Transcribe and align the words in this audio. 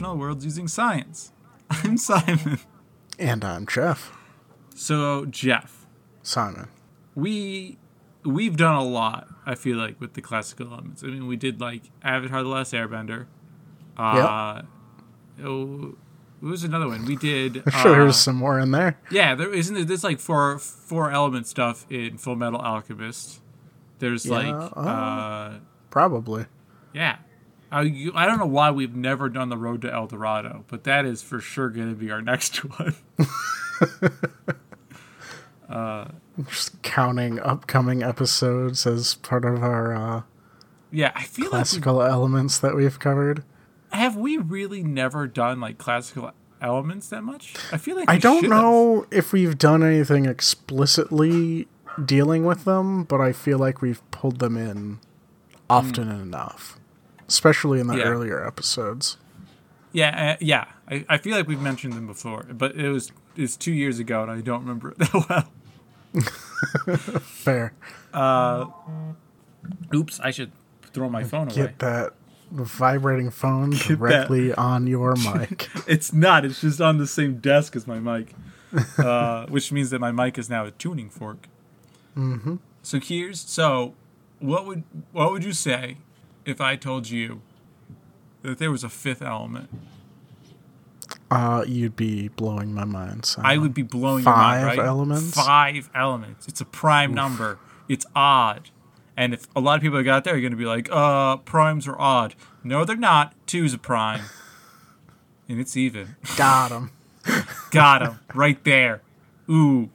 worlds 0.00 0.44
using 0.44 0.68
science. 0.68 1.32
I'm 1.70 1.96
Simon. 1.96 2.58
And 3.18 3.44
I'm 3.44 3.66
Jeff. 3.66 4.16
So, 4.74 5.26
Jeff, 5.26 5.86
Simon. 6.22 6.68
we 7.14 7.78
we've 8.24 8.56
done 8.56 8.74
a 8.74 8.82
lot. 8.84 9.28
I 9.46 9.54
feel 9.54 9.76
like 9.76 10.00
with 10.00 10.14
the 10.14 10.22
classical 10.22 10.68
elements. 10.72 11.02
I 11.02 11.08
mean, 11.08 11.26
we 11.26 11.36
did 11.36 11.60
like 11.60 11.82
Avatar: 12.02 12.42
The 12.42 12.48
Last 12.48 12.72
Airbender. 12.72 13.26
Uh, 13.96 14.62
oh, 15.44 15.94
what 16.40 16.50
was 16.50 16.64
another 16.64 16.88
one? 16.88 17.04
We 17.04 17.16
did. 17.16 17.58
I'm 17.66 17.72
sure 17.82 17.92
uh, 17.92 17.98
there's 18.04 18.16
some 18.16 18.36
more 18.36 18.58
in 18.58 18.70
there. 18.70 18.98
Yeah, 19.10 19.34
there 19.34 19.52
isn't. 19.52 19.74
there- 19.74 19.84
There's 19.84 20.04
like 20.04 20.18
four 20.20 20.58
four 20.58 21.10
element 21.10 21.46
stuff 21.46 21.84
in 21.90 22.16
Full 22.16 22.36
Metal 22.36 22.60
Alchemist. 22.60 23.42
There's 23.98 24.24
Yeah, 24.24 24.34
like, 24.34 24.72
oh. 24.76 24.80
uh, 24.80 25.58
Probably. 25.90 26.46
yeah. 26.94 27.16
I, 27.70 27.82
you, 27.82 28.12
I 28.14 28.26
don't 28.26 28.38
know 28.38 28.46
why 28.46 28.70
we've 28.70 28.96
never 28.96 29.28
done 29.28 29.48
the 29.48 29.56
Road 29.56 29.82
to 29.82 29.92
El 29.92 30.06
Dorado, 30.08 30.64
but 30.68 30.84
that 30.84 31.04
is 31.04 31.22
for 31.22 31.40
sure 31.40 31.70
going 31.70 31.90
to 31.90 31.94
be 31.94 32.10
our 32.10 32.22
next 32.22 32.56
one. 32.64 32.94
Just 36.48 36.82
counting 36.82 37.38
upcoming 37.40 38.02
episodes 38.02 38.86
as 38.86 39.14
part 39.16 39.44
of 39.44 39.62
our 39.62 39.94
uh, 39.94 40.22
yeah, 40.90 41.12
I 41.14 41.24
feel 41.24 41.46
like 41.46 41.52
classical 41.52 42.02
elements 42.02 42.58
that 42.58 42.74
we've 42.74 42.98
covered. 42.98 43.44
have 43.92 44.16
we 44.16 44.36
really 44.36 44.82
never 44.82 45.26
done 45.26 45.60
like 45.60 45.78
classical 45.78 46.32
elements 46.60 47.08
that 47.10 47.22
much? 47.22 47.54
I 47.72 47.76
feel 47.76 47.96
like 47.96 48.08
I 48.08 48.18
don't 48.18 48.42
should 48.42 48.50
know 48.50 49.06
if 49.10 49.32
we've 49.32 49.58
done 49.58 49.82
anything 49.82 50.26
explicitly 50.26 51.68
dealing 52.02 52.44
with 52.44 52.64
them, 52.64 53.04
but 53.04 53.20
I 53.20 53.32
feel 53.32 53.58
like 53.58 53.82
we've 53.82 54.08
pulled 54.10 54.38
them 54.38 54.56
in 54.56 54.98
often 55.68 56.10
enough, 56.10 56.79
especially 57.30 57.80
in 57.80 57.86
the 57.86 57.96
Yeah. 57.96 58.04
earlier 58.04 58.46
episodes. 58.46 59.16
Yeah, 59.92 60.32
uh, 60.32 60.36
yeah. 60.40 60.66
I, 60.88 61.04
I 61.08 61.16
feel 61.18 61.34
like 61.36 61.48
we've 61.48 61.60
mentioned 61.60 61.94
them 61.94 62.06
before, 62.06 62.44
but 62.52 62.76
it 62.76 62.90
was 62.90 63.10
it's 63.36 63.56
two 63.56 63.72
years 63.72 63.98
ago, 63.98 64.22
and 64.22 64.30
I 64.30 64.40
don't 64.42 64.60
remember 64.60 64.90
it 64.90 64.98
that 64.98 65.14
well. 65.28 65.48
Fair. 67.20 67.72
Oops, 69.94 70.20
I 70.20 70.30
should 70.30 70.52
throw 70.92 71.08
my 71.08 71.24
phone 71.24 71.46
away. 71.48 71.56
Get 71.56 71.78
that 71.78 72.12
vibrating 72.50 73.30
phone 73.30 73.70
directly 73.70 74.52
on 74.54 74.86
your 74.86 75.14
mic. 75.16 75.68
It's 75.86 76.12
not. 76.12 76.44
It's 76.44 76.60
just 76.60 76.80
on 76.80 76.98
the 76.98 77.06
same 77.06 77.38
desk 77.38 77.76
as 77.76 77.86
my 77.86 77.98
mic, 78.00 78.34
uh, 78.98 79.46
which 79.48 79.72
means 79.72 79.90
that 79.90 80.00
my 80.00 80.10
mic 80.12 80.38
is 80.38 80.50
now 80.50 80.64
a 80.66 80.70
tuning 80.72 81.08
fork. 81.08 81.48
Mm-hmm. 82.16 82.56
So 82.82 82.98
here's 83.00 83.40
so, 83.40 83.94
what 84.40 84.66
would 84.66 84.82
what 85.12 85.30
would 85.32 85.44
you 85.44 85.52
say 85.52 85.98
if 86.50 86.60
I 86.60 86.76
told 86.76 87.08
you 87.08 87.40
that 88.42 88.58
there 88.58 88.70
was 88.70 88.84
a 88.84 88.88
fifth 88.88 89.22
element? 89.22 89.70
Uh, 91.30 91.64
you'd 91.66 91.96
be 91.96 92.28
blowing 92.28 92.74
my 92.74 92.84
mind. 92.84 93.24
So. 93.24 93.42
I 93.44 93.56
would 93.56 93.72
be 93.72 93.82
blowing 93.82 94.24
Five 94.24 94.34
your 94.34 94.66
mind, 94.66 94.78
right? 94.78 94.86
elements? 94.86 95.34
Five 95.34 95.90
elements. 95.94 96.48
It's 96.48 96.60
a 96.60 96.64
prime 96.64 97.14
number. 97.14 97.58
It's 97.88 98.06
odd. 98.14 98.70
And 99.16 99.34
if 99.34 99.46
a 99.54 99.60
lot 99.60 99.76
of 99.76 99.82
people 99.82 99.98
that 99.98 100.04
got 100.04 100.24
there 100.24 100.34
are 100.34 100.40
going 100.40 100.52
to 100.52 100.56
be 100.56 100.64
like, 100.64 100.88
uh, 100.90 101.36
primes 101.38 101.86
are 101.86 101.98
odd. 102.00 102.34
No, 102.64 102.84
they're 102.84 102.96
not. 102.96 103.34
Two's 103.46 103.74
a 103.74 103.78
prime. 103.78 104.22
and 105.48 105.60
it's 105.60 105.76
even. 105.76 106.16
got 106.36 106.70
him. 106.70 106.90
Got 107.70 108.02
him 108.02 108.18
right 108.34 108.62
there. 108.64 109.02
Ooh, 109.48 109.90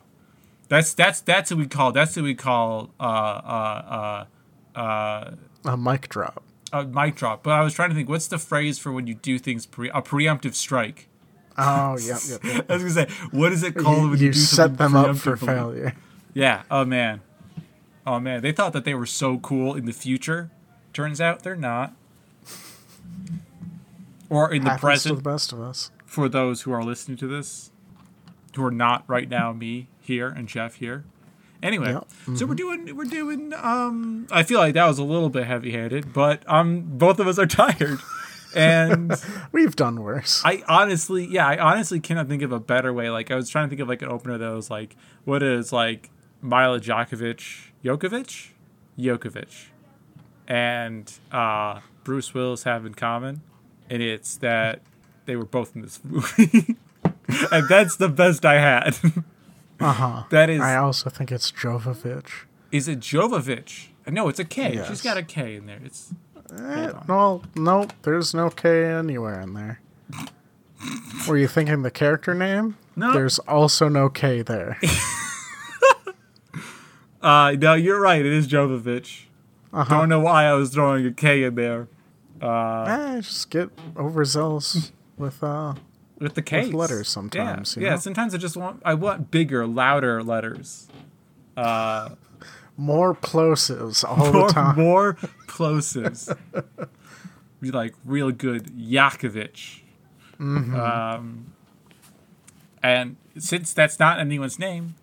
that's 0.67 0.93
that's 0.93 1.21
that's 1.21 1.51
what 1.51 1.57
we 1.57 1.67
call 1.67 1.91
that's 1.91 2.15
what 2.15 2.23
we 2.23 2.35
call 2.35 2.91
uh 2.99 3.03
uh 3.03 4.25
uh 4.75 4.79
uh 4.79 5.31
A 5.65 5.75
mic 5.77 6.09
drop. 6.09 6.43
a 6.71 6.83
mic 6.85 7.15
drop. 7.15 7.43
But 7.43 7.51
I 7.53 7.61
was 7.63 7.73
trying 7.73 7.89
to 7.89 7.95
think, 7.95 8.07
what's 8.09 8.27
the 8.27 8.37
phrase 8.37 8.77
for 8.79 8.91
when 8.91 9.07
you 9.07 9.15
do 9.15 9.39
things 9.39 9.65
pre- 9.65 9.89
a 9.89 10.01
preemptive 10.01 10.53
strike? 10.55 11.07
Oh, 11.57 11.97
yeah. 11.99 12.17
yep, 12.29 12.43
yep. 12.43 12.69
I 12.71 12.73
was 12.73 12.93
gonna 12.95 13.07
say, 13.09 13.27
what 13.31 13.51
is 13.51 13.63
it 13.63 13.75
called 13.75 14.03
You, 14.03 14.09
when 14.09 14.19
you, 14.19 14.25
you 14.27 14.31
do 14.33 14.39
set 14.39 14.77
them 14.77 14.95
up 14.95 15.15
for 15.17 15.35
failure. 15.37 15.93
Yeah. 16.33 16.63
Oh 16.69 16.83
man. 16.85 17.21
Oh 18.05 18.19
man. 18.19 18.41
They 18.41 18.51
thought 18.51 18.73
that 18.73 18.83
they 18.85 18.93
were 18.93 19.05
so 19.05 19.37
cool 19.39 19.73
in 19.73 19.85
the 19.85 19.93
future. 19.93 20.51
Turns 20.93 21.21
out 21.21 21.43
they're 21.43 21.55
not. 21.55 21.93
Or 24.29 24.51
in 24.53 24.63
the 24.63 24.71
Happens 24.71 24.81
to 25.03 25.09
present 25.09 25.15
the 25.23 25.29
best 25.29 25.53
of 25.53 25.61
us. 25.61 25.91
for 26.05 26.27
those 26.27 26.63
who 26.63 26.71
are 26.71 26.83
listening 26.83 27.17
to 27.17 27.27
this, 27.27 27.71
who 28.55 28.65
are 28.65 28.71
not 28.71 29.03
right 29.07 29.29
now 29.29 29.53
me 29.53 29.87
here 30.01 30.27
and 30.29 30.47
Jeff 30.47 30.75
here. 30.75 31.05
Anyway, 31.65 31.91
Yep. 31.93 32.37
so 32.37 32.45
we're 32.45 32.53
doing 32.55 32.95
we're 32.95 33.05
doing. 33.05 33.51
Um, 33.61 34.27
I 34.31 34.43
feel 34.43 34.59
like 34.59 34.73
that 34.75 34.85
was 34.85 34.99
a 34.99 35.03
little 35.03 35.29
bit 35.29 35.45
heavy 35.47 35.71
handed, 35.71 36.13
but 36.13 36.43
um, 36.47 36.81
both 36.97 37.19
of 37.19 37.27
us 37.27 37.39
are 37.39 37.47
tired, 37.63 37.99
and 38.55 39.11
We've 39.51 39.75
done 39.75 40.01
worse. 40.01 40.41
I 40.45 40.63
honestly, 40.67 41.25
yeah, 41.25 41.47
I 41.47 41.57
honestly 41.57 41.99
cannot 41.99 42.27
think 42.27 42.41
of 42.43 42.51
a 42.51 42.59
better 42.59 42.93
way. 42.93 43.09
Like 43.09 43.31
I 43.31 43.35
was 43.35 43.49
trying 43.49 43.65
to 43.65 43.69
think 43.69 43.81
of 43.81 43.87
like 43.89 44.01
an 44.03 44.09
opener 44.09 44.37
that 44.37 44.49
was 44.49 44.69
like, 44.69 44.95
what 45.23 45.41
is 45.41 45.73
like 45.73 46.11
Milla 46.41 46.79
Djokovic, 46.79 47.71
Jokovic, 47.83 48.49
Jokovic, 48.99 49.67
and 50.47 51.11
uh, 51.31 51.79
Bruce 52.03 52.33
Willis 52.33 52.63
have 52.63 52.85
in 52.85 52.93
common, 52.93 53.41
and 53.89 54.01
it's 54.03 54.37
that 54.37 54.81
they 55.25 55.35
were 55.35 55.45
both 55.45 55.75
in 55.75 55.81
this 55.81 55.99
movie, 56.03 56.75
and 57.51 57.67
that's 57.67 57.95
the 57.95 58.09
best 58.09 58.45
I 58.45 58.59
had. 58.59 58.95
Uh 59.79 59.91
huh. 59.91 60.23
that 60.29 60.49
is, 60.49 60.61
I 60.61 60.77
also 60.77 61.09
think 61.09 61.31
it's 61.31 61.51
Jovovich. 61.51 62.45
is 62.71 62.87
it 62.87 62.99
Jovovich? 62.99 63.87
No, 64.07 64.29
it's 64.29 64.39
a 64.39 64.45
K. 64.45 64.83
She's 64.87 65.01
got 65.01 65.17
a 65.17 65.23
K 65.23 65.55
in 65.55 65.65
there. 65.65 65.79
It's 65.83 66.13
Eh, 66.53 66.91
no, 67.07 67.41
there's 68.03 68.33
no 68.33 68.49
K 68.49 68.85
anywhere 68.85 69.41
in 69.41 69.53
there. 69.53 69.81
Were 71.27 71.37
you 71.37 71.47
thinking 71.47 71.81
the 71.81 71.91
character 71.91 72.35
name? 72.35 72.77
No. 72.95 73.13
There's 73.13 73.39
also 73.39 73.89
no 73.89 74.09
K 74.09 74.43
there. 74.43 74.77
uh, 77.21 77.55
no, 77.59 77.73
you're 77.73 77.99
right. 77.99 78.25
It 78.25 78.31
is 78.31 78.47
Jovovich. 78.47 79.23
Uh-huh. 79.73 79.97
Don't 79.97 80.09
know 80.09 80.19
why 80.19 80.45
I 80.45 80.53
was 80.53 80.73
throwing 80.73 81.05
a 81.05 81.11
K 81.11 81.43
in 81.43 81.55
there. 81.55 81.87
Uh, 82.41 82.83
eh, 82.83 83.21
just 83.21 83.49
get 83.49 83.69
overzealous 83.97 84.91
with 85.17 85.43
uh 85.43 85.73
with 86.19 86.35
the 86.35 86.41
case. 86.41 86.73
letters 86.73 87.07
sometimes, 87.09 87.75
Yeah, 87.75 87.79
you 87.79 87.85
yeah. 87.87 87.93
know? 87.93 87.99
Sometimes 87.99 88.33
I 88.33 88.37
just 88.37 88.57
want 88.57 88.81
I 88.85 88.93
want 88.93 89.31
bigger, 89.31 89.65
louder 89.67 90.23
letters. 90.23 90.87
Uh, 91.57 92.09
more 92.77 93.13
plosives 93.15 94.03
all 94.03 94.31
more, 94.31 94.47
the 94.47 94.53
time. 94.53 94.75
more 94.75 95.13
plosives. 95.47 96.35
Be 97.61 97.71
like 97.71 97.93
real 98.03 98.31
good 98.31 98.65
Yakovich. 98.77 99.79
Mm-hmm. 100.39 100.75
Um, 100.75 101.53
and 102.83 103.15
since 103.37 103.73
that's 103.73 103.99
not 103.99 104.19
anyone's 104.19 104.59
name, 104.59 104.95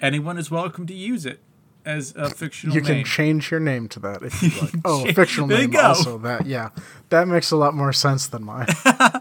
anyone 0.00 0.36
is 0.38 0.50
welcome 0.50 0.86
to 0.86 0.94
use 0.94 1.24
it 1.24 1.40
as 1.86 2.12
a 2.16 2.28
fictional 2.28 2.76
You 2.76 2.82
can 2.82 3.02
change 3.04 3.50
your 3.50 3.60
name 3.60 3.88
to 3.88 4.00
that 4.00 4.22
if 4.22 4.42
you 4.42 4.50
like. 4.60 4.74
Oh, 4.84 5.04
fictional 5.12 5.48
name 5.48 5.74
also 5.76 6.18
that. 6.18 6.44
Yeah, 6.46 6.68
that 7.08 7.26
makes 7.26 7.50
a 7.50 7.56
lot 7.56 7.72
more 7.74 7.94
sense 7.94 8.26
than 8.26 8.44
mine. 8.44 8.66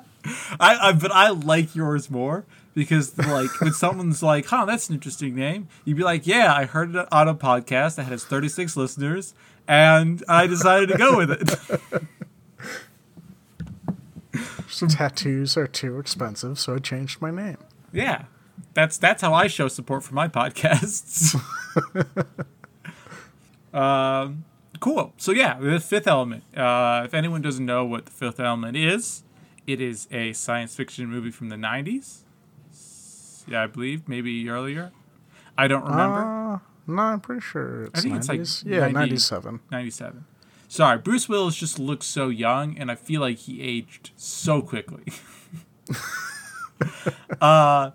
I, 0.60 0.78
I 0.90 0.92
but 0.94 1.12
I 1.12 1.30
like 1.30 1.76
yours 1.76 2.10
more 2.10 2.46
because 2.74 3.18
like 3.18 3.60
when 3.60 3.74
someone's 3.84 4.22
like, 4.22 4.46
"Huh, 4.46 4.66
that's 4.66 4.88
an 4.90 4.96
interesting 4.96 5.36
name," 5.36 5.68
you'd 5.84 5.98
be 5.98 6.04
like, 6.04 6.28
"Yeah, 6.28 6.54
I 6.54 6.66
heard 6.66 6.96
it 6.96 7.08
on 7.12 7.28
a 7.28 7.36
podcast 7.36 7.96
that 7.96 8.04
has 8.04 8.24
36 8.24 8.78
listeners, 8.78 9.34
and 9.68 10.24
I 10.30 10.48
decided 10.48 10.90
to 10.90 10.98
go 10.98 11.18
with 11.18 11.32
it." 11.32 12.04
Tattoos 14.90 15.58
are 15.58 15.66
too 15.66 15.98
expensive, 15.98 16.60
so 16.60 16.76
I 16.76 16.78
changed 16.78 17.20
my 17.20 17.32
name. 17.32 17.58
yeah, 17.92 18.26
that's 18.76 18.98
that's 19.00 19.24
how 19.24 19.34
I 19.34 19.48
show 19.48 19.68
support 19.68 20.04
for 20.04 20.14
my 20.14 20.28
podcasts. 20.28 21.36
um, 23.74 24.46
cool. 24.80 25.14
So 25.18 25.32
yeah, 25.32 25.58
the 25.60 25.80
Fifth 25.80 26.06
Element. 26.06 26.44
Uh, 26.56 27.02
if 27.06 27.16
anyone 27.16 27.42
doesn't 27.42 27.66
know 27.66 27.86
what 27.86 28.06
the 28.06 28.12
Fifth 28.12 28.40
Element 28.40 28.78
is, 28.78 29.24
it 29.68 29.82
is 29.82 30.08
a 30.12 30.34
science 30.34 30.76
fiction 30.76 31.08
movie 31.08 31.32
from 31.32 31.50
the 31.50 31.58
90s. 31.58 32.22
Yeah, 33.48 33.64
I 33.64 33.68
believe 33.68 34.08
maybe 34.08 34.50
earlier. 34.50 34.92
I 35.58 35.68
don't 35.68 35.84
remember. 35.84 36.22
Uh, 36.22 36.60
no, 36.88 37.02
I'm 37.02 37.20
pretty 37.20 37.42
sure 37.42 37.84
it's 37.86 38.00
I 38.00 38.02
think 38.02 38.16
90s. 38.16 38.18
it's 38.40 38.66
like 38.66 38.74
yeah, 38.74 38.80
90 38.80 38.94
97. 38.94 39.60
97. 39.72 40.26
Sorry, 40.70 40.98
Bruce 40.98 41.30
Willis 41.30 41.56
just 41.56 41.80
looks 41.80 42.06
so 42.06 42.30
young, 42.30 42.78
and 42.78 42.92
I 42.92 42.96
feel 42.96 43.22
like 43.22 43.38
he 43.38 43.62
aged 43.62 44.12
so 44.18 44.62
quickly. 44.62 45.06
uh, 47.42 47.92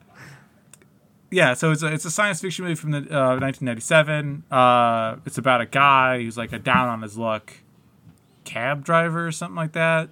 yeah, 1.30 1.54
so 1.54 1.70
it's 1.70 1.82
a, 1.82 1.92
it's 1.92 2.04
a 2.06 2.10
science 2.10 2.40
fiction 2.40 2.64
movie 2.64 2.74
from 2.74 2.92
the 2.92 2.98
uh, 2.98 3.38
1997. 3.40 4.44
Uh, 4.50 5.16
it's 5.26 5.36
about 5.38 5.60
a 5.60 5.66
guy 5.66 6.22
who's 6.22 6.38
like 6.38 6.52
a 6.52 6.58
down 6.58 6.88
on 6.88 7.02
his 7.02 7.18
luck 7.18 7.52
cab 8.44 8.84
driver 8.84 9.26
or 9.26 9.32
something 9.32 9.56
like 9.56 9.72
that. 9.72 10.10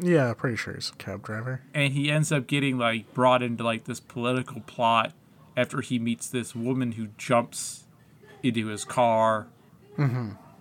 Yeah, 0.00 0.32
pretty 0.34 0.56
sure 0.56 0.74
he's 0.74 0.90
a 0.90 0.96
cab 0.96 1.22
driver. 1.22 1.60
and 1.74 1.92
he 1.92 2.10
ends 2.10 2.30
up 2.32 2.46
getting 2.46 2.76
like 2.78 3.12
brought 3.14 3.42
into 3.42 3.64
like 3.64 3.84
this 3.84 4.00
political 4.00 4.60
plot 4.62 5.12
after 5.56 5.80
he 5.80 5.98
meets 5.98 6.28
this 6.28 6.54
woman 6.54 6.92
who 6.92 7.08
jumps 7.16 7.84
into 8.42 8.66
his 8.66 8.84
car 8.84 9.46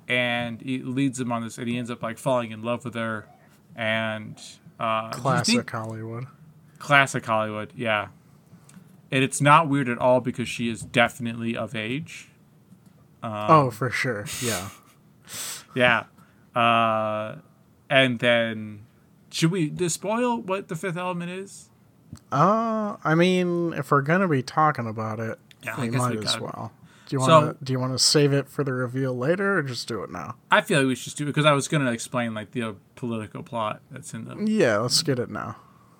and 0.07 0.61
it 0.61 0.85
leads 0.85 1.19
him 1.19 1.31
on 1.31 1.43
this 1.43 1.57
and 1.57 1.67
he 1.67 1.77
ends 1.77 1.91
up 1.91 2.01
like 2.01 2.17
falling 2.17 2.51
in 2.51 2.61
love 2.63 2.85
with 2.85 2.93
her 2.95 3.27
and 3.75 4.39
uh, 4.79 5.09
Classic 5.11 5.55
think- 5.55 5.69
Hollywood. 5.69 6.27
classic 6.79 7.25
Hollywood, 7.25 7.73
yeah. 7.75 8.07
And 9.11 9.23
it's 9.23 9.41
not 9.41 9.67
weird 9.69 9.87
at 9.89 9.97
all 9.97 10.19
because 10.21 10.47
she 10.49 10.69
is 10.69 10.81
definitely 10.81 11.55
of 11.55 11.75
age. 11.75 12.29
Um, 13.21 13.31
oh, 13.49 13.71
for 13.71 13.89
sure. 13.89 14.25
Yeah. 14.41 14.69
Yeah. 15.75 16.05
Uh, 16.55 17.35
and 17.89 18.19
then, 18.19 18.84
should 19.35 19.51
we 19.51 19.89
spoil 19.89 20.37
what 20.41 20.69
the 20.69 20.75
fifth 20.75 20.95
element 20.97 21.29
is? 21.29 21.69
Uh, 22.31 22.95
I 23.03 23.15
mean, 23.15 23.73
if 23.73 23.91
we're 23.91 24.01
gonna 24.01 24.27
be 24.29 24.41
talking 24.41 24.87
about 24.87 25.19
it, 25.19 25.37
Yeah, 25.63 25.79
we 25.79 25.89
might 25.89 26.19
we 26.19 26.25
as 26.25 26.39
well. 26.39 26.71
Do 27.07 27.15
you 27.15 27.19
want 27.19 27.59
to? 27.59 27.65
do 27.65 27.73
you 27.73 27.79
want 27.79 27.91
to 27.93 27.99
save 27.99 28.33
it 28.33 28.47
for 28.49 28.63
the 28.63 28.73
reveal 28.73 29.15
later, 29.15 29.57
or 29.57 29.61
just 29.61 29.87
do 29.87 30.01
it 30.03 30.09
now? 30.11 30.35
I 30.49 30.61
feel 30.61 30.79
like 30.79 30.87
we 30.87 30.95
should 30.95 31.13
do 31.15 31.23
it 31.25 31.27
because 31.27 31.45
I 31.45 31.51
was 31.51 31.67
going 31.67 31.85
to 31.85 31.91
explain 31.91 32.33
like 32.33 32.51
the 32.51 32.63
uh, 32.63 32.73
political 32.95 33.43
plot 33.43 33.81
that's 33.91 34.13
in 34.13 34.25
the 34.25 34.35
Yeah, 34.51 34.77
let's 34.77 35.03
get 35.03 35.19
it 35.19 35.29
now. 35.29 35.57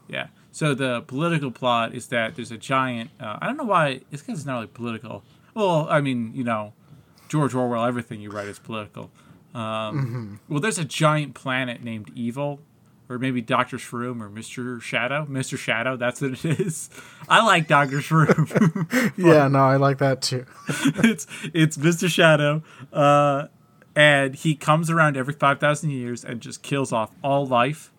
Yeah. 0.08 0.28
So 0.52 0.74
the 0.74 1.02
political 1.02 1.52
plot 1.52 1.94
is 1.94 2.08
that 2.08 2.36
there's 2.36 2.52
a 2.52 2.58
giant. 2.58 3.12
Uh, 3.20 3.38
I 3.42 3.46
don't 3.48 3.58
know 3.58 3.66
why. 3.66 4.02
It's 4.12 4.22
because 4.24 4.40
it's 4.40 4.46
not 4.46 4.56
really 4.56 4.68
political. 4.68 5.24
Well, 5.54 5.88
I 5.90 6.00
mean, 6.02 6.32
you 6.34 6.44
know, 6.46 6.74
George 7.28 7.54
Orwell. 7.54 7.86
Everything 7.86 8.22
you 8.22 8.32
write 8.32 8.48
is 8.48 8.58
political. 8.60 9.12
Um, 9.54 10.40
Well, 10.50 10.60
there's 10.60 10.80
a 10.80 10.86
giant 10.86 11.36
planet 11.36 11.84
named 11.84 12.10
Evil, 12.16 12.62
or 13.10 13.20
maybe 13.20 13.42
Doctor 13.42 13.78
Shroom 13.78 14.22
or 14.22 14.30
Mister 14.30 14.80
Shadow. 14.80 15.26
Mister 15.28 15.58
Shadow. 15.58 15.96
That's 15.98 16.22
what 16.22 16.32
it 16.32 16.60
is. 16.60 16.90
I 17.30 17.46
like 17.46 17.68
Doctor 17.68 17.98
Shroom. 17.98 19.14
Yeah, 19.18 19.48
no, 19.48 19.60
I 19.60 19.78
like 19.78 20.00
that 20.00 20.22
too. 20.22 20.46
it's 20.68 21.28
it's 21.54 21.78
Mister 21.78 22.10
Shadow. 22.10 22.64
Uh, 22.92 23.48
and 23.96 24.36
he 24.36 24.56
comes 24.56 24.90
around 24.90 25.18
every 25.18 25.34
five 25.34 25.60
thousand 25.60 25.92
years 25.92 26.24
and 26.26 26.42
just 26.42 26.62
kills 26.64 26.92
off 26.92 27.12
all 27.24 27.46
life, 27.46 27.92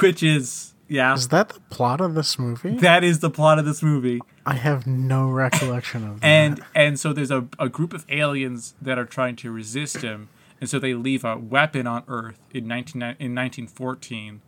which 0.00 0.22
is 0.22 0.74
yeah. 0.88 1.14
Is 1.14 1.28
that 1.28 1.50
the 1.50 1.60
plot 1.70 2.00
of 2.00 2.14
this 2.14 2.38
movie? 2.38 2.76
That 2.76 3.04
is 3.04 3.20
the 3.20 3.30
plot 3.30 3.58
of 3.58 3.64
this 3.64 3.82
movie. 3.82 4.20
I 4.46 4.54
have 4.54 4.86
no 4.86 5.28
recollection 5.28 6.08
of 6.08 6.20
that. 6.20 6.26
And 6.26 6.64
and 6.74 6.98
so 6.98 7.12
there's 7.12 7.30
a, 7.30 7.46
a 7.58 7.68
group 7.68 7.92
of 7.92 8.06
aliens 8.08 8.74
that 8.80 8.98
are 8.98 9.04
trying 9.04 9.36
to 9.36 9.50
resist 9.50 9.98
him. 9.98 10.28
And 10.60 10.68
so 10.68 10.78
they 10.78 10.94
leave 10.94 11.24
a 11.24 11.36
weapon 11.36 11.86
on 11.86 12.04
Earth 12.08 12.38
in 12.52 12.66
19, 12.66 13.02
in 13.02 13.34
1914. 13.34 14.40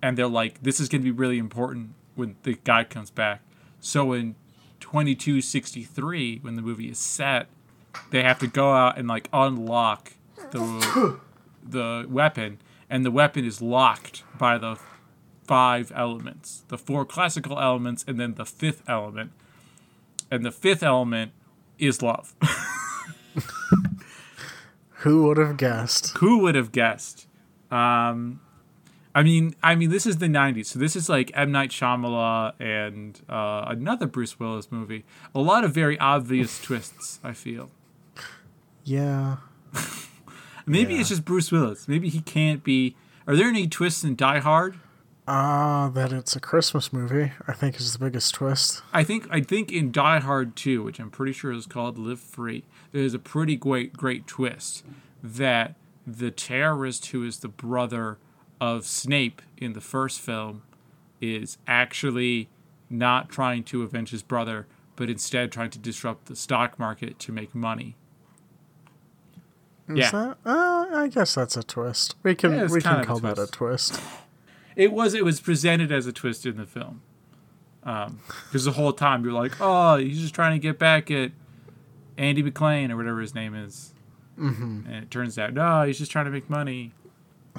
And 0.00 0.16
they're 0.16 0.26
like, 0.26 0.62
this 0.62 0.80
is 0.80 0.88
going 0.88 1.02
to 1.02 1.04
be 1.04 1.10
really 1.10 1.38
important 1.38 1.90
when 2.14 2.36
the 2.42 2.54
guy 2.64 2.84
comes 2.84 3.10
back. 3.10 3.42
So 3.80 4.12
in 4.12 4.34
2263, 4.80 6.38
when 6.42 6.56
the 6.56 6.62
movie 6.62 6.88
is 6.88 6.98
set, 6.98 7.48
they 8.10 8.22
have 8.22 8.38
to 8.38 8.46
go 8.46 8.72
out 8.72 8.98
and 8.98 9.06
like 9.06 9.28
unlock 9.32 10.14
the, 10.50 11.18
the 11.62 12.06
weapon. 12.08 12.58
And 12.88 13.04
the 13.04 13.10
weapon 13.10 13.44
is 13.44 13.62
locked 13.62 14.22
by 14.38 14.58
the 14.58 14.78
five 15.44 15.92
elements 15.94 16.62
the 16.68 16.78
four 16.78 17.04
classical 17.04 17.58
elements 17.58 18.04
and 18.06 18.18
then 18.18 18.34
the 18.34 18.44
fifth 18.44 18.82
element 18.88 19.32
and 20.30 20.44
the 20.44 20.50
fifth 20.50 20.82
element 20.82 21.32
is 21.78 22.00
love 22.00 22.34
Who 25.02 25.24
would 25.26 25.36
have 25.38 25.56
guessed? 25.56 26.16
who 26.18 26.38
would 26.38 26.54
have 26.54 26.72
guessed 26.72 27.26
um 27.70 28.40
i 29.14 29.22
mean 29.22 29.54
i 29.62 29.74
mean 29.74 29.90
this 29.90 30.06
is 30.06 30.18
the 30.18 30.26
90s 30.26 30.66
so 30.66 30.78
this 30.78 30.94
is 30.96 31.08
like 31.08 31.30
m 31.34 31.50
night 31.52 31.70
Shyamalan 31.70 32.52
and 32.60 33.20
uh, 33.28 33.64
another 33.68 34.06
bruce 34.06 34.38
willis 34.38 34.70
movie 34.70 35.04
a 35.34 35.40
lot 35.40 35.64
of 35.64 35.72
very 35.72 35.98
obvious 35.98 36.60
twists 36.66 37.18
i 37.24 37.32
feel 37.32 37.70
Yeah. 38.84 39.36
maybe 40.66 40.94
Yeah. 40.94 41.00
it's 41.00 41.08
just 41.08 41.24
bruce 41.24 41.50
willis 41.52 41.88
maybe 41.88 42.08
he 42.08 42.20
can't 42.20 42.62
be 42.64 42.96
are 43.26 43.36
there 43.36 43.48
any 43.48 43.66
twists 43.68 44.04
in 44.04 44.16
die 44.16 44.38
hard 44.40 44.76
Ah, 45.28 45.88
that 45.94 46.12
it's 46.12 46.34
a 46.34 46.40
Christmas 46.40 46.92
movie, 46.92 47.30
I 47.46 47.52
think 47.52 47.78
is 47.78 47.92
the 47.92 47.98
biggest 48.00 48.34
twist. 48.34 48.82
I 48.92 49.04
think 49.04 49.24
I 49.30 49.40
think 49.40 49.70
in 49.70 49.92
Die 49.92 50.18
Hard 50.18 50.56
2, 50.56 50.82
which 50.82 50.98
I'm 50.98 51.10
pretty 51.12 51.32
sure 51.32 51.52
is 51.52 51.64
called 51.64 51.96
Live 51.96 52.18
Free, 52.18 52.64
there's 52.92 53.14
a 53.14 53.18
pretty 53.18 53.56
great 53.56 53.94
great 53.94 54.26
twist 54.26 54.84
that 55.22 55.74
the 56.06 56.30
terrorist 56.30 57.06
who 57.06 57.24
is 57.24 57.38
the 57.38 57.48
brother 57.48 58.18
of 58.60 58.84
Snape 58.86 59.42
in 59.58 59.72
the 59.72 59.80
first 59.80 60.20
film 60.20 60.62
is 61.20 61.58
actually 61.66 62.48
not 62.90 63.28
trying 63.28 63.62
to 63.64 63.82
avenge 63.82 64.10
his 64.10 64.22
brother, 64.22 64.66
but 64.96 65.08
instead 65.08 65.50
trying 65.52 65.70
to 65.70 65.78
disrupt 65.78 66.26
the 66.26 66.36
stock 66.36 66.78
market 66.78 67.18
to 67.20 67.32
make 67.32 67.54
money. 67.54 67.96
Is 69.88 69.98
Yeah. 69.98 70.10
that? 70.10 70.36
Uh, 70.44 70.86
I 70.92 71.08
guess 71.08 71.34
that's 71.34 71.56
a 71.56 71.62
twist. 71.62 72.16
We 72.22 72.34
can 72.34 72.52
Yeah, 72.52 72.66
we 72.68 72.80
can 72.80 73.04
call 73.04 73.18
that 73.20 73.38
a 73.38 73.46
twist. 73.46 74.00
It 74.76 74.92
was 74.92 75.14
it 75.14 75.24
was 75.24 75.40
presented 75.40 75.92
as 75.92 76.06
a 76.06 76.12
twist 76.12 76.46
in 76.46 76.56
the 76.56 76.66
film. 76.66 77.02
Because 77.84 78.64
the 78.64 78.72
whole 78.72 78.92
time 78.92 79.24
you're 79.24 79.32
like, 79.32 79.52
oh, 79.60 79.96
he's 79.96 80.20
just 80.20 80.34
trying 80.34 80.52
to 80.52 80.58
get 80.62 80.78
back 80.78 81.10
at 81.10 81.32
Andy 82.18 82.42
McClane 82.42 82.90
or 82.90 82.96
whatever 82.96 83.20
his 83.20 83.34
name 83.34 83.54
is. 83.54 83.94
Mm-hmm. 84.38 84.86
And 84.86 85.04
it 85.04 85.10
turns 85.10 85.38
out, 85.38 85.52
no, 85.54 85.82
he's 85.84 85.98
just 85.98 86.10
trying 86.10 86.24
to 86.26 86.30
make 86.30 86.48
money. 86.50 86.92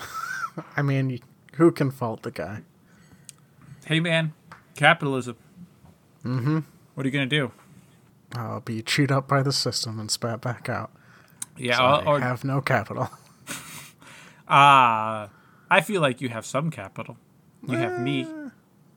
I 0.77 0.81
mean, 0.81 1.19
who 1.55 1.71
can 1.71 1.91
fault 1.91 2.23
the 2.23 2.31
guy? 2.31 2.61
Hey, 3.85 3.99
man, 3.99 4.33
capitalism. 4.75 5.35
Mm-hmm. 6.23 6.59
What 6.95 7.05
are 7.05 7.07
you 7.07 7.13
gonna 7.13 7.25
do? 7.25 7.51
I'll 8.35 8.61
be 8.61 8.81
chewed 8.81 9.11
up 9.11 9.27
by 9.27 9.43
the 9.43 9.51
system 9.51 9.99
and 9.99 10.09
spat 10.09 10.41
back 10.41 10.69
out. 10.69 10.91
Yeah, 11.57 11.77
So 11.77 12.07
or, 12.07 12.17
I 12.17 12.19
have 12.21 12.43
no 12.43 12.61
capital. 12.61 13.09
ah, 14.47 15.29
I 15.69 15.81
feel 15.81 16.01
like 16.01 16.21
you 16.21 16.29
have 16.29 16.45
some 16.45 16.71
capital. 16.71 17.17
You 17.67 17.77
have 17.77 17.99
me. 18.01 18.27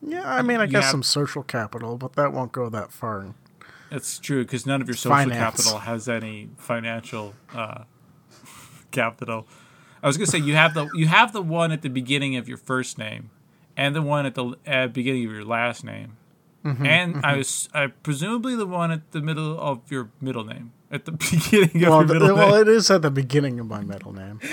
Yeah, 0.02 0.22
I 0.28 0.42
mean, 0.42 0.58
I 0.60 0.64
You 0.64 0.70
guess 0.70 0.84
have- 0.84 0.90
some 0.90 1.02
social 1.02 1.42
capital, 1.42 1.96
but 1.96 2.14
that 2.14 2.32
won't 2.32 2.52
go 2.52 2.68
that 2.68 2.92
far. 2.92 3.34
That's 3.90 4.18
true 4.18 4.44
because 4.44 4.66
none 4.66 4.80
of 4.82 4.88
your 4.88 4.96
social 4.96 5.16
Finance. 5.16 5.38
capital 5.38 5.78
has 5.80 6.08
any 6.08 6.48
financial 6.56 7.34
uh, 7.54 7.84
capital. 8.90 9.46
I 10.02 10.06
was 10.06 10.16
gonna 10.16 10.26
say 10.26 10.38
you 10.38 10.54
have 10.54 10.74
the 10.74 10.88
you 10.94 11.06
have 11.06 11.32
the 11.32 11.42
one 11.42 11.72
at 11.72 11.82
the 11.82 11.88
beginning 11.90 12.36
of 12.36 12.48
your 12.48 12.58
first 12.58 12.98
name, 12.98 13.30
and 13.76 13.94
the 13.94 14.02
one 14.02 14.26
at 14.26 14.34
the 14.34 14.54
uh, 14.66 14.86
beginning 14.88 15.24
of 15.26 15.32
your 15.32 15.44
last 15.44 15.84
name, 15.84 16.16
Mm-hmm, 16.64 16.84
and 16.86 17.24
I 17.24 17.36
was 17.36 17.68
uh, 17.74 17.88
presumably 18.02 18.56
the 18.56 18.66
one 18.66 18.90
at 18.90 19.12
the 19.12 19.20
middle 19.22 19.58
of 19.60 19.80
your 19.90 20.10
middle 20.20 20.44
name 20.44 20.72
at 20.90 21.04
the 21.04 21.12
beginning 21.12 21.84
of 21.84 21.90
Well, 21.90 21.98
your 22.00 22.06
middle 22.06 22.34
well, 22.34 22.36
name. 22.36 22.50
Well, 22.52 22.60
it 22.60 22.68
is 22.68 22.90
at 22.90 23.02
the 23.02 23.10
beginning 23.10 23.60
of 23.60 23.66
my 23.68 23.82
middle 23.82 24.12
name. 24.12 24.40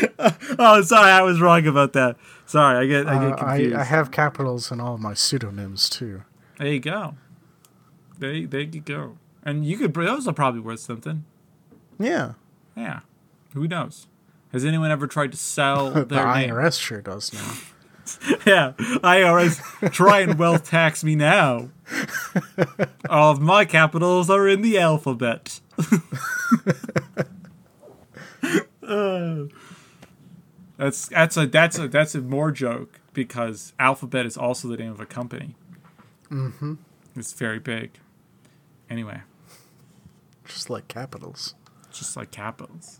Oh, 0.59 0.81
sorry, 0.83 1.09
I 1.09 1.23
was 1.23 1.41
wrong 1.41 1.65
about 1.65 1.93
that. 1.93 2.15
Sorry, 2.45 2.77
I 2.77 2.87
get 2.87 3.07
I 3.07 3.15
Uh, 3.15 3.29
get 3.29 3.39
I, 3.43 3.53
confused. 3.57 3.75
I 3.75 3.83
have 3.85 4.11
capitals 4.11 4.71
in 4.71 4.79
all 4.79 4.93
of 4.93 5.01
my 5.01 5.15
pseudonyms 5.15 5.89
too. 5.89 6.21
there 6.59 6.67
you 6.67 6.79
go. 6.79 7.15
There, 8.19 8.45
there 8.45 8.61
you 8.61 8.81
go. 8.81 9.17
And 9.43 9.65
you 9.65 9.77
could 9.77 9.93
those 9.93 10.27
are 10.27 10.33
probably 10.33 10.61
worth 10.61 10.79
something. 10.79 11.25
Yeah, 11.99 12.33
Yeah. 12.75 13.01
Who 13.53 13.67
knows? 13.67 14.07
Has 14.51 14.65
anyone 14.65 14.89
ever 14.91 15.05
tried 15.07 15.31
to 15.31 15.37
sell 15.37 15.91
the 15.91 16.05
their 16.05 16.25
name? 16.33 16.49
IRS 16.49 16.79
sure 16.79 17.01
does 17.01 17.33
now. 17.33 17.53
Yeah. 18.45 18.73
IRS 18.77 19.91
try 19.93 20.19
and 20.19 20.37
wealth 20.37 20.69
tax 20.69 21.05
me 21.05 21.15
now. 21.15 21.69
All 23.09 23.31
of 23.31 23.39
my 23.39 23.63
capitals 23.63 24.29
are 24.29 24.45
in 24.45 24.61
the 24.61 24.77
alphabet. 24.77 25.61
Uh, 28.85 29.45
that's 30.77 31.07
that's 31.07 31.37
a 31.37 31.47
that's 31.47 31.79
a 31.79 31.87
that's 31.87 32.13
a 32.15 32.21
more 32.21 32.51
joke 32.51 32.99
because 33.13 33.73
Alphabet 33.79 34.25
is 34.25 34.35
also 34.35 34.67
the 34.67 34.77
name 34.77 34.91
of 34.91 34.99
a 34.99 35.05
company. 35.05 35.55
Mm-hmm. 36.29 36.73
It's 37.15 37.31
very 37.33 37.59
big. 37.59 37.91
Anyway, 38.89 39.21
Just 40.45 40.69
like 40.69 40.87
capitals. 40.87 41.55
just 41.91 42.17
like 42.17 42.31
capitals. 42.31 42.99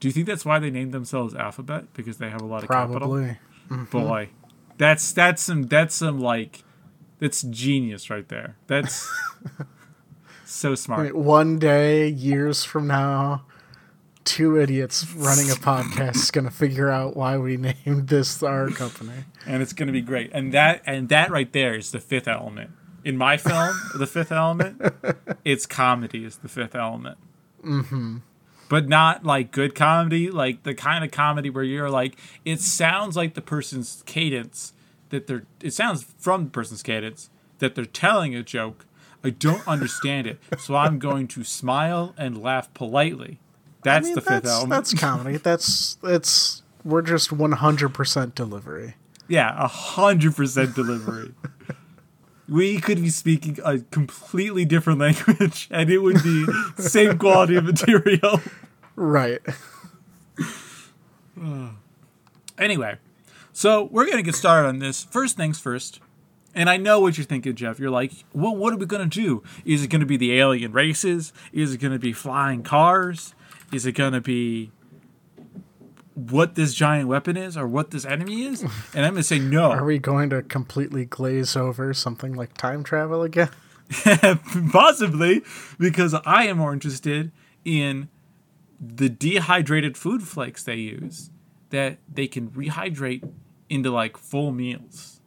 Do 0.00 0.08
you 0.08 0.12
think 0.12 0.26
that's 0.26 0.44
why 0.44 0.58
they 0.58 0.70
named 0.70 0.92
themselves 0.92 1.34
Alphabet 1.34 1.92
because 1.94 2.18
they 2.18 2.28
have 2.28 2.42
a 2.42 2.46
lot 2.46 2.62
of 2.62 2.68
capital? 2.68 2.98
Probably. 2.98 3.38
Boy, 3.68 4.28
mm-hmm. 4.30 4.74
that's 4.78 5.12
that's 5.12 5.42
some 5.42 5.64
that's 5.64 5.94
some 5.94 6.20
like 6.20 6.62
that's 7.18 7.42
genius 7.42 8.10
right 8.10 8.28
there. 8.28 8.56
That's 8.66 9.10
so 10.44 10.74
smart. 10.74 11.14
mean, 11.14 11.24
one 11.24 11.58
day, 11.58 12.08
years 12.08 12.62
from 12.62 12.86
now, 12.86 13.44
two 14.24 14.60
idiots 14.60 15.10
running 15.14 15.50
a 15.50 15.54
podcast 15.54 16.16
is 16.16 16.30
gonna 16.30 16.50
figure 16.50 16.90
out 16.90 17.16
why 17.16 17.38
we 17.38 17.56
named 17.56 18.08
this 18.08 18.42
our 18.42 18.68
company. 18.70 19.24
and 19.46 19.62
it's 19.62 19.72
going 19.72 19.86
to 19.86 19.92
be 19.92 20.02
great. 20.02 20.30
And 20.32 20.52
that 20.52 20.82
and 20.86 21.08
that 21.08 21.30
right 21.30 21.52
there 21.52 21.74
is 21.74 21.92
the 21.92 22.00
fifth 22.00 22.28
element. 22.28 22.70
In 23.06 23.16
my 23.16 23.36
film, 23.36 23.72
the 23.94 24.06
fifth 24.08 24.32
element, 24.32 24.82
it's 25.44 25.64
comedy 25.64 26.24
is 26.24 26.38
the 26.38 26.48
fifth 26.48 26.74
element. 26.74 27.18
Mm-hmm. 27.64 28.16
But 28.68 28.88
not 28.88 29.24
like 29.24 29.52
good 29.52 29.76
comedy, 29.76 30.28
like 30.28 30.64
the 30.64 30.74
kind 30.74 31.04
of 31.04 31.12
comedy 31.12 31.48
where 31.48 31.62
you're 31.62 31.88
like, 31.88 32.18
it 32.44 32.60
sounds 32.60 33.16
like 33.16 33.34
the 33.34 33.40
person's 33.40 34.02
cadence 34.06 34.72
that 35.10 35.28
they're. 35.28 35.44
It 35.62 35.72
sounds 35.72 36.04
from 36.18 36.46
the 36.46 36.50
person's 36.50 36.82
cadence 36.82 37.30
that 37.60 37.76
they're 37.76 37.84
telling 37.84 38.34
a 38.34 38.42
joke. 38.42 38.86
I 39.22 39.30
don't 39.30 39.66
understand 39.68 40.26
it, 40.26 40.40
so 40.58 40.74
I'm 40.74 40.98
going 41.08 41.28
to 41.28 41.44
smile 41.44 42.12
and 42.18 42.42
laugh 42.42 42.74
politely. 42.74 43.38
That's 43.84 44.06
I 44.06 44.08
mean, 44.08 44.14
the 44.16 44.20
fifth 44.20 44.42
that's, 44.42 44.48
element. 44.48 44.70
that's 44.70 44.94
comedy. 44.94 45.36
That's 45.36 45.96
it's 46.02 46.64
we're 46.84 47.02
just 47.02 47.30
100% 47.30 48.34
delivery. 48.34 48.96
Yeah, 49.28 49.54
a 49.56 49.68
hundred 49.68 50.34
percent 50.34 50.74
delivery. 50.74 51.34
we 52.48 52.80
could 52.80 53.00
be 53.02 53.10
speaking 53.10 53.58
a 53.64 53.78
completely 53.78 54.64
different 54.64 54.98
language, 55.00 55.68
and 55.72 55.90
it 55.90 55.98
would 55.98 56.22
be 56.22 56.46
same 56.78 57.18
quality 57.18 57.56
of 57.56 57.64
material. 57.64 58.40
Right. 58.94 59.40
Anyway, 62.58 62.96
so 63.52 63.84
we're 63.92 64.08
gonna 64.08 64.22
get 64.22 64.34
started 64.34 64.66
on 64.66 64.78
this. 64.78 65.04
First 65.04 65.36
things 65.36 65.60
first. 65.60 66.00
And 66.54 66.70
I 66.70 66.78
know 66.78 67.00
what 67.00 67.18
you're 67.18 67.26
thinking, 67.26 67.54
Jeff. 67.54 67.78
You're 67.78 67.90
like, 67.90 68.12
well, 68.32 68.56
what 68.56 68.72
are 68.72 68.78
we 68.78 68.86
gonna 68.86 69.04
do? 69.04 69.42
Is 69.66 69.84
it 69.84 69.88
gonna 69.88 70.06
be 70.06 70.16
the 70.16 70.38
alien 70.38 70.72
races? 70.72 71.34
Is 71.52 71.74
it 71.74 71.78
gonna 71.78 71.98
be 71.98 72.14
flying 72.14 72.62
cars? 72.62 73.34
Is 73.72 73.84
it 73.84 73.92
gonna 73.92 74.22
be 74.22 74.70
what 76.16 76.54
this 76.54 76.72
giant 76.72 77.08
weapon 77.08 77.36
is 77.36 77.56
or 77.56 77.68
what 77.68 77.90
this 77.90 78.06
enemy 78.06 78.44
is? 78.44 78.62
And 78.94 79.04
I'm 79.04 79.12
gonna 79.12 79.22
say 79.22 79.38
no. 79.38 79.70
Are 79.70 79.84
we 79.84 79.98
going 79.98 80.30
to 80.30 80.42
completely 80.42 81.04
glaze 81.04 81.54
over 81.54 81.92
something 81.92 82.32
like 82.32 82.54
time 82.54 82.82
travel 82.82 83.22
again? 83.22 83.50
Possibly, 84.72 85.42
because 85.78 86.14
I 86.24 86.44
am 86.46 86.58
more 86.58 86.72
interested 86.72 87.30
in 87.64 88.08
the 88.80 89.08
dehydrated 89.08 89.96
food 89.96 90.22
flakes 90.22 90.64
they 90.64 90.76
use 90.76 91.30
that 91.70 91.98
they 92.12 92.26
can 92.26 92.50
rehydrate 92.50 93.30
into 93.68 93.90
like 93.90 94.16
full 94.16 94.52
meals. 94.52 95.20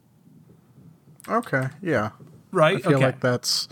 Okay, 1.28 1.68
yeah. 1.80 2.10
Right? 2.50 2.76
I 2.78 2.80
feel 2.80 2.96
okay. 2.96 3.06
like 3.06 3.20
that's 3.20 3.68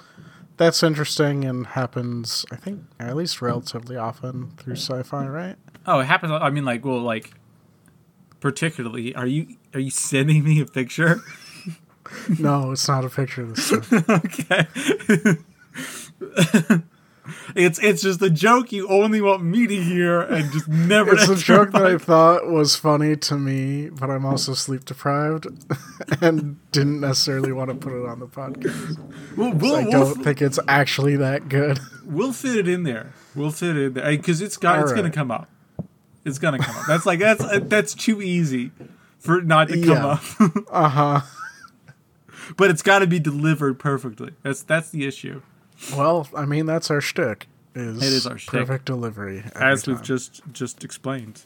that's 0.56 0.82
interesting 0.82 1.44
and 1.44 1.66
happens 1.66 2.46
I 2.52 2.56
think 2.56 2.82
at 3.00 3.16
least 3.16 3.42
relatively 3.42 3.96
often 3.96 4.52
through 4.56 4.76
sci-fi, 4.76 5.26
right? 5.26 5.56
Oh, 5.88 6.00
it 6.00 6.04
happens. 6.04 6.30
I 6.32 6.50
mean, 6.50 6.64
like, 6.64 6.84
well, 6.84 7.00
like, 7.00 7.32
particularly, 8.40 9.14
are 9.14 9.26
you 9.26 9.56
are 9.74 9.80
you 9.80 9.90
sending 9.90 10.44
me 10.44 10.60
a 10.60 10.66
picture? 10.66 11.20
No, 12.38 12.72
it's 12.72 12.88
not 12.88 13.04
a 13.04 13.10
picture 13.10 13.42
of 13.42 13.54
this 13.54 13.70
okay. 14.08 14.66
it's 17.54 17.78
it's 17.80 18.02
just 18.02 18.22
a 18.22 18.30
joke 18.30 18.72
you 18.72 18.88
only 18.88 19.20
want 19.20 19.42
me 19.42 19.66
to 19.66 19.76
hear 19.76 20.22
and 20.22 20.50
just 20.50 20.68
never. 20.68 21.12
It's 21.14 21.28
a 21.28 21.36
joke 21.36 21.72
that 21.72 21.84
I 21.84 21.98
thought 21.98 22.46
was 22.46 22.76
funny 22.76 23.16
to 23.16 23.36
me, 23.36 23.90
but 23.90 24.08
I'm 24.10 24.24
also 24.24 24.54
sleep 24.54 24.86
deprived 24.86 25.48
and 26.22 26.58
didn't 26.72 27.00
necessarily 27.00 27.52
want 27.52 27.70
to 27.70 27.76
put 27.76 27.92
it 27.92 28.06
on 28.06 28.20
the 28.20 28.26
podcast. 28.26 28.98
We'll, 29.36 29.48
I 29.48 29.52
we'll, 29.52 29.82
we'll, 29.84 29.90
don't 29.90 30.24
think 30.24 30.40
it's 30.40 30.58
actually 30.66 31.16
that 31.16 31.48
good. 31.48 31.78
we'll 32.04 32.32
fit 32.32 32.56
it 32.56 32.68
in 32.68 32.84
there. 32.84 33.12
We'll 33.34 33.50
fit 33.50 33.76
it 33.76 33.82
in 33.82 33.92
there 33.94 34.10
because 34.10 34.40
it's 34.40 34.56
got 34.56 34.80
it's 34.80 34.92
gonna 34.92 35.10
come 35.10 35.30
up. 35.30 35.48
It's 36.28 36.38
gonna 36.38 36.58
come 36.58 36.76
up. 36.76 36.86
That's 36.86 37.06
like 37.06 37.18
that's 37.18 37.42
uh, 37.42 37.60
that's 37.62 37.94
too 37.94 38.22
easy 38.22 38.70
for 39.18 39.38
it 39.38 39.46
not 39.46 39.68
to 39.68 39.82
come 39.82 40.04
up. 40.04 40.22
Uh 40.70 40.88
huh. 40.88 41.20
but 42.56 42.70
it's 42.70 42.82
got 42.82 43.00
to 43.00 43.06
be 43.06 43.18
delivered 43.18 43.78
perfectly. 43.78 44.32
That's 44.42 44.62
that's 44.62 44.90
the 44.90 45.06
issue. 45.06 45.42
Well, 45.96 46.28
I 46.36 46.44
mean 46.44 46.66
that's 46.66 46.90
our 46.90 47.00
shtick. 47.00 47.46
Is 47.74 47.98
It 47.98 48.12
is 48.12 48.26
our 48.26 48.38
shtick. 48.38 48.60
perfect 48.60 48.84
delivery. 48.84 49.42
as 49.54 49.86
we've 49.86 50.02
just 50.02 50.42
just 50.52 50.84
explained. 50.84 51.42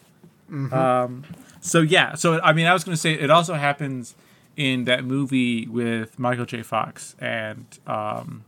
Mm-hmm. 0.51 0.75
Um, 0.75 1.25
so 1.61 1.81
yeah, 1.81 2.15
so 2.15 2.41
I 2.43 2.53
mean, 2.53 2.67
I 2.67 2.73
was 2.75 2.85
going 2.85 2.95
to 2.95 3.01
say 3.01 3.13
it 3.15 3.31
also 3.31 3.55
happens 3.55 4.15
in 4.57 4.85
that 4.85 5.03
movie 5.05 5.67
with 5.67 6.19
Michael 6.19 6.45
J. 6.45 6.63
Fox 6.63 7.17
and 7.19 7.65
um, 7.87 8.45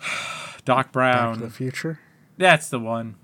Doc 0.64 0.86
Back 0.86 0.92
Brown. 0.92 1.34
to 1.38 1.40
the 1.46 1.50
Future. 1.50 2.00
That's 2.36 2.68
the 2.68 2.78
one. 2.78 3.14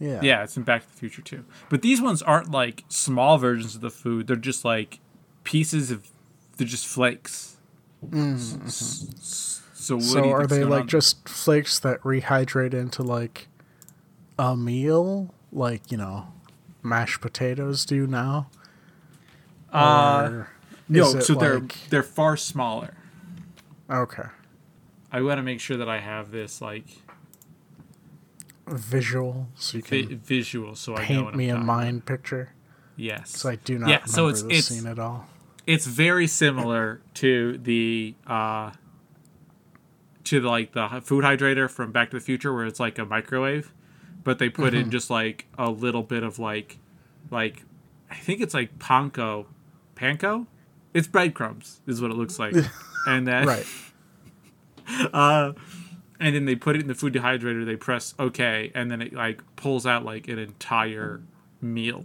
Yeah. 0.00 0.20
Yeah, 0.22 0.42
it's 0.42 0.56
in 0.56 0.62
Back 0.62 0.82
to 0.82 0.90
the 0.90 0.96
Future 0.96 1.22
too. 1.22 1.44
But 1.68 1.82
these 1.82 2.00
ones 2.00 2.22
aren't 2.22 2.50
like 2.50 2.84
small 2.88 3.36
versions 3.38 3.74
of 3.74 3.82
the 3.82 3.90
food. 3.90 4.26
They're 4.26 4.36
just 4.36 4.64
like 4.64 4.98
pieces 5.44 5.90
of. 5.90 6.10
They're 6.56 6.66
just 6.66 6.86
flakes. 6.86 7.58
So 8.00 8.06
what 8.08 8.14
Mm-hmm. 8.14 8.68
So 8.68 10.24
you 10.24 10.30
are 10.30 10.46
they 10.46 10.64
like 10.64 10.82
on? 10.82 10.88
just 10.88 11.28
flakes 11.28 11.78
that 11.80 12.00
rehydrate 12.00 12.74
into 12.74 13.02
like 13.02 13.48
a 14.38 14.56
meal, 14.56 15.34
like 15.52 15.90
you 15.92 15.98
know, 15.98 16.28
mashed 16.82 17.20
potatoes 17.20 17.84
do 17.84 18.06
now? 18.06 18.48
Uh, 19.72 20.44
no? 20.88 21.20
So 21.20 21.34
they're 21.34 21.62
they're 21.90 22.02
far 22.02 22.36
smaller. 22.36 22.94
okay. 23.90 24.24
I 25.12 25.22
want 25.22 25.38
to 25.38 25.42
make 25.42 25.60
sure 25.60 25.76
that 25.76 25.88
I 25.88 25.98
have 25.98 26.30
this 26.30 26.60
like 26.60 26.86
Visual, 28.70 29.48
so 29.56 29.78
you 29.78 29.82
vi- 29.82 30.06
can 30.06 30.18
visual, 30.18 30.74
so 30.74 30.96
I 30.96 31.04
paint 31.04 31.34
me 31.34 31.48
a 31.48 31.58
mind 31.58 32.06
picture. 32.06 32.54
Yes, 32.96 33.30
So 33.36 33.48
I 33.48 33.56
do 33.56 33.78
not 33.78 33.88
Yeah, 33.88 34.04
so 34.04 34.28
it's- 34.28 34.42
it's- 34.44 34.66
scene 34.66 34.86
at 34.86 34.98
all. 34.98 35.28
it's 35.66 35.86
very 35.86 36.26
similar 36.26 37.00
to 37.14 37.58
the 37.58 38.14
uh, 38.26 38.72
to 40.24 40.40
the, 40.40 40.48
like 40.48 40.72
the 40.72 41.00
food 41.02 41.24
hydrator 41.24 41.68
from 41.70 41.92
Back 41.92 42.10
to 42.10 42.16
the 42.18 42.20
Future, 42.22 42.52
where 42.54 42.66
it's 42.66 42.78
like 42.78 42.98
a 42.98 43.04
microwave, 43.04 43.72
but 44.22 44.38
they 44.38 44.48
put 44.48 44.72
Mm-hmm. 44.74 44.82
in 44.84 44.90
just 44.90 45.10
like 45.10 45.46
a 45.58 45.70
little 45.70 46.02
bit 46.02 46.22
of 46.22 46.38
like 46.38 46.78
like 47.30 47.64
I 48.10 48.16
think 48.16 48.40
it's 48.40 48.54
like 48.54 48.78
panko, 48.78 49.46
panko. 49.96 50.46
It's 50.92 51.06
breadcrumbs, 51.08 51.80
is 51.86 52.02
what 52.02 52.10
it 52.10 52.14
looks 52.14 52.38
like, 52.38 52.54
and 53.06 53.26
then 53.26 53.46
Right. 53.46 53.66
uh, 55.12 55.52
and 56.20 56.34
then 56.34 56.44
they 56.44 56.54
put 56.54 56.76
it 56.76 56.82
in 56.82 56.88
the 56.88 56.94
food 56.94 57.14
dehydrator. 57.14 57.64
They 57.64 57.76
press 57.76 58.14
OK, 58.18 58.70
and 58.74 58.90
then 58.90 59.00
it 59.00 59.12
like 59.12 59.40
pulls 59.56 59.86
out 59.86 60.04
like 60.04 60.28
an 60.28 60.38
entire 60.38 61.22
meal. 61.60 62.04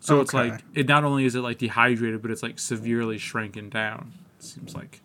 So 0.00 0.20
it's 0.20 0.34
like 0.34 0.62
it 0.74 0.88
not 0.88 1.04
only 1.04 1.24
is 1.24 1.34
it 1.34 1.40
like 1.40 1.58
dehydrated, 1.58 2.20
but 2.22 2.30
it's 2.30 2.42
like 2.42 2.58
severely 2.58 3.18
shrunken 3.18 3.68
down. 3.68 4.12
It 4.38 4.44
seems 4.44 4.74
like. 4.74 5.00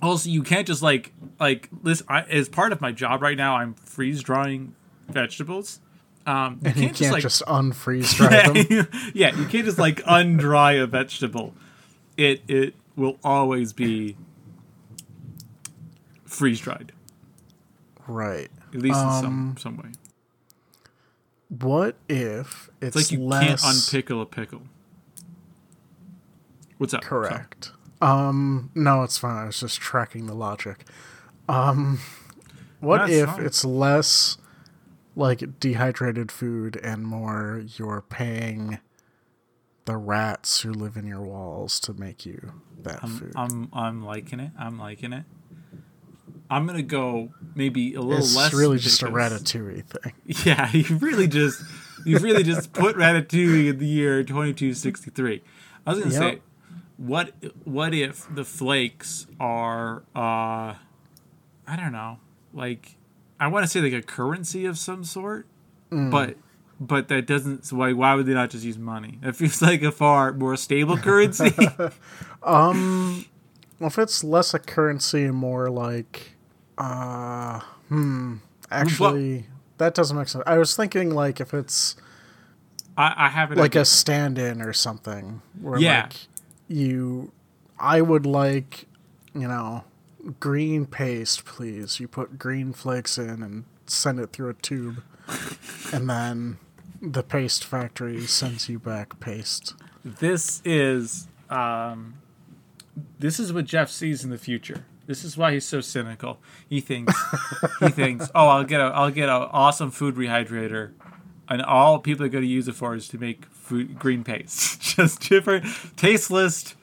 Also, 0.00 0.28
you 0.28 0.42
can't 0.42 0.66
just 0.66 0.82
like 0.82 1.12
like 1.38 1.68
this. 1.82 2.02
I, 2.08 2.22
as 2.22 2.48
part 2.48 2.72
of 2.72 2.80
my 2.80 2.90
job 2.92 3.22
right 3.22 3.36
now, 3.36 3.56
I'm 3.56 3.74
freeze 3.74 4.22
drying 4.22 4.74
vegetables. 5.08 5.80
Um, 6.26 6.60
you 6.62 6.68
And 6.70 6.76
you 6.76 6.82
can't 6.88 6.96
can't 6.96 6.96
just 6.96 7.12
like 7.12 7.22
just 7.22 7.42
unfreeze 7.46 8.14
dry 8.16 8.48
them. 8.48 8.88
yeah, 9.14 9.34
you 9.36 9.46
can't 9.46 9.64
just 9.64 9.78
like 9.78 10.02
undry 10.06 10.76
a 10.78 10.86
vegetable. 10.86 11.54
It 12.16 12.42
it 12.48 12.74
will 12.96 13.18
always 13.24 13.72
be 13.72 14.16
freeze 16.24 16.60
dried, 16.60 16.92
Right. 18.06 18.50
at 18.72 18.80
least 18.80 18.98
in 19.00 19.06
Um, 19.08 19.22
some 19.22 19.56
some 19.58 19.76
way. 19.78 19.92
What 21.48 21.96
if 22.08 22.70
it's, 22.80 22.96
It's 22.96 23.10
like 23.12 23.18
you 23.18 23.24
less 23.24 23.62
can't 23.62 23.74
unpickle 23.76 24.22
a 24.22 24.26
pickle. 24.26 24.62
What's 26.78 26.94
up? 26.94 27.04
Sorry. 27.04 27.28
correct? 27.28 27.72
Um, 28.00 28.70
no, 28.74 29.02
it's 29.02 29.18
fine. 29.18 29.36
I 29.36 29.44
was 29.46 29.60
just 29.60 29.80
tracking 29.80 30.26
the 30.26 30.34
logic. 30.34 30.84
Um, 31.48 32.00
what 32.80 33.08
if 33.10 33.28
fine. 33.28 33.44
it's 33.44 33.64
less 33.64 34.38
like 35.14 35.60
dehydrated 35.60 36.32
food 36.32 36.80
and 36.82 37.04
more 37.04 37.62
you're 37.76 38.00
paying 38.08 38.78
the 39.84 39.96
rats 39.96 40.60
who 40.60 40.72
live 40.72 40.96
in 40.96 41.06
your 41.06 41.22
walls 41.22 41.80
to 41.80 41.92
make 41.94 42.24
you 42.26 42.52
that 42.82 43.00
food? 43.08 43.32
I'm 43.36 43.68
I'm 43.72 44.04
liking 44.04 44.40
it. 44.40 44.50
I'm 44.58 44.78
liking 44.78 45.12
it. 45.12 45.24
I'm 46.50 46.66
gonna 46.66 46.82
go 46.82 47.30
maybe 47.54 47.94
a 47.94 48.00
little 48.00 48.18
it's 48.24 48.36
less. 48.36 48.48
It's 48.52 48.54
really 48.60 48.78
just 48.78 49.02
a 49.02 49.06
ratatouille 49.06 49.84
thing. 49.84 50.12
Yeah, 50.46 50.70
you 50.72 50.96
really 50.98 51.26
just 51.26 51.62
you 52.04 52.18
really 52.18 52.42
just 52.42 52.72
put 52.72 52.96
Ratatouille 52.96 53.68
in 53.70 53.78
the 53.78 53.86
year 53.86 54.22
2263. 54.24 55.42
I 55.86 55.90
was 55.90 55.98
gonna 56.00 56.12
Yep. 56.12 56.20
say, 56.20 56.40
what 56.96 57.32
what 57.64 57.94
if 57.94 58.32
the 58.34 58.44
flakes 58.44 59.26
are 59.40 60.02
uh, 60.14 60.74
I 61.66 61.76
don't 61.76 61.92
know, 61.92 62.18
like 62.52 62.96
I 63.40 63.46
want 63.48 63.64
to 63.64 63.68
say 63.68 63.80
like 63.80 63.92
a 63.94 64.02
currency 64.02 64.66
of 64.66 64.78
some 64.78 65.04
sort, 65.04 65.46
Mm. 65.90 66.10
but 66.10 66.36
but 66.86 67.08
that 67.08 67.26
doesn't. 67.26 67.64
So 67.66 67.76
why 67.76 67.92
why 67.92 68.14
would 68.14 68.26
they 68.26 68.34
not 68.34 68.50
just 68.50 68.64
use 68.64 68.78
money? 68.78 69.18
It 69.22 69.36
feels 69.36 69.60
like 69.62 69.82
a 69.82 69.92
far 69.92 70.32
more 70.32 70.56
stable 70.56 70.96
currency. 71.08 71.52
Um, 72.44 73.24
well, 73.78 73.86
if 73.86 73.98
it's 73.98 74.24
less 74.24 74.52
a 74.52 74.58
currency 74.58 75.22
and 75.24 75.36
more 75.36 75.70
like, 75.70 76.32
uh, 76.76 77.60
hmm, 77.88 78.38
actually, 78.68 79.46
that 79.78 79.94
doesn't 79.94 80.16
make 80.16 80.26
sense. 80.26 80.42
I 80.44 80.58
was 80.58 80.74
thinking 80.74 81.10
like 81.10 81.40
if 81.40 81.54
it's 81.54 81.94
I, 82.96 83.14
I 83.16 83.28
have 83.28 83.52
it 83.52 83.58
like 83.58 83.76
a 83.76 83.84
stand-in 83.84 84.60
or 84.60 84.72
something, 84.72 85.40
where 85.60 85.78
Yeah. 85.78 86.02
like 86.02 86.14
you, 86.66 87.30
I 87.78 88.00
would 88.00 88.26
like, 88.26 88.86
you 89.34 89.46
know, 89.46 89.84
green 90.40 90.84
paste, 90.86 91.44
please. 91.44 92.00
You 92.00 92.08
put 92.08 92.40
green 92.40 92.72
flakes 92.72 93.18
in 93.18 93.40
and 93.40 93.64
send 93.86 94.18
it 94.18 94.32
through 94.32 94.48
a 94.50 94.54
tube, 94.54 95.00
and 95.92 96.10
then 96.10 96.58
the 97.02 97.22
paste 97.22 97.64
factory 97.64 98.20
sends 98.26 98.68
you 98.68 98.78
back 98.78 99.18
paste. 99.18 99.74
this 100.04 100.62
is 100.64 101.26
um, 101.50 102.14
this 103.18 103.40
is 103.40 103.52
what 103.52 103.64
Jeff 103.64 103.90
sees 103.90 104.24
in 104.24 104.30
the 104.30 104.38
future. 104.38 104.84
This 105.06 105.24
is 105.24 105.36
why 105.36 105.52
he's 105.52 105.64
so 105.66 105.80
cynical. 105.80 106.38
He 106.68 106.80
thinks 106.80 107.12
he 107.80 107.88
thinks, 107.90 108.30
oh, 108.34 108.48
I'll 108.48 108.64
get 108.64 108.80
a 108.80 108.84
I'll 108.84 109.10
get 109.10 109.28
an 109.28 109.48
awesome 109.50 109.90
food 109.90 110.14
rehydrator, 110.14 110.92
and 111.48 111.60
all 111.60 111.98
people 111.98 112.24
are 112.24 112.28
going 112.28 112.44
to 112.44 112.50
use 112.50 112.68
it 112.68 112.76
for 112.76 112.94
is 112.94 113.08
to 113.08 113.18
make 113.18 113.46
food 113.46 113.98
green 113.98 114.22
paste, 114.22 114.80
just 114.96 115.28
different, 115.28 115.66
tasteless, 115.96 116.76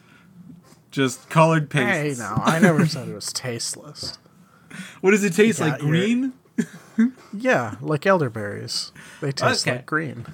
just 0.91 1.29
colored 1.29 1.69
paste. 1.69 2.19
Hey, 2.19 2.23
no, 2.23 2.41
I 2.43 2.59
never 2.59 2.85
said 2.85 3.07
it 3.07 3.15
was 3.15 3.31
tasteless. 3.31 4.17
What 5.01 5.11
does 5.11 5.23
it 5.23 5.33
taste 5.33 5.61
like? 5.61 5.79
Green? 5.79 6.33
Yeah, 7.33 7.75
like 7.81 8.05
elderberries. 8.05 8.91
They 9.21 9.31
taste 9.31 9.67
Okay. 9.67 9.77
like 9.77 9.85
green. 9.85 10.25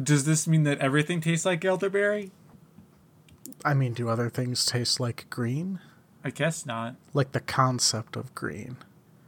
Does 0.00 0.24
this 0.24 0.46
mean 0.46 0.62
that 0.64 0.78
everything 0.78 1.20
tastes 1.20 1.44
like 1.44 1.64
elderberry? 1.64 2.30
I 3.64 3.74
mean, 3.74 3.92
do 3.92 4.08
other 4.08 4.30
things 4.30 4.64
taste 4.64 5.00
like 5.00 5.26
green? 5.30 5.80
I 6.24 6.30
guess 6.30 6.64
not. 6.64 6.96
Like 7.12 7.32
the 7.32 7.40
concept 7.40 8.16
of 8.16 8.34
green. 8.34 8.76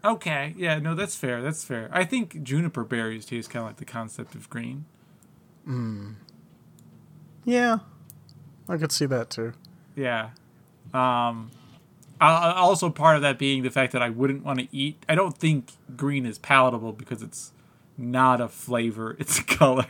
Okay, 0.05 0.55
yeah, 0.57 0.79
no, 0.79 0.95
that's 0.95 1.15
fair. 1.17 1.43
That's 1.43 1.65
fair. 1.65 1.89
I 1.93 2.05
think 2.05 2.43
juniper 2.43 2.85
berries 2.85 3.25
taste 3.27 3.51
kind 3.51 3.63
of 3.65 3.69
like 3.71 3.77
the 3.77 3.85
concept 3.85 4.35
of 4.35 4.49
green. 4.51 4.85
Hmm. 5.65 6.13
Yeah, 7.45 7.79
I 8.69 8.77
could 8.79 8.93
see 8.93 9.07
that 9.07 9.31
too. 9.31 9.53
Yeah. 9.97 10.31
Um, 10.95 11.51
I- 12.29 12.55
also 12.57 12.91
part 12.91 13.17
of 13.17 13.23
that 13.23 13.39
being 13.39 13.63
the 13.63 13.71
fact 13.71 13.93
that 13.93 14.03
I 14.03 14.11
wouldn't 14.11 14.45
want 14.45 14.59
to 14.61 14.69
eat. 14.71 15.05
I 15.09 15.15
don't 15.15 15.37
think 15.37 15.73
green 15.97 16.25
is 16.27 16.39
palatable 16.39 16.93
because 16.93 17.23
it's 17.23 17.53
not 17.99 18.41
a 18.41 18.49
flavor; 18.49 19.17
it's 19.19 19.39
a 19.39 19.45
color. 19.45 19.87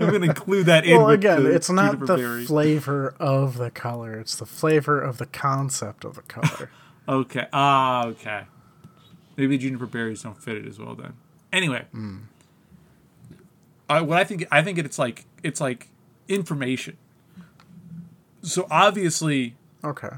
I'm 0.00 0.08
going 0.10 0.22
to 0.22 0.28
include 0.28 0.66
that 0.66 0.84
in. 0.84 0.98
Well, 0.98 1.10
again, 1.10 1.46
it's 1.46 1.70
not 1.70 1.98
the 2.00 2.06
berry. 2.16 2.44
flavor 2.44 3.14
of 3.20 3.56
the 3.58 3.70
color; 3.70 4.18
it's 4.18 4.36
the 4.36 4.46
flavor 4.46 5.00
of 5.00 5.18
the 5.18 5.26
concept 5.26 6.04
of 6.04 6.14
the 6.14 6.22
color. 6.22 6.70
Okay. 7.08 7.46
Ah, 7.52 8.06
okay. 8.06 8.44
Maybe 9.36 9.58
juniper 9.58 9.86
berries 9.86 10.22
don't 10.22 10.40
fit 10.40 10.56
it 10.58 10.66
as 10.66 10.78
well 10.78 10.94
then. 10.94 11.14
Anyway, 11.52 11.84
I, 13.88 14.00
what 14.02 14.18
I 14.18 14.22
think 14.24 14.46
I 14.52 14.62
think 14.62 14.78
it's 14.78 14.96
like 14.98 15.24
it's 15.42 15.60
like 15.60 15.88
information. 16.28 16.96
So 18.42 18.68
obviously, 18.70 19.56
okay. 19.82 20.10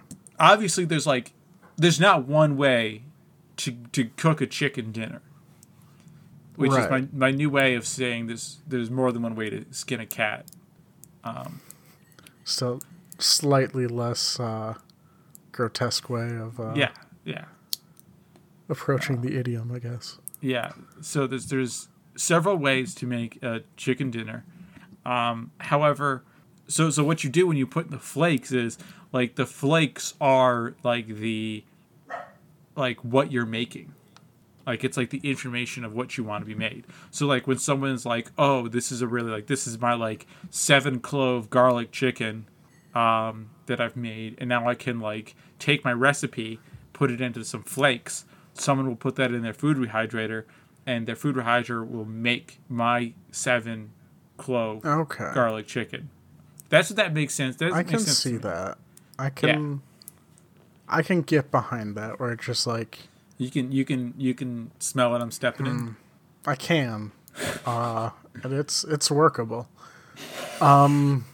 Obviously, 0.42 0.84
there's 0.84 1.06
like 1.06 1.32
there's 1.76 1.98
not 2.00 2.26
one 2.28 2.56
way 2.58 3.04
to 3.58 3.72
to 3.92 4.06
cook 4.16 4.40
a 4.42 4.46
chicken 4.46 4.92
dinner, 4.92 5.22
which 6.56 6.72
is 6.72 6.90
my 6.90 7.06
my 7.12 7.30
new 7.30 7.48
way 7.48 7.74
of 7.74 7.86
saying 7.86 8.26
this. 8.26 8.58
There's 8.66 8.90
more 8.90 9.10
than 9.12 9.22
one 9.22 9.34
way 9.34 9.48
to 9.48 9.64
skin 9.70 10.00
a 10.00 10.06
cat. 10.06 10.46
Um, 11.24 11.60
So 12.44 12.80
slightly 13.18 13.86
less 13.86 14.40
uh, 14.40 14.74
grotesque 15.52 16.10
way 16.10 16.36
of 16.36 16.58
uh, 16.58 16.72
Yeah, 16.74 16.90
yeah. 17.24 17.44
approaching 18.68 19.20
the 19.20 19.38
idiom, 19.38 19.70
I 19.72 19.78
guess. 19.78 20.18
Yeah. 20.40 20.72
So 21.00 21.26
there's 21.28 21.46
there's 21.46 21.88
several 22.16 22.56
ways 22.56 22.94
to 22.96 23.06
make 23.06 23.42
a 23.42 23.62
chicken 23.76 24.10
dinner. 24.10 24.44
Um, 25.06 25.52
however, 25.58 26.24
so 26.68 26.90
so 26.90 27.04
what 27.04 27.22
you 27.24 27.30
do 27.30 27.46
when 27.46 27.56
you 27.56 27.66
put 27.66 27.86
in 27.86 27.90
the 27.92 27.98
flakes 27.98 28.50
is 28.52 28.78
like 29.12 29.36
the 29.36 29.46
flakes 29.46 30.14
are 30.20 30.74
like 30.82 31.06
the 31.06 31.64
like 32.76 33.02
what 33.04 33.30
you're 33.30 33.46
making. 33.46 33.94
Like 34.66 34.84
it's 34.84 34.96
like 34.96 35.10
the 35.10 35.20
information 35.24 35.84
of 35.84 35.92
what 35.92 36.16
you 36.16 36.24
want 36.24 36.42
to 36.42 36.46
be 36.46 36.54
made. 36.54 36.84
So 37.10 37.26
like 37.26 37.46
when 37.46 37.58
someone's 37.58 38.06
like, 38.06 38.30
"Oh, 38.38 38.68
this 38.68 38.92
is 38.92 39.02
a 39.02 39.06
really 39.06 39.30
like 39.30 39.46
this 39.46 39.66
is 39.66 39.78
my 39.80 39.94
like 39.94 40.26
seven 40.50 41.00
clove 41.00 41.50
garlic 41.50 41.90
chicken 41.90 42.46
um, 42.94 43.50
that 43.66 43.80
I've 43.80 43.96
made, 43.96 44.36
and 44.38 44.48
now 44.48 44.68
I 44.68 44.74
can 44.74 45.00
like 45.00 45.34
take 45.58 45.84
my 45.84 45.92
recipe, 45.92 46.60
put 46.92 47.10
it 47.10 47.20
into 47.20 47.44
some 47.44 47.62
flakes. 47.62 48.24
Someone 48.54 48.86
will 48.86 48.96
put 48.96 49.16
that 49.16 49.32
in 49.32 49.42
their 49.42 49.52
food 49.54 49.76
rehydrator, 49.78 50.44
and 50.86 51.06
their 51.06 51.16
food 51.16 51.36
rehydrator 51.36 51.88
will 51.88 52.04
make 52.04 52.60
my 52.68 53.14
seven 53.32 53.90
clove 54.36 54.84
Okay. 54.84 55.30
garlic 55.34 55.66
chicken. 55.66 56.10
That's 56.68 56.88
what 56.88 56.96
that 56.96 57.12
makes 57.12 57.34
sense. 57.34 57.56
That 57.56 57.72
I 57.72 57.82
can 57.82 57.98
see 57.98 58.36
that. 58.38 58.78
I 59.18 59.30
can. 59.30 59.82
I 60.88 61.02
can 61.02 61.22
get 61.22 61.50
behind 61.50 61.96
that. 61.96 62.20
Where 62.20 62.32
it's 62.32 62.44
just 62.44 62.66
like 62.66 62.98
You 63.38 63.50
can 63.50 63.72
you 63.72 63.84
can 63.84 64.14
you 64.16 64.34
can 64.34 64.70
smell 64.78 65.10
what 65.10 65.20
I'm 65.22 65.30
stepping 65.30 65.66
in. 65.66 65.96
I 66.46 66.54
can, 66.56 67.12
uh, 67.66 68.10
and 68.42 68.52
it's 68.52 68.84
it's 68.84 69.10
workable. 69.10 69.68
Um, 70.60 71.24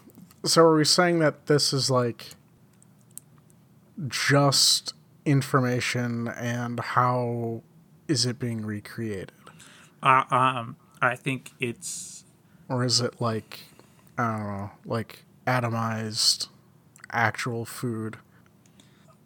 so 0.45 0.63
are 0.63 0.77
we 0.77 0.85
saying 0.85 1.19
that 1.21 1.47
this 1.47 1.73
is 1.73 1.91
like 1.91 2.31
just 4.07 4.95
information, 5.25 6.29
and 6.29 6.79
how 6.81 7.63
is 8.07 8.25
it 8.27 8.39
being 8.39 8.65
recreated, 8.65 9.33
Uh, 10.03 10.25
um, 10.31 10.77
I 11.03 11.17
think 11.17 11.53
it's 11.61 12.25
or 12.69 12.85
is 12.85 13.01
it 13.01 13.21
like 13.21 13.61
I 14.17 14.37
don't 14.37 14.47
know, 14.47 14.71
like 14.85 15.25
atomized 15.47 16.49
actual 17.11 17.65
food? 17.65 18.19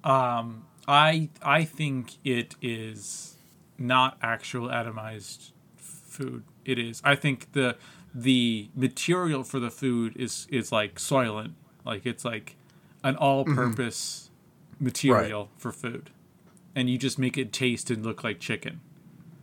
Um, 0.04 0.64
I 0.88 1.28
I 1.42 1.64
think 1.64 2.16
it 2.24 2.56
is 2.60 3.36
not 3.78 4.16
actual 4.22 4.68
atomized 4.68 5.50
food. 5.76 6.44
It 6.64 6.78
is. 6.78 7.00
I 7.04 7.14
think 7.14 7.52
the 7.52 7.76
the 8.14 8.68
material 8.74 9.42
for 9.44 9.60
the 9.60 9.70
food 9.70 10.16
is 10.16 10.46
is 10.50 10.72
like 10.72 10.96
soylent. 10.96 11.52
Like 11.84 12.06
it's 12.06 12.24
like 12.24 12.56
an 13.04 13.16
all-purpose 13.16 14.30
material 14.78 15.50
for 15.56 15.72
food, 15.72 16.10
and 16.74 16.88
you 16.88 16.98
just 16.98 17.18
make 17.18 17.36
it 17.36 17.52
taste 17.52 17.90
and 17.90 18.04
look 18.04 18.22
like 18.22 18.38
chicken. 18.40 18.80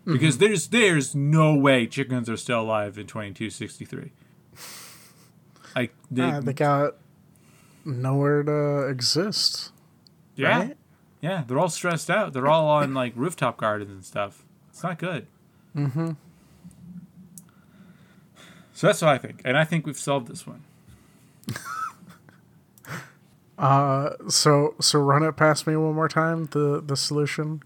Because 0.06 0.40
there's 0.40 0.70
there's 0.70 1.14
no 1.14 1.54
way 1.56 1.86
chickens 1.86 2.30
are 2.30 2.38
still 2.38 2.62
alive 2.62 2.98
in 2.98 3.06
2263. 3.06 4.12
Like 5.76 5.94
they, 6.10 6.24
Uh, 6.24 6.40
they 6.42 6.54
got 6.54 6.96
nowhere 7.90 8.44
to 8.44 8.88
exist. 8.88 9.72
yeah. 10.36 10.58
right? 10.58 10.78
Yeah, 11.22 11.44
they're 11.46 11.60
all 11.60 11.70
stressed 11.70 12.10
out. 12.10 12.32
They're 12.32 12.48
all 12.48 12.68
on 12.70 12.94
like 12.94 13.12
rooftop 13.16 13.58
gardens 13.58 13.92
and 13.92 14.06
stuff. 14.06 14.46
It's 14.70 14.82
not 14.82 14.98
good. 14.98 15.28
Mm-hmm. 15.76 16.12
So 18.74 18.88
that's 18.88 19.02
what 19.02 19.10
I 19.10 19.18
think, 19.18 19.42
and 19.44 19.58
I 19.58 19.66
think 19.66 19.86
we've 19.86 20.00
solved 20.00 20.28
this 20.28 20.48
one. 20.48 20.64
Uh, 23.60 24.12
so 24.30 24.74
so 24.80 24.98
run 25.00 25.22
it 25.22 25.36
past 25.36 25.68
me 25.68 25.76
one 25.76 25.94
more 25.94 26.08
time. 26.08 26.46
The 26.52 26.82
the 26.82 26.96
solution. 26.96 27.62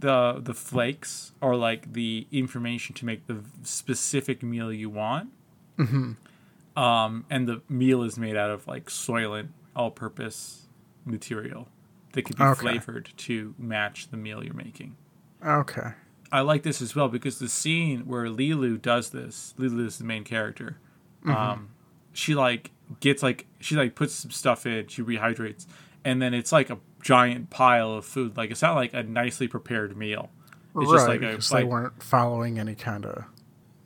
the 0.00 0.40
The 0.40 0.54
flakes 0.54 1.30
are 1.40 1.54
like 1.54 1.92
the 1.92 2.26
information 2.32 2.96
to 2.96 3.06
make 3.06 3.28
the 3.28 3.44
specific 3.62 4.42
meal 4.42 4.72
you 4.72 4.90
want. 4.90 5.30
Mm-hmm. 5.78 6.78
Um, 6.82 7.24
and 7.30 7.46
the 7.46 7.62
meal 7.68 8.02
is 8.02 8.18
made 8.18 8.36
out 8.36 8.50
of 8.50 8.66
like 8.66 8.86
soylent, 8.86 9.50
all-purpose 9.76 10.66
material 11.04 11.68
that 12.12 12.22
could 12.22 12.36
be 12.36 12.42
Okay. 12.42 12.60
flavored 12.60 13.10
to 13.18 13.54
match 13.58 14.08
the 14.10 14.16
meal 14.16 14.42
you're 14.42 14.54
making. 14.54 14.96
Okay. 15.44 15.92
I 16.32 16.40
like 16.40 16.64
this 16.64 16.82
as 16.82 16.96
well 16.96 17.08
because 17.08 17.38
the 17.38 17.48
scene 17.48 18.00
where 18.06 18.24
Leeloo 18.26 18.80
does 18.82 19.10
this, 19.10 19.54
Leeloo 19.58 19.86
is 19.86 19.98
the 19.98 20.04
main 20.04 20.24
character. 20.24 20.78
Um, 21.24 21.70
she 22.12 22.34
like 22.34 22.70
gets 23.00 23.22
like 23.22 23.46
she 23.60 23.74
like 23.76 23.94
puts 23.94 24.14
some 24.14 24.30
stuff 24.30 24.64
in, 24.66 24.86
she 24.88 25.02
rehydrates, 25.02 25.66
and 26.04 26.20
then 26.22 26.34
it's 26.34 26.52
like 26.52 26.70
a 26.70 26.78
giant 27.02 27.50
pile 27.50 27.92
of 27.92 28.04
food. 28.04 28.36
Like 28.36 28.50
it's 28.50 28.62
not 28.62 28.74
like 28.74 28.94
a 28.94 29.02
nicely 29.02 29.46
prepared 29.48 29.96
meal. 29.96 30.30
It's 30.76 30.90
right, 30.90 30.92
just 30.92 31.08
like 31.08 31.22
a 31.22 31.28
because 31.28 31.52
like 31.52 31.64
they 31.64 31.68
weren't 31.68 32.02
following 32.02 32.58
any 32.58 32.74
kind 32.74 33.06
of 33.06 33.24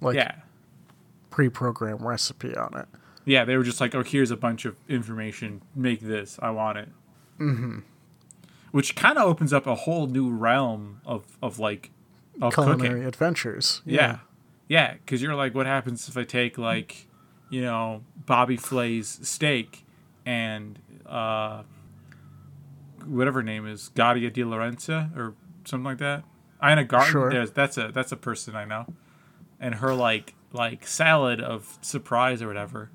like 0.00 0.16
yeah, 0.16 0.36
pre-programmed 1.30 2.02
recipe 2.02 2.54
on 2.56 2.74
it. 2.76 2.86
Yeah. 3.24 3.44
They 3.44 3.56
were 3.56 3.62
just 3.62 3.80
like, 3.80 3.94
oh, 3.94 4.02
here's 4.02 4.30
a 4.30 4.36
bunch 4.36 4.64
of 4.64 4.76
information. 4.88 5.62
Make 5.74 6.00
this. 6.00 6.38
I 6.42 6.50
want 6.50 6.78
it. 6.78 6.88
Mm-hmm. 7.38 7.78
Which 8.72 8.94
kind 8.94 9.18
of 9.18 9.26
opens 9.28 9.52
up 9.52 9.66
a 9.66 9.74
whole 9.74 10.06
new 10.06 10.30
realm 10.30 11.00
of 11.04 11.38
of 11.42 11.58
like 11.58 11.90
of 12.40 12.54
Culinary 12.54 12.88
cooking. 12.90 13.04
adventures. 13.04 13.82
Yeah. 13.84 14.18
Yeah, 14.68 14.94
because 14.94 15.20
you're 15.20 15.34
like, 15.34 15.52
what 15.52 15.66
happens 15.66 16.08
if 16.08 16.16
I 16.16 16.22
take 16.22 16.56
like, 16.56 17.08
you 17.50 17.62
know, 17.62 18.04
Bobby 18.24 18.56
Flay's 18.56 19.18
steak 19.22 19.84
and 20.24 20.78
uh, 21.06 21.64
whatever 23.04 23.40
her 23.40 23.42
name 23.42 23.66
is, 23.66 23.90
Gadia 23.96 24.32
Di 24.32 24.44
Lorenza 24.44 25.10
or 25.16 25.34
something 25.64 25.84
like 25.84 25.98
that. 25.98 26.22
Ina 26.64 26.84
Garten. 26.84 27.10
Sure. 27.10 27.30
There's, 27.32 27.50
that's 27.50 27.78
a 27.78 27.90
that's 27.92 28.12
a 28.12 28.16
person 28.16 28.54
I 28.54 28.64
know, 28.64 28.86
and 29.58 29.76
her 29.76 29.92
like 29.92 30.34
like 30.52 30.86
salad 30.86 31.40
of 31.40 31.78
surprise 31.80 32.40
or 32.40 32.46
whatever. 32.46 32.90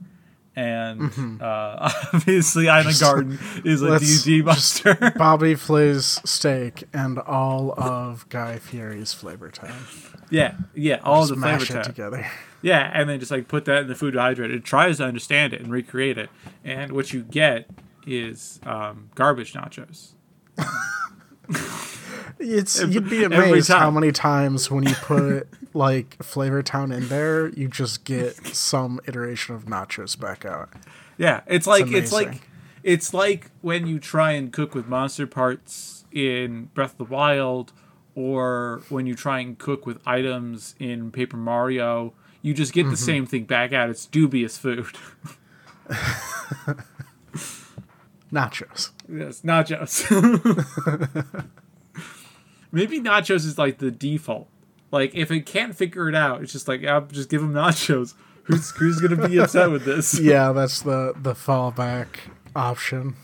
And 0.58 1.41
uh, 1.41 1.91
obviously, 2.13 2.65
Ina 2.68 2.94
Garden 3.00 3.39
is 3.65 3.82
a 3.82 3.88
Mm-hmm. 3.88 4.30
D&D 4.30 4.41
monster. 4.44 4.96
Bobby 5.18 5.56
Flay's 5.56 6.22
steak 6.24 6.86
and 6.94 7.20
all 7.20 7.74
of 7.78 8.28
Guy 8.30 8.58
Fieri's 8.60 9.13
flavor 9.13 9.50
time. 9.52 9.86
yeah, 10.30 10.56
yeah, 10.74 11.00
all 11.04 11.24
Just 11.28 11.36
the 11.36 11.41
flavor 11.41 11.65
tab. 11.65 11.84
together. 11.84 12.26
Yeah, 12.62 12.89
and 12.94 13.10
then 13.10 13.20
just 13.20 13.32
like 13.32 13.48
put 13.48 13.65
that 13.65 13.80
in 13.84 13.88
the 13.88 13.96
food 13.96 14.13
hydrator. 14.13 14.54
It 14.56 14.63
tries 14.63 14.98
to 14.98 15.04
understand 15.06 15.54
it 15.54 15.62
and 15.62 15.72
recreate 15.72 16.18
it, 16.18 16.30
and 16.63 16.94
what 16.94 17.12
you 17.13 17.22
get 17.24 17.70
is 18.08 18.60
um, 18.65 19.10
garbage 19.15 19.54
nachos. 19.54 20.13
It's 22.38 22.81
Every- 22.81 22.93
you'd 22.95 23.10
be 23.10 23.23
amazed 23.23 23.69
how 23.69 23.89
many 23.89 24.12
times 24.12 24.69
when 24.69 24.84
you 24.84 24.93
put 24.95 25.47
like 25.73 26.21
Flavor 26.21 26.62
Town 26.62 26.91
in 26.91 27.08
there, 27.08 27.47
you 27.49 27.69
just 27.69 28.03
get 28.03 28.36
some 28.47 28.99
iteration 29.08 29.55
of 29.55 29.65
nachos 29.65 30.19
back 30.19 30.43
out. 30.43 30.69
Yeah, 31.17 31.41
it's 31.47 31.65
like 31.65 31.84
it's, 31.91 32.12
amazing. 32.12 32.31
like 32.34 32.41
it's 32.84 33.13
like 33.13 33.51
when 33.62 33.88
you 33.88 33.99
try 33.99 34.34
and 34.34 34.51
cook 34.51 34.75
with 34.75 34.86
monster 34.86 35.25
parts 35.25 36.03
in 36.12 36.65
Breath 36.73 36.91
of 36.91 36.97
the 36.97 37.05
Wild, 37.05 37.71
or 38.15 38.81
when 38.89 39.05
you 39.05 39.15
try 39.15 39.39
and 39.39 39.58
cook 39.58 39.86
with 39.86 39.99
items 40.05 40.75
in 40.77 41.12
Paper 41.12 41.38
Mario. 41.38 42.13
You 42.41 42.53
just 42.53 42.73
get 42.73 42.81
Mm-hmm. 42.84 42.91
the 42.91 42.97
same 42.97 43.25
thing 43.25 43.45
back 43.45 43.71
out. 43.73 43.89
It's 43.89 44.05
dubious 44.05 44.58
food. 44.58 44.86
Nachos. 48.31 48.91
Yes, 49.12 49.41
nachos. 49.41 50.06
Maybe 52.72 53.00
nachos 53.00 53.46
is 53.46 53.58
like 53.58 53.78
the 53.78 53.91
default. 53.91 54.48
Like 54.91 55.15
if 55.15 55.32
it 55.32 55.46
can't 55.46 55.76
figure 55.76 56.10
it 56.10 56.15
out, 56.15 56.41
it's 56.41 56.52
just 56.52 56.68
like 56.68 56.84
I'll 56.86 57.02
just 57.02 57.30
give 57.30 57.41
them 57.41 57.54
nachos. 57.54 58.13
Who's 58.44 58.70
who's 58.72 59.00
gonna 59.02 59.28
be 59.28 59.39
upset 59.39 59.72
with 59.72 59.86
this? 59.86 60.20
Yeah, 60.22 60.52
that's 60.52 60.84
the 60.84 61.13
the 61.18 61.34
fallback 61.34 62.08
option. 62.56 63.15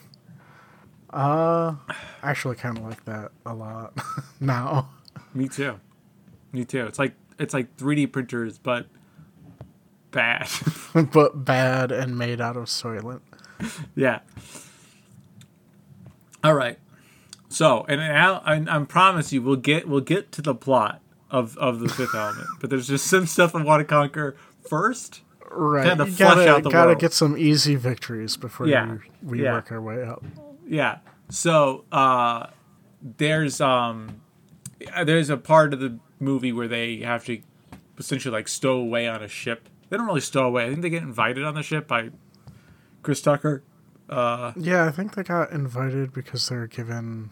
Uh, 1.13 1.75
I 1.87 1.95
actually 2.23 2.55
kind 2.55 2.75
of 2.77 2.83
like 2.85 3.05
that 3.05 3.31
a 3.45 3.53
lot 3.53 3.95
now. 4.39 4.89
Me 5.35 5.47
too. 5.47 5.79
Me 6.51 6.65
too. 6.65 6.87
It's 6.87 6.97
like 6.97 7.13
it's 7.37 7.53
like 7.53 7.77
3D 7.77 8.11
printers, 8.11 8.57
but 8.57 8.87
bad. 10.09 10.49
but 11.13 11.45
bad 11.45 11.91
and 11.91 12.17
made 12.17 12.41
out 12.41 12.57
of 12.57 12.63
soylent. 12.65 13.21
yeah. 13.95 14.21
All 16.43 16.53
right. 16.53 16.77
So, 17.49 17.85
and 17.89 17.99
now 17.99 18.41
I, 18.45 18.55
I 18.67 18.83
promise 18.85 19.33
you, 19.33 19.41
we'll 19.41 19.57
get 19.57 19.87
we'll 19.87 19.99
get 20.01 20.31
to 20.33 20.41
the 20.41 20.55
plot 20.55 21.01
of 21.29 21.57
of 21.57 21.79
the 21.79 21.89
Fifth 21.89 22.15
Element, 22.15 22.47
but 22.59 22.69
there's 22.69 22.87
just 22.87 23.07
some 23.07 23.25
stuff 23.27 23.53
I 23.55 23.63
want 23.63 23.81
to 23.81 23.85
conquer 23.85 24.35
first. 24.67 25.21
Right, 25.53 25.85
Kinda 25.85 26.05
you 26.05 26.11
flush 26.13 26.35
gotta 26.35 26.49
out 26.49 26.63
the 26.63 26.69
gotta 26.69 26.87
world. 26.91 26.99
get 26.99 27.11
some 27.11 27.37
easy 27.37 27.75
victories 27.75 28.37
before 28.37 28.67
Yeah, 28.67 28.85
you, 28.93 29.01
we 29.21 29.43
yeah. 29.43 29.51
work 29.51 29.69
our 29.71 29.81
way 29.81 30.01
up. 30.01 30.23
Yeah. 30.65 30.99
So, 31.29 31.83
uh, 31.91 32.47
there's 33.01 33.59
um, 33.59 34.21
there's 35.03 35.29
a 35.29 35.35
part 35.35 35.73
of 35.73 35.81
the 35.81 35.99
movie 36.21 36.53
where 36.53 36.69
they 36.69 36.99
have 36.99 37.25
to 37.25 37.41
essentially 37.97 38.31
like 38.31 38.47
stow 38.47 38.77
away 38.77 39.09
on 39.09 39.21
a 39.21 39.27
ship. 39.27 39.67
They 39.89 39.97
don't 39.97 40.05
really 40.05 40.21
stow 40.21 40.45
away. 40.45 40.65
I 40.67 40.69
think 40.69 40.83
they 40.83 40.89
get 40.89 41.03
invited 41.03 41.43
on 41.43 41.53
the 41.55 41.63
ship 41.63 41.85
by 41.85 42.11
Chris 43.03 43.21
Tucker. 43.21 43.61
Yeah, 44.11 44.85
I 44.85 44.91
think 44.91 45.15
they 45.15 45.23
got 45.23 45.51
invited 45.51 46.11
because 46.13 46.47
they 46.49 46.55
were 46.57 46.67
given 46.67 47.31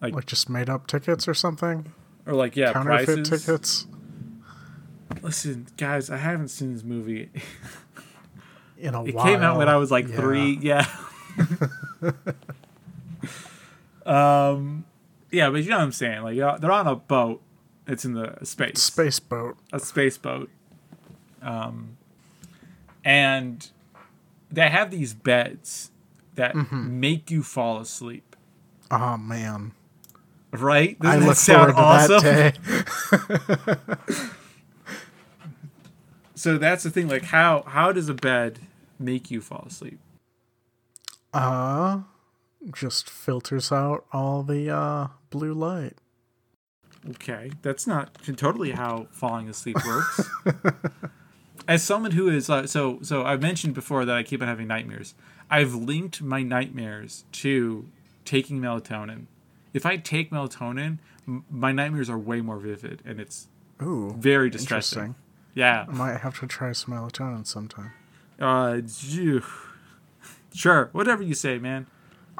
Like- 0.00 0.14
like, 0.14 0.26
just 0.26 0.48
made 0.50 0.68
up 0.68 0.86
tickets 0.86 1.26
or 1.28 1.34
something, 1.34 1.92
Or 2.26 2.34
like 2.34 2.56
yeah, 2.56 2.72
counterfeit 2.72 3.06
prices. 3.26 3.28
tickets. 3.44 3.86
Listen, 5.22 5.66
guys, 5.76 6.10
I 6.10 6.16
haven't 6.18 6.48
seen 6.48 6.72
this 6.74 6.82
movie. 6.84 7.30
In 8.78 8.94
a 8.94 9.04
It 9.04 9.14
while. 9.14 9.26
It 9.26 9.30
came 9.30 9.42
out 9.42 9.56
when 9.58 9.68
I 9.68 9.76
was 9.76 9.90
like 9.90 10.08
Yeah. 10.08 10.16
three. 10.16 10.58
Yeah. 10.60 10.86
um, 14.06 14.84
yeah, 15.30 15.50
but 15.50 15.62
you 15.62 15.70
know 15.70 15.78
what 15.78 15.84
I'm 15.84 15.92
saying. 15.92 16.22
Like 16.22 16.38
uh, 16.38 16.58
they're 16.58 16.72
on 16.72 16.86
a 16.86 16.96
boat. 16.96 17.40
It's 17.86 18.04
in 18.04 18.14
the 18.14 18.38
space, 18.44 18.82
Space 18.82 19.20
boat. 19.20 19.56
a 19.72 19.78
space 19.78 20.16
boat. 20.18 20.50
Um, 21.42 21.96
and 23.04 23.68
they 24.54 24.68
have 24.70 24.90
these 24.90 25.14
beds 25.14 25.90
that 26.34 26.54
Mm-hmm. 26.54 27.00
make 27.00 27.30
you 27.30 27.42
fall 27.42 27.78
asleep. 27.80 28.36
Oh 28.90 29.16
man, 29.16 29.72
Right? 30.52 30.98
Doesn't 31.00 31.20
that 31.20 31.26
look 31.26 31.36
sound 31.36 31.74
forward 31.74 32.08
to 32.08 32.14
awesome? 32.14 32.22
that 32.22 34.14
day. 34.18 34.24
So 36.34 36.58
that's 36.58 36.82
the 36.82 36.90
thing. 36.90 37.08
Like, 37.08 37.24
how 37.24 37.62
how 37.66 37.92
does 37.92 38.08
a 38.08 38.14
bed 38.14 38.58
make 38.98 39.30
you 39.30 39.40
fall 39.40 39.64
asleep? 39.68 39.98
Uh, 41.32 42.00
just 42.72 43.08
filters 43.08 43.70
out 43.72 44.04
all 44.12 44.42
the 44.42 44.68
uh 44.70 45.08
blue 45.30 45.54
light. 45.54 45.94
Okay, 47.10 47.52
that's 47.62 47.86
not 47.86 48.14
totally 48.36 48.72
how 48.72 49.06
falling 49.10 49.48
asleep 49.48 49.76
works. 49.86 50.28
As 51.66 51.82
someone 51.82 52.10
who 52.12 52.28
is 52.28 52.50
uh, 52.50 52.66
so 52.66 52.98
so, 53.02 53.24
I 53.24 53.36
mentioned 53.36 53.74
before 53.74 54.04
that 54.04 54.14
I 54.14 54.22
keep 54.22 54.42
on 54.42 54.48
having 54.48 54.66
nightmares. 54.68 55.14
I've 55.50 55.74
linked 55.74 56.22
my 56.22 56.42
nightmares 56.42 57.24
to 57.32 57.86
taking 58.24 58.60
melatonin. 58.60 59.26
If 59.72 59.84
I 59.86 59.96
take 59.96 60.30
melatonin, 60.30 60.98
m- 61.26 61.44
my 61.50 61.72
nightmares 61.72 62.08
are 62.10 62.18
way 62.18 62.40
more 62.40 62.58
vivid, 62.58 63.02
and 63.04 63.20
it's 63.20 63.48
Ooh, 63.82 64.14
very 64.18 64.50
distressing. 64.50 65.14
Yeah. 65.54 65.84
I 65.88 65.92
might 65.92 66.20
have 66.20 66.38
to 66.40 66.46
try 66.46 66.72
some 66.72 66.94
melatonin 66.94 67.46
sometime. 67.46 67.92
Uh, 68.40 68.80
sure, 70.52 70.88
whatever 70.92 71.22
you 71.22 71.34
say, 71.34 71.58
man. 71.58 71.86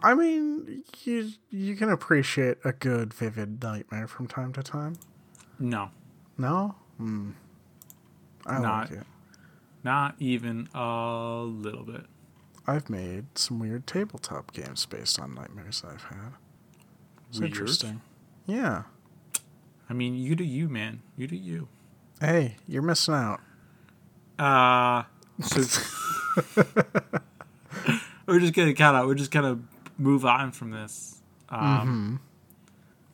I 0.02 0.14
mean, 0.14 0.82
you 1.04 1.30
you 1.50 1.76
can 1.76 1.88
appreciate 1.88 2.58
a 2.64 2.72
good 2.72 3.14
vivid 3.14 3.62
nightmare 3.62 4.06
from 4.08 4.26
time 4.26 4.52
to 4.54 4.62
time. 4.62 4.96
No, 5.58 5.90
No, 6.36 6.74
hmm. 6.98 7.30
I 8.44 8.58
Not- 8.58 8.90
like 8.90 9.00
it. 9.00 9.06
Not 9.84 10.14
even 10.18 10.68
a 10.74 11.42
little 11.46 11.84
bit. 11.84 12.06
I've 12.66 12.88
made 12.88 13.26
some 13.38 13.58
weird 13.58 13.86
tabletop 13.86 14.52
games 14.52 14.86
based 14.86 15.20
on 15.20 15.34
nightmares 15.34 15.84
I've 15.86 16.04
had. 16.04 16.32
It's 17.28 17.38
Weird? 17.38 17.52
interesting. 17.52 18.00
Yeah. 18.46 18.84
I 19.88 19.92
mean, 19.92 20.14
you 20.14 20.34
do 20.34 20.44
you, 20.44 20.68
man. 20.68 21.02
You 21.16 21.26
do 21.26 21.36
you. 21.36 21.68
Hey, 22.20 22.56
you're 22.66 22.82
missing 22.82 23.14
out. 23.14 23.40
Uh 24.38 25.02
we're 28.26 28.40
just 28.40 28.54
gonna 28.54 28.74
kind 28.74 28.96
of 28.96 29.06
we're 29.06 29.14
just 29.14 29.30
gonna 29.30 29.60
move 29.98 30.24
on 30.24 30.52
from 30.52 30.70
this. 30.70 31.20
Um, 31.48 32.20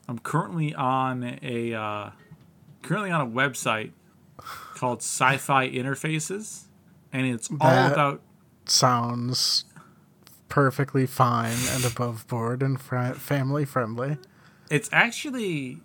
I'm 0.08 0.18
currently 0.18 0.74
on 0.74 1.38
a 1.42 1.74
uh, 1.74 2.10
currently 2.82 3.10
on 3.10 3.20
a 3.20 3.26
website 3.26 3.92
called 4.80 5.00
Sci-Fi 5.02 5.68
Interfaces, 5.68 6.64
and 7.12 7.26
it's 7.26 7.50
all 7.50 7.58
That- 7.58 7.92
about 7.92 8.22
Sounds 8.64 9.64
perfectly 10.48 11.06
fine 11.06 11.56
and 11.70 11.84
above 11.84 12.26
board 12.26 12.62
and 12.62 12.80
fri 12.80 13.12
family 13.12 13.64
friendly. 13.64 14.16
it's 14.68 14.88
actually 14.92 15.78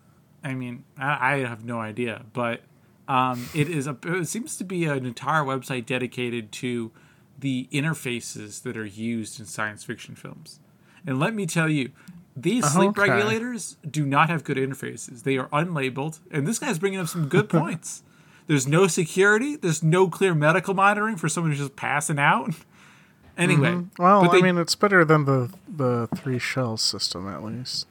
i 0.44 0.54
mean 0.56 0.84
i, 0.98 1.34
I 1.34 1.38
have 1.40 1.64
no 1.64 1.80
idea 1.80 2.24
but 2.34 2.62
um, 3.08 3.48
it 3.54 3.70
is 3.70 3.86
a 3.86 3.96
it 4.06 4.28
seems 4.28 4.58
to 4.58 4.64
be 4.64 4.86
an 4.86 5.06
entire 5.06 5.44
website 5.44 5.86
dedicated 5.86 6.52
to 6.54 6.92
the 7.40 7.68
interfaces 7.72 8.64
that 8.64 8.76
are 8.76 8.86
used 8.88 9.40
in 9.40 9.46
science 9.46 9.84
fiction 9.84 10.16
films 10.16 10.60
and 11.06 11.20
let 11.20 11.36
me 11.36 11.46
tell 11.46 11.70
you 11.70 11.92
these 12.36 12.66
sleep 12.66 12.90
Okay. 12.98 13.02
regulators 13.12 13.78
do 13.90 14.04
not 14.06 14.30
have 14.30 14.44
good 14.44 14.58
interfaces 14.58 15.22
they 15.24 15.38
are 15.38 15.48
unlabeled 15.50 16.20
and 16.32 16.48
this 16.48 16.58
guy's 16.58 16.80
bringing 16.80 17.00
up 17.00 17.08
some 17.08 17.28
good 17.28 17.50
points 17.60 18.02
there's 18.48 18.68
no 18.68 18.88
security 18.88 19.56
there's 19.56 19.82
no 19.84 20.08
clear 20.10 20.34
medical 20.36 20.74
monitoring 20.74 21.16
for 21.18 21.28
someone 21.30 21.52
who's 21.52 21.60
just 21.60 21.76
passing 21.76 22.20
out 22.20 22.52
anyway 23.38 23.82
Well, 24.00 24.24
but 24.26 24.36
I 24.36 24.42
mean, 24.42 24.58
it's 24.58 24.76
better 24.76 25.04
than 25.06 25.26
the 25.26 25.52
the 25.68 26.08
three 26.16 26.40
shell 26.40 26.78
system 26.78 27.28
at 27.28 27.44
least. 27.44 27.88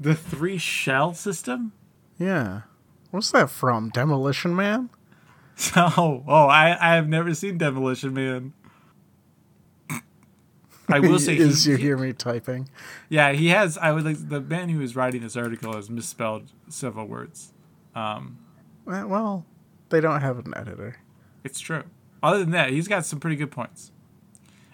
the 0.00 0.14
three 0.14 0.58
shell 0.58 1.14
system 1.14 1.72
Yeah. 2.18 2.62
What's 3.10 3.30
that 3.32 3.50
from? 3.50 3.90
Demolition 3.90 4.56
Man? 4.56 4.88
Oh, 5.76 6.24
oh, 6.26 6.46
I, 6.46 6.76
I 6.80 6.94
have 6.94 7.06
never 7.08 7.34
seen 7.34 7.58
Demolition 7.58 8.14
Man. 8.14 8.54
I 10.88 10.98
will 11.00 11.18
say, 11.26 11.36
Is 11.36 11.64
he, 11.64 11.72
you 11.72 11.76
hear 11.76 11.96
me 11.98 12.12
typing? 12.14 12.68
yeah, 13.10 13.32
he 13.32 13.48
has. 13.48 13.76
I 13.78 13.92
would 13.92 14.04
like 14.04 14.28
the 14.28 14.40
man 14.40 14.70
who 14.70 14.80
is 14.80 14.96
writing 14.96 15.20
this 15.22 15.36
article 15.36 15.74
has 15.74 15.90
misspelled 15.90 16.50
several 16.68 17.06
words. 17.06 17.52
Eh, 17.94 18.20
Well, 18.86 19.44
they 19.90 20.00
don't 20.00 20.20
have 20.20 20.38
an 20.38 20.52
editor. 20.56 20.96
It's 21.44 21.60
true. 21.60 21.84
Other 22.22 22.38
than 22.38 22.50
that, 22.50 22.70
he's 22.70 22.88
got 22.88 23.04
some 23.04 23.20
pretty 23.20 23.36
good 23.36 23.50
points. 23.50 23.90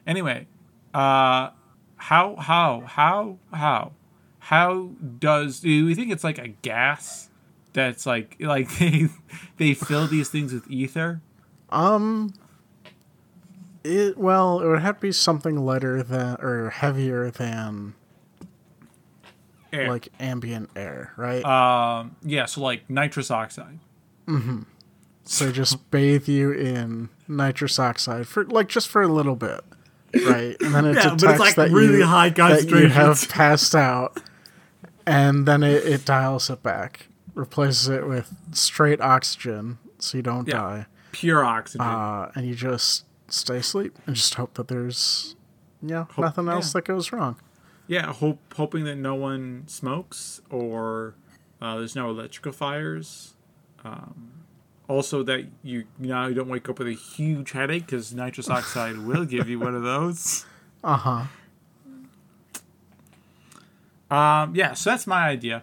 Anyway, 0.07 0.47
uh, 0.94 1.51
how 1.97 2.37
how 2.37 2.83
how 2.87 3.38
how 3.53 3.92
how 4.38 4.90
does 5.18 5.61
do 5.61 5.87
we 5.87 5.94
think 5.94 6.11
it's 6.11 6.25
like 6.25 6.38
a 6.38 6.49
gas 6.49 7.29
that's 7.73 8.07
like 8.07 8.37
like 8.40 8.79
they 8.79 9.09
they 9.57 9.75
fill 9.75 10.07
these 10.07 10.29
things 10.31 10.53
with 10.53 10.71
ether? 10.71 11.21
Um. 11.71 12.35
It 13.85 14.18
well, 14.18 14.61
it 14.61 14.66
would 14.66 14.83
have 14.83 14.97
to 14.97 15.01
be 15.03 15.12
something 15.12 15.64
lighter 15.64 16.03
than 16.03 16.37
or 16.40 16.68
heavier 16.71 17.31
than 17.31 17.94
Air. 19.73 19.88
like 19.88 20.09
ambient 20.18 20.71
air, 20.77 21.12
right? 21.16 21.44
um, 21.44 22.16
yeah, 22.23 22.44
so 22.47 22.61
like 22.61 22.88
nitrous 22.90 23.31
oxide. 23.31 23.79
So 25.25 25.53
just 25.53 25.91
bathe 25.91 26.29
you 26.29 26.53
in 26.53 27.09
nitrous 27.27 27.79
oxide 27.79 28.27
for 28.27 28.45
like 28.45 28.69
just 28.69 28.88
for 28.88 29.03
a 29.03 29.09
little 29.09 29.37
bit, 29.37 29.61
right? 30.27 30.57
And 30.61 30.75
then 30.75 30.85
it 30.87 30.95
Yeah, 30.97 31.05
but 31.05 31.12
it's, 31.14 31.23
detects 31.23 31.41
like, 31.41 31.55
that 31.57 31.71
really 31.71 31.99
you, 31.99 32.05
high 32.05 32.29
that 32.31 32.69
you 32.69 32.88
have 32.88 33.29
passed 33.29 33.75
out, 33.75 34.21
and 35.07 35.47
then 35.47 35.62
it, 35.62 35.85
it 35.85 36.05
dials 36.05 36.51
it 36.51 36.62
back, 36.62 37.09
replaces 37.35 37.88
it 37.88 38.07
with 38.07 38.35
straight 38.53 39.01
oxygen, 39.01 39.79
so 39.99 40.17
you 40.19 40.23
don't 40.23 40.47
Yeah. 40.49 40.55
die, 40.55 40.87
Pure 41.12 41.45
oxygen. 41.45 41.81
uh, 41.87 42.31
and 42.35 42.47
you 42.47 42.55
just 42.55 43.05
stay 43.29 43.57
asleep 43.59 43.99
and 44.07 44.14
just 44.17 44.35
hope 44.35 44.55
that 44.55 44.69
there's, 44.69 45.35
know, 45.83 46.05
Hope- 46.12 46.19
nothing 46.25 46.49
else 46.49 46.69
yeah. 46.75 46.81
that 46.81 46.85
goes 46.87 47.12
wrong. 47.12 47.37
yeah, 47.87 48.12
hope 48.12 48.38
hoping 48.55 48.85
that 48.85 48.97
no 48.97 49.14
one 49.14 49.64
smokes 49.67 50.41
or 50.51 51.14
uh, 51.61 51.77
there's 51.79 51.97
no 51.97 52.09
electrical 52.11 52.53
fires. 52.53 53.35
Um, 53.85 54.31
also, 54.88 55.23
that 55.25 55.47
you 55.62 55.85
now 55.99 56.27
you 56.27 56.35
don't 56.35 56.49
wake 56.49 56.69
up 56.69 56.79
with 56.79 56.88
a 56.88 56.93
huge 56.93 57.53
headache 57.53 57.87
because 57.87 58.14
nitrous 58.14 58.49
oxide 58.49 58.99
will 59.07 59.25
give 59.25 59.49
you 59.49 59.59
one 59.61 59.75
of 59.75 59.83
those. 59.83 60.47
Uh 60.83 60.97
huh. 60.97 61.25
Um, 64.11 64.55
yeah, 64.55 64.73
so 64.75 64.91
that's 64.91 65.07
my 65.07 65.29
idea. 65.29 65.62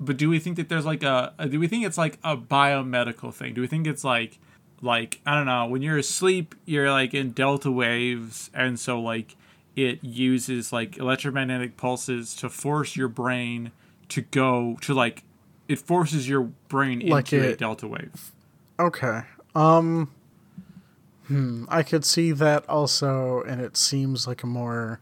But 0.00 0.16
do 0.16 0.28
we 0.28 0.38
think 0.38 0.56
that 0.56 0.68
there's 0.68 0.86
like 0.86 1.02
a, 1.02 1.32
a- 1.38 1.48
do 1.48 1.58
we 1.60 1.68
think 1.68 1.84
it's 1.84 1.98
like 1.98 2.18
a 2.24 2.36
biomedical 2.36 3.32
thing? 3.32 3.54
Do 3.54 3.60
we 3.60 3.66
think 3.66 3.86
it's 3.86 4.04
like 4.04 4.38
like 4.82 5.20
I 5.26 5.34
don't 5.34 5.46
know, 5.46 5.66
when 5.66 5.82
you're 5.82 5.98
asleep, 5.98 6.54
you're 6.64 6.90
like 6.90 7.14
in 7.14 7.30
delta 7.32 7.70
waves 7.70 8.50
and 8.54 8.78
so 8.78 9.00
like 9.00 9.36
it 9.74 10.02
uses 10.02 10.72
like 10.72 10.96
electromagnetic 10.98 11.76
pulses 11.76 12.34
to 12.36 12.48
force 12.48 12.96
your 12.96 13.08
brain 13.08 13.72
to 14.08 14.22
go 14.22 14.76
to 14.82 14.94
like 14.94 15.22
it 15.68 15.78
forces 15.78 16.28
your 16.28 16.42
brain 16.68 17.00
Like 17.08 17.32
into 17.32 17.48
a 17.52 17.56
delta 17.56 17.86
wave. 17.88 18.32
Okay. 18.78 19.22
Um. 19.54 20.10
Hmm. 21.26 21.64
I 21.68 21.82
could 21.82 22.04
see 22.04 22.30
that 22.32 22.68
also, 22.68 23.42
and 23.42 23.60
it 23.60 23.76
seems 23.76 24.26
like 24.28 24.42
a 24.44 24.46
more 24.46 25.00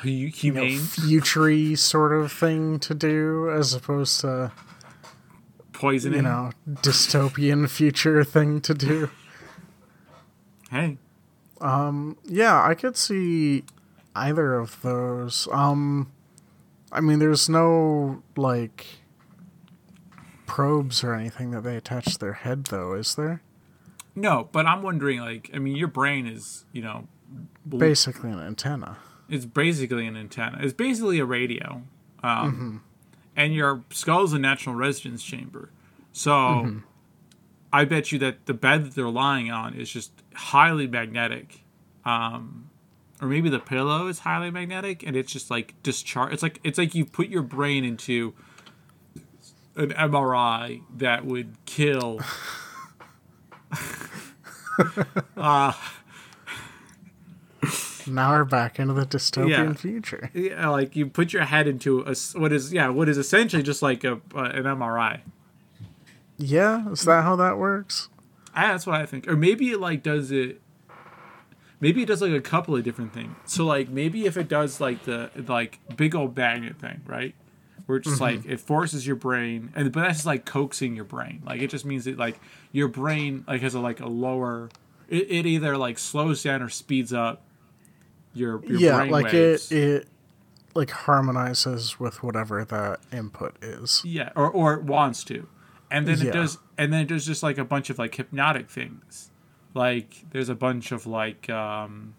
Hu- 0.00 0.10
you 0.10 0.26
know, 0.52 0.62
Humane 0.64 0.78
futury 0.80 1.74
sort 1.76 2.12
of 2.12 2.30
thing 2.30 2.78
to 2.80 2.94
do, 2.94 3.50
as 3.50 3.72
opposed 3.72 4.20
to 4.20 4.52
poisoning. 5.72 6.18
you 6.18 6.22
know 6.22 6.50
dystopian 6.68 7.68
future 7.70 8.22
thing 8.22 8.60
to 8.60 8.74
do. 8.74 9.08
Hey, 10.70 10.98
um 11.60 12.18
Yeah, 12.24 12.62
I 12.62 12.74
could 12.74 12.96
see 12.96 13.64
either 14.14 14.54
of 14.54 14.80
those. 14.82 15.48
Um, 15.52 16.10
I 16.92 17.00
mean, 17.00 17.18
there's 17.18 17.48
no 17.48 18.22
like 18.36 18.86
probes 20.46 21.02
or 21.04 21.14
anything 21.14 21.50
that 21.52 21.62
they 21.62 21.76
attach 21.76 22.04
to 22.14 22.18
their 22.18 22.32
head, 22.34 22.64
though, 22.66 22.94
is 22.94 23.14
there? 23.14 23.42
no, 24.14 24.48
but 24.50 24.64
I'm 24.66 24.82
wondering 24.82 25.20
like 25.20 25.50
I 25.52 25.58
mean 25.58 25.76
your 25.76 25.88
brain 25.88 26.26
is, 26.26 26.64
you 26.72 26.80
know, 26.82 27.06
bl- 27.66 27.78
Basically, 27.78 28.30
an 28.30 28.40
antenna. 28.40 28.96
It's 29.28 29.44
basically 29.44 30.06
an 30.06 30.16
antenna. 30.16 30.58
It's 30.62 30.72
basically 30.72 31.18
a 31.18 31.24
radio. 31.26 31.82
Um, 32.22 32.52
Mm-hmm. 32.52 32.76
And 33.38 33.54
your 33.54 33.84
skull's 33.90 34.32
a 34.32 34.38
natural 34.38 34.74
residence 34.74 35.22
chamber. 35.22 35.68
So 36.12 36.30
Mm-hmm. 36.30 36.78
I 37.72 37.84
bet 37.84 38.10
you 38.10 38.18
that 38.20 38.46
the 38.46 38.54
bed 38.54 38.86
that 38.86 38.94
they're 38.94 39.08
lying 39.10 39.50
on 39.50 39.74
is 39.74 39.90
just 39.90 40.12
highly 40.34 40.86
magnetic. 40.86 41.60
Um, 42.06 42.70
or 43.20 43.28
maybe 43.28 43.50
the 43.50 43.58
pillow 43.58 44.06
is 44.06 44.20
highly 44.20 44.50
magnetic 44.50 45.02
and 45.02 45.14
it's 45.16 45.30
just 45.30 45.50
like 45.50 45.74
discharge. 45.82 46.32
It's 46.32 46.42
like 46.42 46.58
it's 46.64 46.78
like 46.78 46.94
you 46.94 47.04
put 47.04 47.28
your 47.28 47.42
brain 47.42 47.84
into 47.84 48.32
an 49.76 49.90
MRI 49.90 50.82
that 50.96 51.24
would 51.24 51.56
kill. 51.66 52.20
Now 58.08 58.30
we're 58.30 58.44
back 58.44 58.78
into 58.78 58.94
the 58.94 59.04
dystopian 59.04 59.48
Yeah. 59.48 59.72
future. 59.74 60.30
Yeah, 60.32 60.68
like 60.68 60.94
you 60.94 61.06
put 61.08 61.32
your 61.32 61.42
head 61.44 61.66
into 61.66 62.00
a 62.06 62.14
what 62.38 62.52
is 62.52 62.72
yeah 62.72 62.88
what 62.88 63.08
is 63.08 63.18
essentially 63.18 63.62
just 63.64 63.82
like 63.82 64.04
a, 64.04 64.20
a 64.34 64.38
an 64.44 64.62
MRI. 64.64 65.20
Yeah, 66.36 66.88
is 66.90 67.02
that 67.02 67.22
how 67.24 67.34
that 67.36 67.58
works? 67.58 68.08
Ah, 68.54 68.68
that's 68.72 68.86
what 68.86 69.00
I 69.00 69.06
think. 69.06 69.26
Or 69.26 69.36
maybe 69.36 69.70
it 69.70 69.80
like 69.80 70.02
does 70.04 70.30
it. 70.30 70.60
Maybe 71.80 72.02
it 72.02 72.06
does 72.06 72.22
like 72.22 72.32
a 72.32 72.40
couple 72.40 72.76
of 72.76 72.84
different 72.84 73.12
things. 73.12 73.34
So 73.46 73.64
like 73.64 73.88
maybe 73.88 74.24
if 74.26 74.36
it 74.36 74.46
does 74.48 74.80
like 74.80 75.02
the 75.04 75.30
like 75.48 75.80
big 75.96 76.14
old 76.14 76.36
magnet 76.36 76.78
thing, 76.78 77.00
right? 77.06 77.34
Where 77.86 77.98
it's 77.98 78.08
just 78.08 78.20
like 78.20 78.44
it 78.44 78.58
forces 78.60 79.06
your 79.06 79.14
brain, 79.16 79.70
and 79.74 79.92
but 79.92 80.00
that's 80.00 80.18
just 80.18 80.26
like 80.26 80.44
coaxing 80.44 80.96
your 80.96 81.04
brain. 81.04 81.42
Like 81.46 81.60
it 81.62 81.70
just 81.70 81.84
means 81.84 82.04
that 82.06 82.18
like 82.18 82.38
your 82.72 82.88
brain 82.88 83.44
like 83.46 83.62
has 83.62 83.74
a 83.74 83.80
like 83.80 84.00
a 84.00 84.08
lower. 84.08 84.70
It, 85.08 85.30
it 85.30 85.46
either 85.46 85.76
like 85.76 85.98
slows 85.98 86.42
down 86.42 86.62
or 86.62 86.68
speeds 86.68 87.12
up. 87.12 87.42
Your, 88.34 88.62
your 88.66 88.78
yeah, 88.78 88.96
brain 88.96 89.10
like 89.10 89.32
waves. 89.32 89.70
it 89.70 89.78
it 89.78 90.08
like 90.74 90.90
harmonizes 90.90 91.98
with 91.98 92.22
whatever 92.22 92.64
that 92.64 92.98
input 93.12 93.56
is. 93.62 94.02
Yeah, 94.04 94.30
or 94.36 94.50
or 94.50 94.74
it 94.74 94.82
wants 94.82 95.22
to, 95.24 95.48
and 95.90 96.06
then 96.06 96.18
Yeah. 96.18 96.30
it 96.30 96.32
does, 96.32 96.58
and 96.76 96.92
then 96.92 97.02
it 97.02 97.08
does 97.08 97.24
just 97.24 97.42
like 97.42 97.56
a 97.56 97.64
bunch 97.64 97.88
of 97.88 97.98
like 97.98 98.14
hypnotic 98.16 98.68
things, 98.68 99.30
like 99.74 100.24
there's 100.32 100.48
a 100.48 100.54
bunch 100.54 100.90
of 100.92 101.06
like 101.06 101.48
um, 101.48 102.14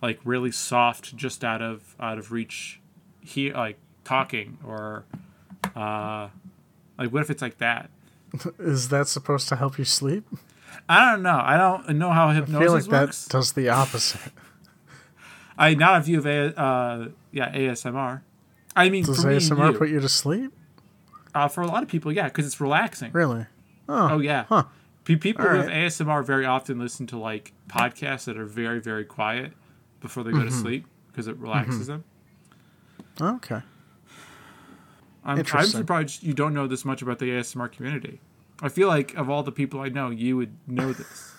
like 0.00 0.20
really 0.22 0.52
soft, 0.52 1.16
just 1.16 1.42
out 1.42 1.62
of 1.62 1.96
out 1.98 2.18
of 2.18 2.30
reach, 2.30 2.80
here 3.20 3.54
like 3.54 3.78
talking 4.04 4.58
or, 4.66 5.04
uh, 5.76 6.28
like 6.98 7.12
what 7.12 7.22
if 7.22 7.30
it's 7.30 7.42
like 7.42 7.58
that? 7.58 7.90
Is 8.58 8.88
that 8.90 9.08
supposed 9.08 9.48
to 9.50 9.56
help 9.56 9.78
you 9.78 9.84
sleep? 9.84 10.24
I 10.88 11.10
don't 11.10 11.22
know. 11.22 11.40
I 11.42 11.56
don't 11.56 11.98
know 11.98 12.10
how 12.10 12.28
I 12.28 12.34
feel 12.34 12.44
hypnosis 12.46 12.88
like 12.88 13.00
works. 13.02 13.24
that 13.26 13.32
does 13.32 13.52
the 13.52 13.68
opposite. 13.68 14.20
I 15.58 15.74
not 15.74 16.00
a 16.00 16.02
view 16.02 16.18
of 16.18 16.26
a 16.26 16.58
uh, 16.58 17.08
yeah 17.30 17.52
ASMR. 17.54 18.22
I 18.74 18.88
mean, 18.88 19.04
Does 19.04 19.20
for 19.22 19.28
me 19.28 19.34
and 19.34 19.42
ASMR 19.42 19.72
you, 19.72 19.78
put 19.78 19.88
you 19.90 20.00
to 20.00 20.08
sleep? 20.08 20.50
uh, 21.34 21.46
for 21.48 21.60
a 21.60 21.66
lot 21.66 21.82
of 21.82 21.88
people, 21.90 22.10
yeah, 22.10 22.24
because 22.24 22.46
it's 22.46 22.60
relaxing. 22.60 23.12
Really? 23.12 23.46
Oh 23.88 24.12
oh 24.12 24.18
yeah. 24.18 24.44
Huh. 24.48 24.64
People 25.04 25.46
All 25.46 25.56
with. 25.58 25.66
ASMR 25.68 26.24
very 26.24 26.46
often 26.46 26.78
listen 26.78 27.06
to 27.08 27.18
like 27.18 27.52
podcasts 27.68 28.24
that 28.24 28.38
are 28.38 28.46
very 28.46 28.80
very 28.80 29.04
quiet 29.04 29.52
before 30.00 30.22
they 30.24 30.30
go 30.30 30.38
Mm-hmm. 30.38 30.48
to 30.48 30.54
sleep 30.54 30.86
because 31.08 31.28
it 31.28 31.36
relaxes 31.36 31.86
them. 31.88 32.04
Okay. 33.20 33.60
I'm, 35.24 35.38
I'm 35.52 35.66
surprised 35.66 36.22
you 36.22 36.32
don't 36.34 36.52
know 36.54 36.66
this 36.66 36.84
much 36.84 37.00
about 37.02 37.18
the 37.18 37.26
ASMR 37.26 37.70
community. 37.70 38.20
I 38.60 38.68
feel 38.68 38.88
like 38.88 39.14
of 39.14 39.30
all 39.30 39.42
the 39.42 39.52
people 39.52 39.80
I 39.80 39.88
know, 39.88 40.10
you 40.10 40.36
would 40.36 40.56
know 40.66 40.92
this. 40.92 41.28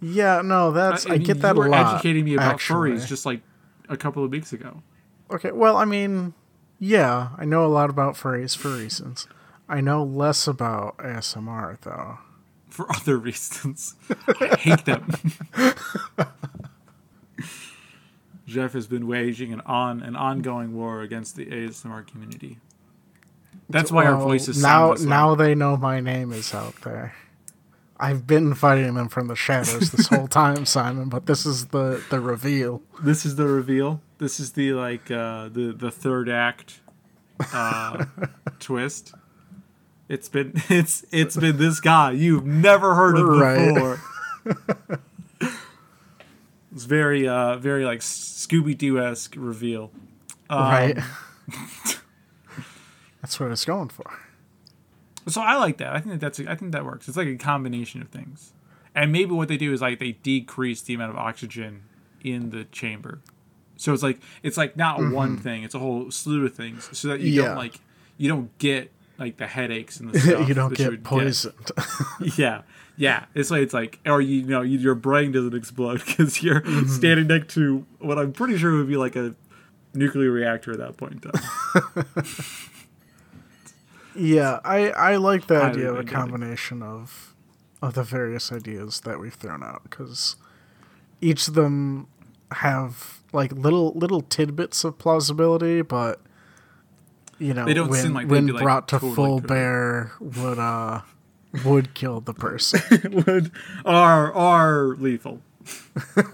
Yeah, 0.00 0.42
no, 0.42 0.70
that's 0.70 1.06
I, 1.06 1.12
mean, 1.12 1.22
get 1.22 1.40
that 1.40 1.54
you 1.54 1.60
were 1.60 1.66
a 1.66 1.70
lot. 1.70 1.94
educating 1.94 2.26
me 2.26 2.34
about 2.34 2.54
actually. 2.54 2.90
furries 2.90 3.06
just 3.06 3.24
like 3.24 3.40
a 3.88 3.96
couple 3.96 4.22
of 4.22 4.30
weeks 4.30 4.52
ago. 4.52 4.82
Okay, 5.30 5.50
well, 5.50 5.78
I 5.78 5.86
mean, 5.86 6.34
yeah, 6.78 7.30
I 7.38 7.46
know 7.46 7.64
a 7.64 7.68
lot 7.68 7.88
about 7.88 8.14
furries 8.14 8.54
for 8.54 8.68
reasons. 8.76 9.26
I 9.66 9.80
know 9.80 10.04
less 10.04 10.46
about 10.46 10.98
ASMR 10.98 11.80
though. 11.80 12.18
for 12.68 12.86
other 12.94 13.16
reasons. 13.30 13.94
I 14.40 14.56
hate 14.56 14.84
them. 14.84 15.08
Jeff 18.46 18.74
has 18.74 18.86
been 18.86 19.06
waging 19.06 19.52
an 19.54 19.62
on 19.62 20.02
an 20.02 20.16
ongoing 20.16 20.74
war 20.74 21.00
against 21.00 21.34
the 21.36 21.46
ASMR 21.46 22.06
community. 22.06 22.58
That's 23.68 23.90
why 23.90 24.04
our 24.06 24.16
Well, 24.16 24.26
voices 24.26 24.62
now 24.62 24.92
this 24.92 25.02
now 25.02 25.34
they 25.34 25.54
know 25.54 25.76
my 25.76 26.00
name 26.00 26.32
is 26.32 26.52
out 26.54 26.74
there. 26.82 27.14
I've 27.98 28.26
been 28.26 28.54
fighting 28.54 28.94
them 28.94 29.08
from 29.08 29.28
the 29.28 29.36
shadows 29.36 29.90
this 29.92 30.08
whole 30.08 30.26
time, 30.42 30.66
Simon, 30.66 31.08
but 31.08 31.26
this 31.26 31.46
is 31.46 31.66
the 31.68 32.02
the 32.10 32.20
reveal. 32.20 32.82
This 33.02 33.24
is 33.24 33.36
the 33.36 33.46
reveal. 33.46 34.00
This 34.18 34.38
is 34.40 34.52
the 34.52 34.72
like 34.74 35.10
uh, 35.10 35.48
the 35.48 35.74
the 35.76 35.90
third 35.90 36.28
act 36.28 36.80
uh, 37.52 38.04
twist. 38.60 39.14
It's 40.08 40.28
been 40.28 40.52
it's 40.68 41.04
it's 41.10 41.36
been 41.36 41.56
this 41.56 41.80
guy 41.80 42.10
you've 42.10 42.44
never 42.44 42.94
heard 42.94 43.16
of 43.16 43.26
Right. 43.26 43.74
before. 43.74 44.00
it's 46.72 46.84
very 46.84 47.26
uh 47.26 47.56
very 47.56 47.84
like 47.84 48.00
Scooby 48.00 48.76
Doo 48.76 49.00
esque 49.00 49.34
reveal. 49.38 49.90
Um, 50.50 50.58
right. 50.60 50.98
That's 53.24 53.40
what 53.40 53.50
it's 53.50 53.64
going 53.64 53.88
for. 53.88 54.04
So 55.26 55.40
I 55.40 55.56
like 55.56 55.78
that. 55.78 55.94
I 55.94 56.00
think 56.00 56.12
that 56.12 56.20
that's 56.20 56.40
I 56.40 56.54
think 56.54 56.72
that 56.72 56.84
works. 56.84 57.08
It's 57.08 57.16
like 57.16 57.28
a 57.28 57.36
combination 57.36 58.02
of 58.02 58.08
things, 58.08 58.52
and 58.94 59.10
maybe 59.10 59.30
what 59.32 59.48
they 59.48 59.56
do 59.56 59.72
is 59.72 59.80
like 59.80 59.98
they 59.98 60.12
decrease 60.12 60.82
the 60.82 60.92
amount 60.92 61.12
of 61.12 61.16
oxygen 61.16 61.84
in 62.22 62.50
the 62.50 62.64
chamber. 62.64 63.20
So 63.76 63.94
it's 63.94 64.02
like 64.02 64.20
it's 64.42 64.58
like 64.58 64.76
not 64.76 65.00
one 65.10 65.38
thing; 65.38 65.62
it's 65.62 65.74
a 65.74 65.78
whole 65.78 66.10
slew 66.10 66.44
of 66.44 66.54
things, 66.54 66.90
so 66.96 67.08
that 67.08 67.20
you 67.20 67.30
Mm-hmm. 67.32 67.40
Yeah. 67.40 67.46
don't 67.48 67.56
like 67.56 67.80
you 68.18 68.28
don't 68.28 68.58
get 68.58 68.92
like 69.18 69.38
the 69.38 69.46
headaches 69.46 69.98
and 69.98 70.12
the 70.12 70.20
stuff. 70.20 70.46
you 70.46 70.52
don't 70.54 70.68
that 70.70 70.76
get 70.78 70.90
would 70.90 71.04
poisoned. 71.04 71.70
Yeah, 72.36 72.62
yeah. 72.98 73.24
It's 73.34 73.50
like 73.50 73.62
it's 73.62 73.72
like, 73.72 74.00
or 74.04 74.20
you, 74.20 74.42
know, 74.42 74.60
you, 74.60 74.76
your 74.78 74.94
brain 74.94 75.32
doesn't 75.32 75.54
explode 75.54 76.04
because 76.04 76.42
you're 76.42 76.60
Mm-hmm. 76.60 76.88
standing 76.90 77.28
next 77.28 77.54
to 77.54 77.86
what 77.98 78.18
I'm 78.18 78.32
pretty 78.34 78.58
sure 78.58 78.76
would 78.76 78.88
be 78.88 78.98
like 78.98 79.16
a 79.16 79.34
nuclear 79.94 80.30
reactor 80.30 80.72
at 80.72 80.78
that 80.78 80.96
point 80.98 81.12
in 81.14 81.20
time. 81.30 82.24
Yeah, 84.16 84.60
I 84.64 84.90
I 84.90 85.16
like 85.16 85.46
the 85.46 85.56
idea 85.56 85.90
of 85.92 85.98
a 85.98 86.04
combination 86.04 86.82
of 86.82 87.34
of 87.82 87.94
the 87.94 88.02
various 88.02 88.50
ideas 88.52 89.00
that 89.00 89.20
we've 89.20 89.34
thrown 89.34 89.62
out 89.62 89.82
because 89.84 90.36
each 91.20 91.48
of 91.48 91.54
them 91.54 92.06
have 92.52 93.20
like 93.32 93.52
little 93.52 93.92
little 93.94 94.20
tidbits 94.22 94.84
of 94.84 94.98
plausibility, 94.98 95.82
but 95.82 96.20
you 97.38 97.52
know, 97.52 97.64
They 97.66 97.74
don't 97.74 97.88
when, 97.88 98.02
seem 98.02 98.14
like 98.14 98.28
when 98.28 98.46
be, 98.46 98.52
like, 98.52 98.62
brought 98.62 98.88
to 98.88 98.96
totally 98.98 99.14
full 99.14 99.40
bear 99.40 100.12
would 100.20 100.58
uh 100.58 101.00
would 101.64 101.94
kill 101.94 102.20
the 102.20 102.34
person. 102.34 102.80
would 103.26 103.50
are 103.84 104.32
are 104.32 104.94
lethal. 104.96 105.40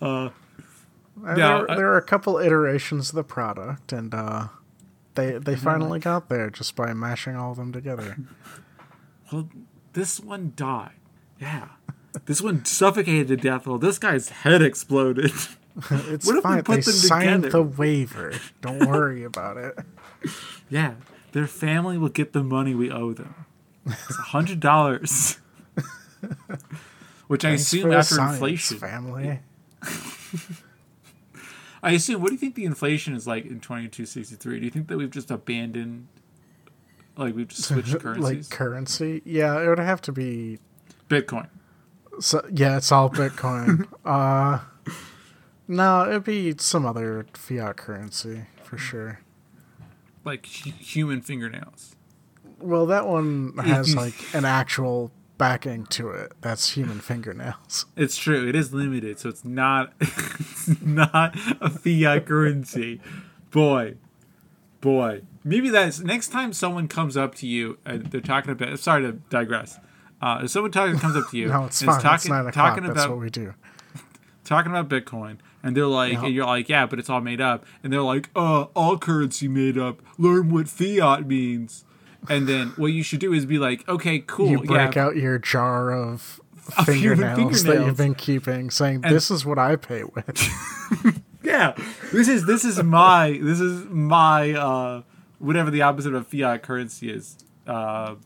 And 0.00 1.36
Yeah, 1.36 1.58
there, 1.58 1.70
I- 1.70 1.76
there 1.76 1.92
are 1.92 1.96
a 1.96 2.02
couple 2.02 2.38
iterations 2.38 3.08
of 3.10 3.16
the 3.16 3.24
product, 3.24 3.92
and 3.92 4.14
uh, 4.14 4.48
they 5.18 5.38
they 5.38 5.56
finally 5.56 5.98
got 5.98 6.28
there 6.28 6.48
just 6.50 6.74
by 6.76 6.92
mashing 6.94 7.36
all 7.36 7.50
of 7.52 7.56
them 7.58 7.72
together. 7.72 8.16
Well, 9.30 9.50
this 9.92 10.18
one 10.20 10.54
died. 10.56 10.92
Yeah. 11.38 11.68
This 12.24 12.40
one 12.40 12.64
suffocated 12.64 13.28
to 13.28 13.36
death 13.36 13.66
while 13.66 13.76
this 13.76 13.98
guy's 13.98 14.30
head 14.30 14.62
exploded. 14.62 15.30
It's 15.90 16.26
What 16.26 16.36
if 16.36 16.36
we 16.36 16.40
fine. 16.40 16.62
put 16.64 16.76
they 16.76 16.80
them 16.80 16.92
signed 16.94 17.42
together? 17.44 17.50
the 17.50 17.62
waiver. 17.62 18.32
Don't 18.62 18.86
worry 18.88 19.22
about 19.24 19.58
it. 19.58 19.78
yeah. 20.70 20.94
Their 21.32 21.46
family 21.46 21.98
will 21.98 22.08
get 22.08 22.32
the 22.32 22.42
money 22.42 22.74
we 22.74 22.90
owe 22.90 23.12
them. 23.12 23.34
It's 23.86 24.18
a 24.18 24.22
hundred 24.22 24.60
dollars. 24.60 25.38
Which 27.28 27.44
I 27.44 27.50
assume 27.50 27.92
after 27.92 28.18
inflation. 28.20 28.78
family. 28.78 29.40
I 31.82 31.92
assume 31.92 32.20
what 32.20 32.28
do 32.28 32.34
you 32.34 32.38
think 32.38 32.54
the 32.54 32.64
inflation 32.64 33.14
is 33.14 33.26
like 33.26 33.44
in 33.46 33.60
twenty 33.60 33.88
two 33.88 34.06
sixty 34.06 34.36
three? 34.36 34.58
Do 34.58 34.64
you 34.64 34.70
think 34.70 34.88
that 34.88 34.96
we've 34.98 35.10
just 35.10 35.30
abandoned 35.30 36.08
like 37.16 37.34
we've 37.34 37.48
just 37.48 37.64
switched 37.64 37.98
currencies? 38.00 38.50
like 38.50 38.56
currency. 38.58 39.22
Yeah, 39.24 39.60
it 39.60 39.68
would 39.68 39.78
have 39.78 40.00
to 40.02 40.12
be. 40.12 40.58
Bitcoin. 41.08 41.48
So, 42.20 42.44
yeah, 42.52 42.76
it's 42.76 42.90
all 42.92 43.08
Bitcoin. 43.08 43.86
uh, 44.04 44.58
no, 45.66 46.08
it'd 46.08 46.24
be 46.24 46.54
some 46.58 46.84
other 46.84 47.26
fiat 47.34 47.76
currency 47.76 48.46
for 48.62 48.76
sure. 48.76 49.20
Like 50.24 50.46
hu- 50.46 50.70
human 50.70 51.22
fingernails. 51.22 51.96
Well, 52.60 52.86
that 52.86 53.06
one 53.06 53.56
has 53.58 53.94
like 53.94 54.14
an 54.34 54.44
actual 54.44 55.12
backing 55.38 55.86
to 55.86 56.10
it. 56.10 56.32
That's 56.40 56.70
human 56.70 57.00
fingernails. 57.00 57.86
It's 57.96 58.16
true. 58.16 58.46
It 58.48 58.54
is 58.54 58.72
limited, 58.74 59.18
so 59.18 59.28
it's 59.28 59.44
not 59.44 59.92
it's 60.00 60.82
not 60.82 61.34
a 61.60 61.70
fiat 61.70 62.26
currency. 62.26 63.00
Boy, 63.50 63.94
boy. 64.80 65.22
Maybe 65.44 65.70
that's 65.70 66.00
next 66.00 66.28
time 66.28 66.52
someone 66.52 66.88
comes 66.88 67.16
up 67.16 67.34
to 67.36 67.46
you 67.46 67.78
and 67.86 68.06
they're 68.06 68.20
talking 68.20 68.50
about. 68.50 68.78
Sorry 68.78 69.02
to 69.02 69.12
digress. 69.12 69.78
Uh, 70.20 70.40
if 70.44 70.50
someone 70.50 70.72
talking 70.72 70.98
comes 70.98 71.16
up 71.16 71.30
to 71.30 71.38
you, 71.38 71.46
No, 71.48 71.64
it's 71.66 71.80
fine. 71.82 72.00
talking 72.00 72.14
it's 72.14 72.28
nine 72.28 72.46
o'clock. 72.46 72.54
talking 72.76 72.84
That's 72.84 73.04
about 73.04 73.10
what 73.10 73.20
we 73.20 73.30
do. 73.30 73.54
talking 74.44 74.70
about 74.72 74.88
Bitcoin, 74.88 75.38
and 75.62 75.76
they're 75.76 75.86
like, 75.86 76.14
Yeah. 76.14 76.24
and 76.24 76.34
you're 76.34 76.46
like, 76.46 76.68
yeah, 76.68 76.86
but 76.86 76.98
it's 76.98 77.08
all 77.08 77.20
made 77.20 77.40
up, 77.40 77.64
and 77.84 77.92
they're 77.92 78.02
like, 78.02 78.28
uh, 78.34 78.62
all 78.74 78.98
currency 78.98 79.46
made 79.48 79.78
up. 79.78 80.00
Learn 80.18 80.50
what 80.50 80.68
fiat 80.68 81.26
means. 81.26 81.84
And 82.28 82.46
then 82.48 82.68
what 82.76 82.88
you 82.88 83.02
should 83.02 83.20
do 83.20 83.32
is 83.32 83.46
be 83.46 83.58
like, 83.58 83.88
okay, 83.88 84.18
cool, 84.20 84.50
You 84.50 84.58
break 84.62 84.94
yeah, 84.96 85.04
out 85.04 85.16
your 85.16 85.38
jar 85.38 85.92
of 85.92 86.40
human 86.86 87.16
fingernails, 87.18 87.64
that 87.64 87.84
you've 87.86 87.96
been 87.96 88.14
keeping, 88.14 88.70
saying, 88.70 89.02
"This 89.02 89.30
is 89.30 89.46
what 89.46 89.58
I 89.58 89.76
pay 89.76 90.04
with." 90.04 91.22
yeah. 91.42 91.74
This 92.12 92.28
is 92.28 92.44
this 92.46 92.64
is 92.64 92.82
my 92.82 93.38
this 93.42 93.60
is 93.60 93.84
my 93.86 94.52
uh 94.52 95.02
whatever 95.38 95.70
the 95.70 95.82
opposite 95.82 96.14
of 96.14 96.26
fiat 96.26 96.62
currency 96.62 97.10
is. 97.10 97.38
Uh, 97.66 98.16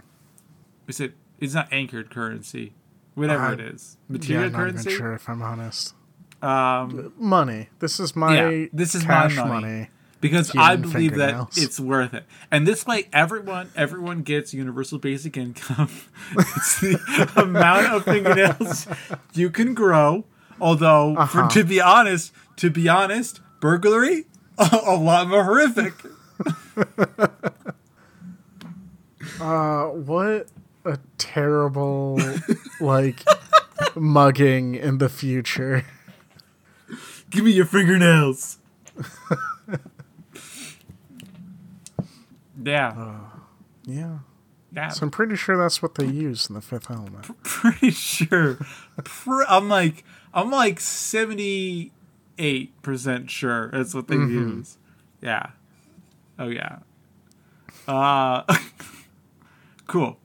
is 0.89 0.99
it? 1.01 1.13
It's 1.39 1.55
not 1.55 1.69
anchored 1.73 2.11
currency. 2.11 2.73
Whatever 3.15 3.43
I- 3.45 3.53
it 3.55 3.61
is, 3.61 3.97
yeah, 4.09 4.13
material 4.13 4.45
I'm 4.47 4.53
not 4.53 4.61
even 4.63 4.73
currency. 4.75 4.91
sure 4.97 5.13
if 5.15 5.29
I'm 5.29 5.43
honest. 5.43 5.95
Um, 6.41 7.13
Money. 7.19 7.69
This 7.79 8.01
is 8.01 8.17
my 8.17 8.35
Yeah, 8.51 8.67
this 8.73 8.95
is 8.97 9.05
my 9.07 9.29
money. 9.29 9.49
money. 9.49 9.89
Because 10.23 10.51
Human 10.53 10.67
I 10.71 10.77
believe 10.77 11.17
that 11.17 11.27
fingernails. 11.27 11.59
it's 11.59 11.79
worth 11.79 12.15
it. 12.15 12.25
And 12.51 12.67
this 12.67 12.87
way, 12.87 13.09
everyone 13.13 13.69
everyone 13.77 14.23
gets 14.23 14.55
universal 14.55 14.99
basic 14.99 15.37
income. 15.37 15.91
it's 16.39 16.81
the 16.81 17.31
amount 17.37 17.89
of 17.93 18.05
fingernails 18.05 18.87
you 19.35 19.51
can 19.51 19.75
grow. 19.75 20.25
Although, 20.59 21.17
Uh-huh. 21.17 21.49
to 21.51 21.65
be 21.65 21.81
honest, 21.81 22.33
to 22.57 22.71
be 22.71 22.89
honest, 22.89 23.41
burglary 23.61 24.25
a 24.59 24.97
lot 24.97 25.29
more 25.29 25.45
horrific. 25.45 25.93
Uh, 29.41 29.85
what 29.89 30.47
a 30.85 30.99
terrible 31.19 32.21
like 32.81 33.25
mugging 33.95 34.75
in 34.75 34.99
the 34.99 35.09
future. 35.09 35.85
Give 37.31 37.45
me 37.45 37.51
your 37.53 37.65
fingernails. 37.67 38.59
Yeah, 42.65 43.21
Yeah. 43.85 44.19
yeah. 44.73 44.89
So 44.89 45.05
I'm 45.05 45.11
pretty 45.11 45.37
sure 45.37 45.57
that's 45.57 45.83
what 45.83 45.95
they 45.97 46.07
use 46.07 46.49
in 46.49 46.55
the 46.55 46.61
fifth 46.61 46.91
element. 46.91 47.43
pretty 47.43 47.91
sure. 47.91 48.59
I'm 49.49 49.69
like 49.69 50.05
I'm 50.35 50.51
like 50.51 50.81
seventy 50.81 51.93
eight 52.39 52.81
percent 52.83 53.31
sure 53.31 53.71
that's 53.71 53.95
what 53.95 54.09
they 54.09 54.17
use. 54.17 54.79
Yeah. 55.21 55.51
Oh 56.39 56.49
yeah. 56.49 56.79
Uh, 57.87 58.43
cool. 59.87 60.19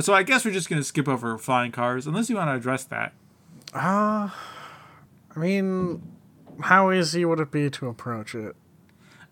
So 0.00 0.12
I 0.14 0.22
guess 0.22 0.44
we're 0.44 0.52
just 0.52 0.68
gonna 0.68 0.82
skip 0.84 1.08
over 1.08 1.36
flying 1.38 1.72
cars, 1.72 2.06
unless 2.06 2.28
you 2.30 2.36
want 2.36 2.48
to 2.50 2.54
address 2.54 2.84
that. 2.84 3.12
Uh, 3.74 4.28
I 5.34 5.38
mean, 5.38 6.02
how 6.62 6.90
easy 6.92 7.24
would 7.24 7.40
it 7.40 7.50
be 7.50 7.68
to 7.70 7.88
approach 7.88 8.34
it? 8.34 8.56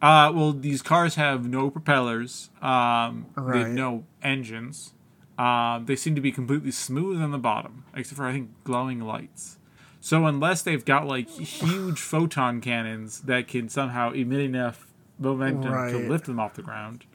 Uh, 0.05 0.31
well, 0.35 0.53
these 0.53 0.83
cars 0.83 1.14
have 1.14 1.49
no 1.49 1.71
propellers. 1.71 2.51
Um, 2.61 3.25
they 3.37 3.43
Right. 3.43 3.59
have 3.61 3.69
no 3.71 4.05
engines. 4.23 4.93
Um, 5.38 5.87
they 5.87 5.97
seem 5.97 6.14
to 6.14 6.21
be 6.21 6.31
completely 6.31 6.73
smooth 6.73 7.23
on 7.23 7.31
the 7.31 7.38
bottom, 7.38 7.85
except 7.95 8.19
for 8.19 8.27
I 8.27 8.33
think 8.33 8.51
glowing 8.64 9.01
lights. 9.01 9.57
So 10.01 10.27
unless 10.27 10.61
they've 10.61 10.85
got 10.85 11.07
like 11.07 11.31
huge 11.31 11.99
photon 12.12 12.61
cannons 12.61 13.21
that 13.23 13.49
can 13.49 13.71
somehow 13.71 14.11
emit 14.12 14.40
enough 14.40 14.93
momentum 15.19 15.73
to 15.88 15.97
lift 16.11 16.27
them 16.27 16.38
off 16.38 16.53
the 16.53 16.62
ground, 16.62 17.07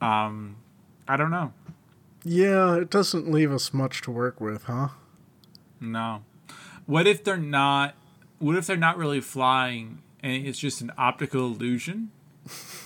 um, 0.00 0.56
I 1.06 1.18
don't 1.18 1.30
know. 1.30 1.52
Yeah, 2.24 2.76
it 2.76 2.88
doesn't 2.88 3.30
leave 3.30 3.52
us 3.52 3.74
much 3.74 4.00
to 4.02 4.10
work 4.10 4.40
with, 4.40 4.64
huh? 4.64 4.88
No. 5.78 6.22
What 6.86 7.06
if 7.06 7.22
they're 7.22 7.36
not? 7.36 7.94
What 8.38 8.56
if 8.56 8.66
they're 8.66 8.76
not 8.78 8.96
really 8.96 9.20
flying 9.20 9.98
and 10.22 10.46
it's 10.46 10.58
just 10.58 10.80
an 10.80 10.90
optical 10.96 11.44
illusion, 11.46 12.10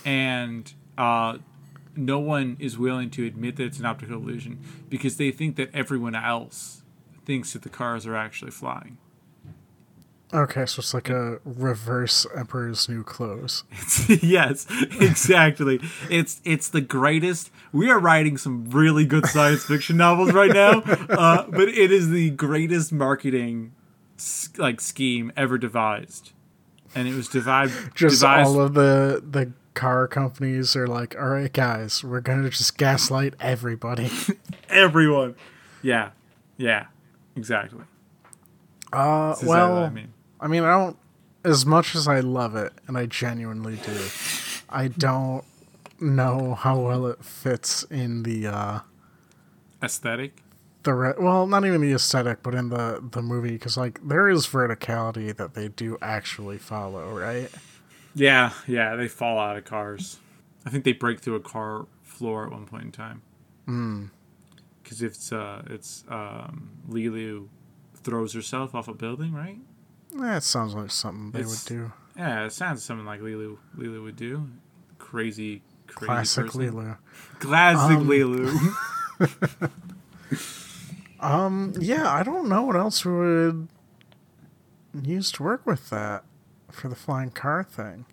and 0.05 0.73
uh, 0.97 1.37
no 1.95 2.19
one 2.19 2.57
is 2.59 2.77
willing 2.77 3.09
to 3.11 3.25
admit 3.25 3.55
that 3.57 3.63
it's 3.63 3.79
an 3.79 3.85
optical 3.85 4.15
illusion 4.15 4.59
because 4.89 5.17
they 5.17 5.31
think 5.31 5.55
that 5.55 5.69
everyone 5.73 6.15
else 6.15 6.83
thinks 7.25 7.53
that 7.53 7.63
the 7.63 7.69
cars 7.69 8.05
are 8.05 8.15
actually 8.15 8.51
flying. 8.51 8.97
Okay, 10.33 10.65
so 10.65 10.79
it's 10.79 10.93
like 10.93 11.09
a 11.09 11.39
reverse 11.45 12.25
Emperor's 12.35 12.89
New 12.89 13.03
Clothes. 13.03 13.63
yes, 14.21 14.65
exactly. 14.99 15.79
It's 16.09 16.41
it's 16.43 16.67
the 16.67 16.81
greatest. 16.81 17.51
We 17.71 17.89
are 17.89 17.99
writing 17.99 18.37
some 18.37 18.69
really 18.69 19.05
good 19.05 19.27
science 19.27 19.63
fiction 19.65 19.97
novels 19.97 20.33
right 20.33 20.51
now, 20.51 20.81
uh, 21.09 21.45
but 21.49 21.69
it 21.69 21.91
is 21.91 22.09
the 22.09 22.31
greatest 22.31 22.91
marketing 22.91 23.71
like 24.57 24.81
scheme 24.81 25.31
ever 25.37 25.57
devised, 25.57 26.31
and 26.93 27.07
it 27.07 27.15
was 27.15 27.27
devised 27.27 27.73
Just 27.95 28.21
devised. 28.21 28.47
all 28.49 28.59
of 28.61 28.73
the 28.73 29.23
the 29.27 29.51
car 29.73 30.07
companies 30.07 30.75
are 30.75 30.87
like, 30.87 31.15
all 31.19 31.29
right, 31.29 31.51
guys, 31.51 32.03
we're 32.03 32.21
gonna 32.21 32.49
just 32.49 32.77
gaslight 32.77 33.33
everybody. 33.39 34.09
everyone. 34.69 35.35
Yeah, 35.81 36.11
yeah, 36.57 36.85
exactly. 37.35 37.83
Uh, 38.93 39.35
well, 39.43 39.77
I 39.83 39.89
mean. 39.89 40.13
I 40.39 40.47
mean, 40.47 40.63
I 40.63 40.69
don't. 40.77 40.97
As 41.43 41.65
much 41.65 41.95
as 41.95 42.07
I 42.07 42.21
love 42.21 42.55
it, 42.55 42.73
and 42.87 42.97
I 42.97 43.05
genuinely 43.05 43.75
do, 43.77 43.97
I 44.69 44.87
don't 44.87 45.43
know 45.99 46.55
how 46.55 46.79
well 46.79 47.05
it 47.07 47.23
fits 47.23 47.83
in 47.83 48.23
the 48.23 48.47
uh 48.47 48.79
Aesthetic. 49.83 50.33
The 50.85 50.93
re- 50.93 51.13
well, 51.19 51.45
not 51.47 51.65
even 51.65 51.81
the 51.81 51.91
aesthetic, 51.93 52.41
but 52.43 52.55
in 52.55 52.69
the 52.69 53.03
the 53.11 53.21
movie 53.21 53.51
because 53.51 53.75
like 53.75 53.99
there 54.07 54.29
is 54.29 54.47
verticality 54.47 55.35
that 55.35 55.53
they 55.53 55.67
do 55.67 55.97
actually 56.01 56.57
follow, 56.59 57.09
right? 57.19 57.49
Yeah, 58.13 58.51
yeah, 58.67 58.95
they 58.95 59.07
fall 59.09 59.37
out 59.39 59.57
of 59.57 59.65
cars. 59.65 60.19
I 60.65 60.69
think 60.69 60.83
they 60.85 60.93
break 60.93 61.19
through 61.19 61.35
a 61.35 61.39
car 61.41 61.87
floor 62.03 62.45
at 62.45 62.51
one 62.51 62.65
point 62.65 62.83
in 62.83 62.91
time. 62.91 63.21
Hmm. 63.65 64.05
Because 64.83 65.01
it's 65.01 65.31
uh, 65.33 65.63
it's 65.67 66.03
um, 66.07 66.69
Leeloo 66.87 67.47
throws 67.95 68.33
herself 68.33 68.73
off 68.75 68.87
a 68.87 68.93
building, 68.93 69.33
right? 69.33 69.57
That 70.13 70.43
sounds 70.43 70.75
like 70.75 70.91
something 70.91 71.31
they 71.31 71.39
It's- 71.39 71.67
would 71.69 71.75
do. 71.77 71.91
Yeah, 72.15 72.45
it 72.45 72.53
sounds 72.53 72.83
something 72.83 73.05
like 73.07 73.19
Leeloo 73.21 73.57
Leeloo 73.77 74.03
would 74.03 74.15
do. 74.15 74.47
Crazy, 74.99 75.63
crazy 75.87 76.05
Classic 76.05 76.45
person. 76.45 76.61
Lulu. 76.75 76.95
Classic 77.39 77.97
Um, 77.97 78.07
Leeloo. 78.07 79.71
Um, 81.25 81.73
yeah, 81.79 82.11
I 82.11 82.23
don't 82.23 82.47
know 82.49 82.61
what 82.63 82.75
else 82.75 83.03
we 83.03 83.11
would 83.11 83.67
use 85.01 85.31
to 85.33 85.43
work 85.43 85.65
with 85.65 85.89
that 85.89 86.23
for 86.71 86.87
the 86.87 86.95
flying 86.95 87.31
car 87.31 87.63
thing. 87.63 88.05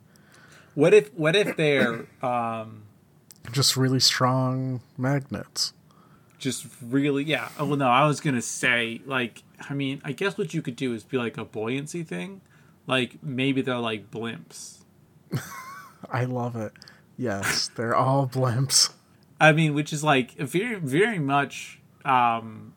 What 0.75 0.95
if 0.95 1.13
what 1.15 1.37
if 1.37 1.57
they're 1.57 2.07
um 2.23 2.85
Just 3.51 3.77
really 3.77 4.01
strong 4.01 4.81
magnets. 4.97 5.75
just 6.39 6.67
really 6.81 7.25
yeah. 7.25 7.51
Oh 7.59 7.67
well, 7.67 7.77
no, 7.77 7.89
I 7.89 8.07
was 8.07 8.21
gonna 8.21 8.41
say 8.43 9.01
like 9.05 9.43
I 9.69 9.75
mean 9.75 10.01
I 10.05 10.13
guess 10.13 10.39
what 10.39 10.55
you 10.55 10.63
could 10.63 10.77
do 10.77 10.95
is 10.95 11.05
be 11.05 11.19
like 11.19 11.37
a 11.37 11.45
buoyancy 11.45 12.03
thing, 12.03 12.41
like 12.87 13.23
maybe 13.23 13.61
they're 13.61 13.77
like 13.77 14.11
blimps. 14.11 14.79
I 16.11 16.25
love 16.25 16.57
it. 16.57 16.73
Yes, 17.19 17.69
they're 17.77 17.95
all 17.95 18.27
blimps. 18.27 18.91
I 19.39 19.53
mean, 19.53 19.75
which 19.75 19.93
is 19.93 20.03
like 20.03 20.33
very 20.37 20.77
very 20.77 21.19
much 21.19 21.79
um 22.07 22.72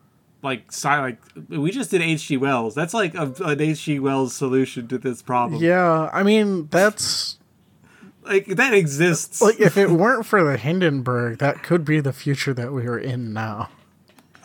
like 0.46 0.68
sci 0.72 0.98
like 1.00 1.18
we 1.48 1.70
just 1.70 1.90
did 1.90 2.00
H.G. 2.00 2.36
Wells. 2.38 2.74
That's 2.74 2.94
like 2.94 3.14
a, 3.14 3.32
an 3.44 3.60
H.G. 3.60 3.98
Wells 4.00 4.34
solution 4.34 4.88
to 4.88 4.98
this 4.98 5.20
problem. 5.22 5.62
Yeah, 5.62 6.08
I 6.12 6.22
mean 6.22 6.68
that's 6.70 7.38
Like 8.24 8.46
that 8.46 8.72
exists. 8.72 9.42
like 9.42 9.60
if 9.60 9.76
it 9.76 9.90
weren't 9.90 10.24
for 10.26 10.42
the 10.44 10.56
Hindenburg, 10.56 11.38
that 11.38 11.62
could 11.62 11.84
be 11.84 12.00
the 12.00 12.12
future 12.12 12.54
that 12.54 12.72
we 12.72 12.86
are 12.86 12.98
in 12.98 13.32
now. 13.32 13.68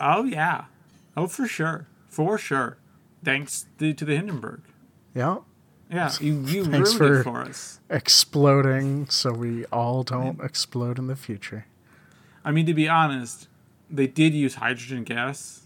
oh 0.00 0.24
yeah, 0.24 0.64
oh 1.16 1.26
for 1.26 1.46
sure, 1.46 1.86
for 2.08 2.36
sure. 2.38 2.76
Thanks 3.24 3.66
to, 3.78 3.92
to 3.94 4.04
the 4.04 4.16
Hindenburg. 4.16 4.62
Yeah. 5.14 5.38
Yeah, 5.90 6.10
you 6.20 6.40
you 6.46 6.64
Thanks 6.64 6.94
ruined 6.94 7.16
it 7.16 7.18
for- 7.18 7.22
for 7.24 7.40
us. 7.42 7.78
Exploding 7.90 9.08
so 9.10 9.32
we 9.32 9.64
all 9.66 10.02
don't 10.04 10.40
explode 10.40 10.98
in 10.98 11.06
the 11.06 11.16
future. 11.16 11.66
I 12.44 12.50
mean, 12.50 12.66
to 12.66 12.74
be 12.74 12.88
honest, 12.88 13.48
they 13.90 14.06
did 14.06 14.32
use 14.32 14.54
hydrogen 14.54 15.04
gas, 15.04 15.61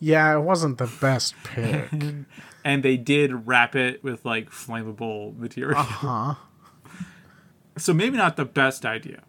Yeah, 0.00 0.34
it 0.36 0.40
wasn't 0.40 0.78
the 0.78 0.90
best 1.00 1.34
pick. 1.44 1.90
and 2.64 2.82
they 2.82 2.96
did 2.96 3.46
wrap 3.46 3.76
it 3.76 4.02
with 4.02 4.24
like 4.24 4.50
flammable 4.50 5.36
material. 5.36 5.78
Uh 5.78 5.82
huh. 5.84 6.34
So 7.76 7.94
maybe 7.94 8.16
not 8.18 8.36
the 8.36 8.44
best 8.44 8.84
idea. 8.84 9.22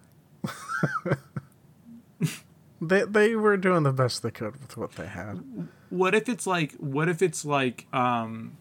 They 2.82 3.03
they 3.03 3.36
were 3.36 3.57
doing 3.57 3.84
the 3.84 3.91
best 3.93 4.24
they 4.24 4.32
could 4.32 4.59
with 4.59 4.76
what 4.76 4.93
they 4.93 5.05
had. 5.05 5.43
What 5.91 6.15
if 6.15 6.28
it's 6.28 6.47
like? 6.47 6.74
What 6.74 7.07
if 7.09 7.22
it's 7.22 7.45
like? 7.45 7.86
um 7.93 8.57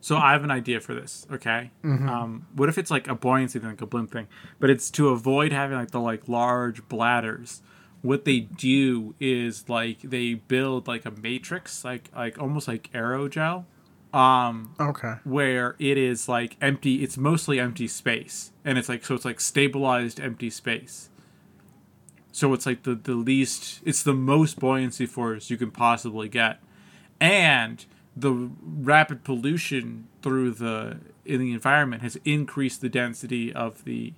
So 0.00 0.16
I 0.16 0.32
have 0.32 0.44
an 0.44 0.50
idea 0.50 0.80
for 0.80 0.94
this. 0.94 1.26
Okay. 1.30 1.70
Um, 1.84 2.46
what 2.54 2.70
if 2.70 2.78
it's 2.78 2.90
like 2.90 3.06
a 3.06 3.14
buoyancy 3.14 3.58
thing, 3.58 3.68
like 3.68 3.82
a 3.82 3.86
blimp 3.86 4.10
thing, 4.10 4.28
but 4.58 4.70
it's 4.70 4.90
to 4.92 5.10
avoid 5.10 5.52
having 5.52 5.76
like 5.76 5.90
the 5.90 6.00
like 6.00 6.26
large 6.26 6.88
bladders. 6.88 7.60
What 8.02 8.24
they 8.24 8.40
do 8.40 9.14
is 9.20 9.68
like 9.68 10.00
they 10.02 10.34
build 10.34 10.88
like 10.88 11.04
a 11.04 11.10
matrix, 11.10 11.84
like 11.84 12.10
like 12.14 12.38
almost 12.38 12.68
like 12.68 12.90
aerogel. 12.92 13.64
Um, 14.12 14.74
Okay. 14.80 15.14
where 15.22 15.76
it 15.78 15.96
is 15.96 16.28
like 16.28 16.56
empty 16.60 17.04
it's 17.04 17.16
mostly 17.16 17.60
empty 17.60 17.86
space 17.86 18.50
and 18.64 18.76
it's 18.76 18.88
like 18.88 19.04
so 19.04 19.14
it's 19.14 19.24
like 19.24 19.40
stabilized 19.40 20.18
empty 20.18 20.50
space. 20.50 21.10
So 22.32 22.52
it's 22.54 22.66
like 22.66 22.82
the 22.82 22.94
the 22.94 23.14
least 23.14 23.80
it's 23.84 24.02
the 24.02 24.14
most 24.14 24.58
buoyancy 24.58 25.06
force 25.06 25.50
you 25.50 25.56
can 25.56 25.70
possibly 25.70 26.28
get. 26.28 26.60
And 27.20 27.84
the 28.16 28.50
rapid 28.62 29.24
pollution 29.24 30.08
through 30.22 30.52
the 30.52 30.98
in 31.24 31.40
the 31.40 31.52
environment 31.52 32.02
has 32.02 32.16
increased 32.24 32.80
the 32.80 32.88
density 32.88 33.52
of 33.52 33.84
the 33.84 34.12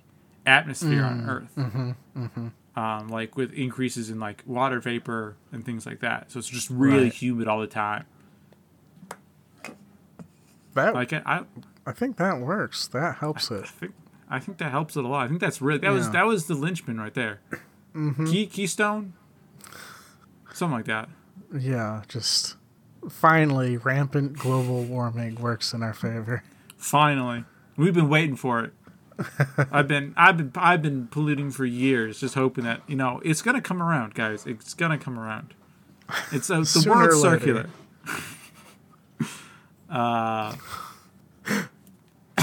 atmosphere 0.45 1.03
on 1.03 1.21
mm. 1.21 1.27
earth 1.27 1.55
mm-hmm. 1.55 1.91
Mm-hmm. 2.17 2.47
Um, 2.75 3.07
like 3.09 3.35
with 3.37 3.51
increases 3.53 4.09
in 4.09 4.19
like 4.19 4.43
water 4.45 4.79
vapor 4.79 5.35
and 5.51 5.65
things 5.65 5.85
like 5.85 5.99
that 5.99 6.31
so 6.31 6.39
it's 6.39 6.49
just 6.49 6.69
really 6.69 7.03
Right. 7.03 7.13
humid 7.13 7.47
all 7.47 7.59
the 7.61 7.67
time 7.67 8.05
That 10.73 10.93
like 10.93 11.13
I, 11.13 11.21
I 11.25 11.43
I 11.85 11.91
think 11.91 12.17
that 12.17 12.39
works. 12.39 12.87
That 12.87 13.17
helps 13.17 13.51
it. 13.51 13.63
I 13.63 13.67
think 13.67 13.93
I 14.29 14.39
think 14.39 14.57
that 14.57 14.71
helps 14.71 14.95
it 14.97 15.03
a 15.03 15.07
lot. 15.07 15.25
I 15.25 15.27
think 15.27 15.39
that's 15.41 15.61
really 15.61 15.79
that 15.79 15.91
was 15.91 16.09
that 16.11 16.25
was 16.25 16.47
the 16.47 16.55
linchpin 16.55 16.99
right 16.99 17.13
there. 17.13 17.41
Key 18.25 18.47
Keystone, 18.47 19.13
something 20.53 20.75
like 20.77 20.85
that. 20.85 21.09
Yeah, 21.55 22.01
just 22.07 22.55
finally 23.07 23.77
rampant 23.77 24.33
global 24.39 24.83
warming 24.83 25.35
works 25.35 25.73
in 25.73 25.83
our 25.83 25.93
favor. 25.93 26.41
Finally, 26.77 27.45
we've 27.77 27.93
been 27.93 28.09
waiting 28.09 28.35
for 28.35 28.61
it. 28.61 28.73
I've 29.71 29.87
been 29.87 30.13
I've 30.17 30.37
been 30.37 30.51
I've 30.55 30.81
been 30.81 31.07
polluting 31.07 31.51
for 31.51 31.65
years, 31.65 32.19
just 32.19 32.35
hoping 32.35 32.63
that 32.63 32.81
you 32.87 32.95
know 32.95 33.21
it's 33.23 33.41
gonna 33.41 33.61
come 33.61 33.81
around, 33.81 34.13
guys. 34.13 34.45
It's 34.45 34.73
gonna 34.73 34.97
come 34.97 35.19
around. 35.19 35.53
It's 36.31 36.49
uh, 36.49 36.59
the 36.61 36.85
world's 36.89 37.21
circular. 37.21 37.69
uh, 39.89 40.55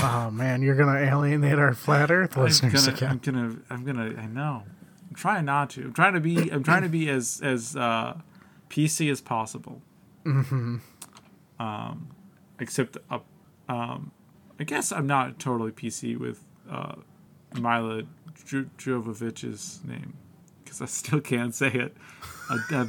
Oh 0.03 0.31
man, 0.31 0.63
you're 0.63 0.77
gonna 0.77 0.99
alienate 0.99 1.59
our 1.59 1.75
flat 1.75 2.11
Earth 2.11 2.37
I'm 2.37 2.45
listeners 2.45 2.87
gonna, 2.87 3.11
I'm 3.11 3.19
gonna, 3.19 3.57
I'm 3.69 3.85
gonna, 3.85 4.15
I 4.19 4.27
know. 4.27 4.63
I'm 5.09 5.15
trying 5.15 5.45
not 5.45 5.71
to. 5.71 5.83
I'm 5.83 5.93
trying 5.93 6.15
to 6.15 6.21
be, 6.21 6.51
I'm 6.51 6.63
trying 6.63 6.83
to 6.83 6.89
be 6.89 7.11
as 7.11 7.41
as 7.43 7.77
uh, 7.77 8.17
PC 8.71 9.11
as 9.11 9.21
possible. 9.21 9.83
Mm-hmm. 10.25 10.77
Um, 11.59 12.11
except, 12.59 12.97
uh, 13.11 13.19
um, 13.69 14.13
I 14.59 14.65
guess 14.65 14.91
I'm 14.93 15.07
not 15.07 15.39
totally 15.39 15.73
PC 15.73 16.19
with 16.19 16.45
uh, 16.71 16.95
Milla 17.55 18.05
Jovovich's 18.47 19.81
name 19.85 20.15
because 20.63 20.81
I 20.81 20.87
still 20.87 21.21
can't 21.21 21.55
say 21.55 21.69
it. 21.69 21.97
I, 22.49 22.87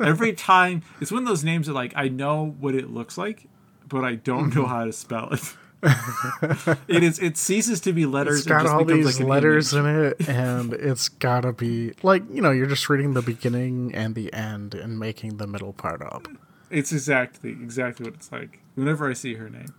every 0.00 0.32
time, 0.32 0.82
it's 1.00 1.10
one 1.10 1.22
of 1.22 1.28
those 1.28 1.44
names 1.44 1.66
that 1.66 1.72
like 1.72 1.92
I 1.96 2.08
know 2.08 2.56
what 2.60 2.74
it 2.74 2.90
looks 2.90 3.16
like, 3.16 3.48
but 3.88 4.04
I 4.04 4.16
don't 4.16 4.54
know 4.54 4.66
how 4.66 4.84
to 4.84 4.92
spell 4.92 5.32
it. 5.32 5.56
it 6.88 7.02
is. 7.02 7.18
It 7.18 7.36
ceases 7.36 7.80
to 7.80 7.92
be 7.92 8.04
letters. 8.04 8.40
It's 8.40 8.46
and 8.46 8.52
got 8.52 8.62
just 8.64 8.74
all 8.74 8.84
becomes, 8.84 9.06
these 9.06 9.20
like, 9.20 9.28
letters 9.28 9.72
image. 9.72 9.86
in 9.86 10.04
it, 10.04 10.28
and 10.28 10.72
it's 10.74 11.08
gotta 11.08 11.52
be 11.52 11.94
like 12.02 12.22
you 12.30 12.42
know 12.42 12.50
you're 12.50 12.66
just 12.66 12.88
reading 12.90 13.14
the 13.14 13.22
beginning 13.22 13.94
and 13.94 14.14
the 14.14 14.32
end 14.32 14.74
and 14.74 14.98
making 14.98 15.38
the 15.38 15.46
middle 15.46 15.72
part 15.72 16.02
up. 16.02 16.28
It's 16.68 16.92
exactly 16.92 17.50
exactly 17.50 18.04
what 18.04 18.14
it's 18.14 18.30
like 18.30 18.60
whenever 18.74 19.08
I 19.08 19.14
see 19.14 19.34
her 19.34 19.48
name. 19.48 19.74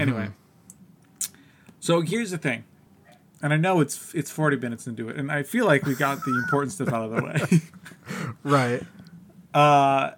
Anyway, 0.00 0.28
so 1.80 2.02
here's 2.02 2.30
the 2.30 2.38
thing, 2.38 2.62
and 3.42 3.52
I 3.52 3.56
know 3.56 3.80
it's 3.80 4.14
it's 4.14 4.30
40 4.30 4.56
minutes 4.58 4.86
into 4.86 5.08
it, 5.08 5.16
and 5.16 5.30
I 5.30 5.42
feel 5.42 5.66
like 5.66 5.84
we 5.84 5.94
got 5.94 6.24
the 6.24 6.30
important 6.30 6.72
stuff 6.72 6.88
out 6.88 7.04
of 7.04 7.10
the 7.10 7.22
way. 7.22 7.60
Right. 8.42 8.82
Uh, 9.54 10.12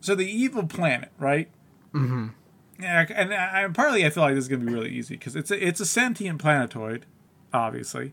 so 0.00 0.14
the 0.14 0.26
evil 0.26 0.66
planet, 0.66 1.10
right? 1.18 1.48
Mm-hmm. 1.92 2.28
Yeah, 2.80 3.06
and 3.14 3.32
I, 3.32 3.66
partly 3.72 4.04
I 4.04 4.10
feel 4.10 4.22
like 4.22 4.34
this 4.34 4.44
is 4.44 4.48
gonna 4.48 4.64
be 4.64 4.72
really 4.72 4.90
easy 4.90 5.16
because 5.16 5.34
it's 5.34 5.50
a, 5.50 5.66
it's 5.66 5.80
a 5.80 5.86
sentient 5.86 6.40
planetoid, 6.40 7.06
obviously. 7.52 8.12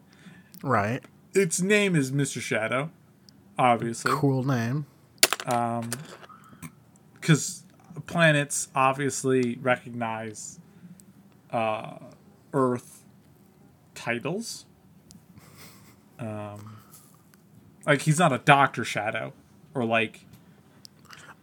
Right. 0.64 1.02
Its 1.34 1.62
name 1.62 1.96
is 1.96 2.12
Mr. 2.12 2.42
Shadow, 2.42 2.90
obviously. 3.58 4.12
Cool 4.14 4.44
name. 4.44 4.86
Um, 5.46 5.90
because 7.14 7.64
planets 8.06 8.70
obviously 8.76 9.58
recognize 9.62 10.60
uh, 11.52 11.98
Earth 12.54 13.01
titles. 13.96 14.66
Um, 16.20 16.78
like 17.86 18.02
he's 18.02 18.20
not 18.20 18.32
a 18.32 18.38
Doctor 18.38 18.84
Shadow 18.84 19.34
or 19.74 19.86
like 19.86 20.26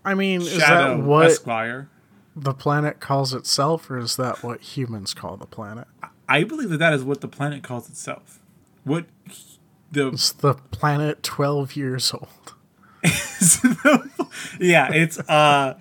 I 0.04 0.14
mean, 0.14 0.42
is 0.42 0.52
Shadow 0.52 0.96
that 0.98 1.04
what 1.04 1.26
Esquire. 1.26 1.88
the 2.36 2.54
planet 2.54 3.00
calls 3.00 3.34
itself, 3.34 3.90
or 3.90 3.98
is 3.98 4.16
that 4.16 4.42
what 4.42 4.60
humans 4.60 5.14
call 5.14 5.36
the 5.36 5.46
planet? 5.46 5.88
I 6.28 6.44
believe 6.44 6.70
that 6.70 6.78
that 6.78 6.92
is 6.92 7.02
what 7.02 7.20
the 7.20 7.28
planet 7.28 7.62
calls 7.62 7.88
itself. 7.88 8.40
What 8.84 9.06
the 9.90 10.08
It's 10.08 10.32
the 10.32 10.54
planet 10.54 11.22
twelve 11.22 11.76
years 11.76 12.12
old. 12.12 12.54
yeah, 14.60 14.92
it's 14.92 15.18
uh, 15.28 15.78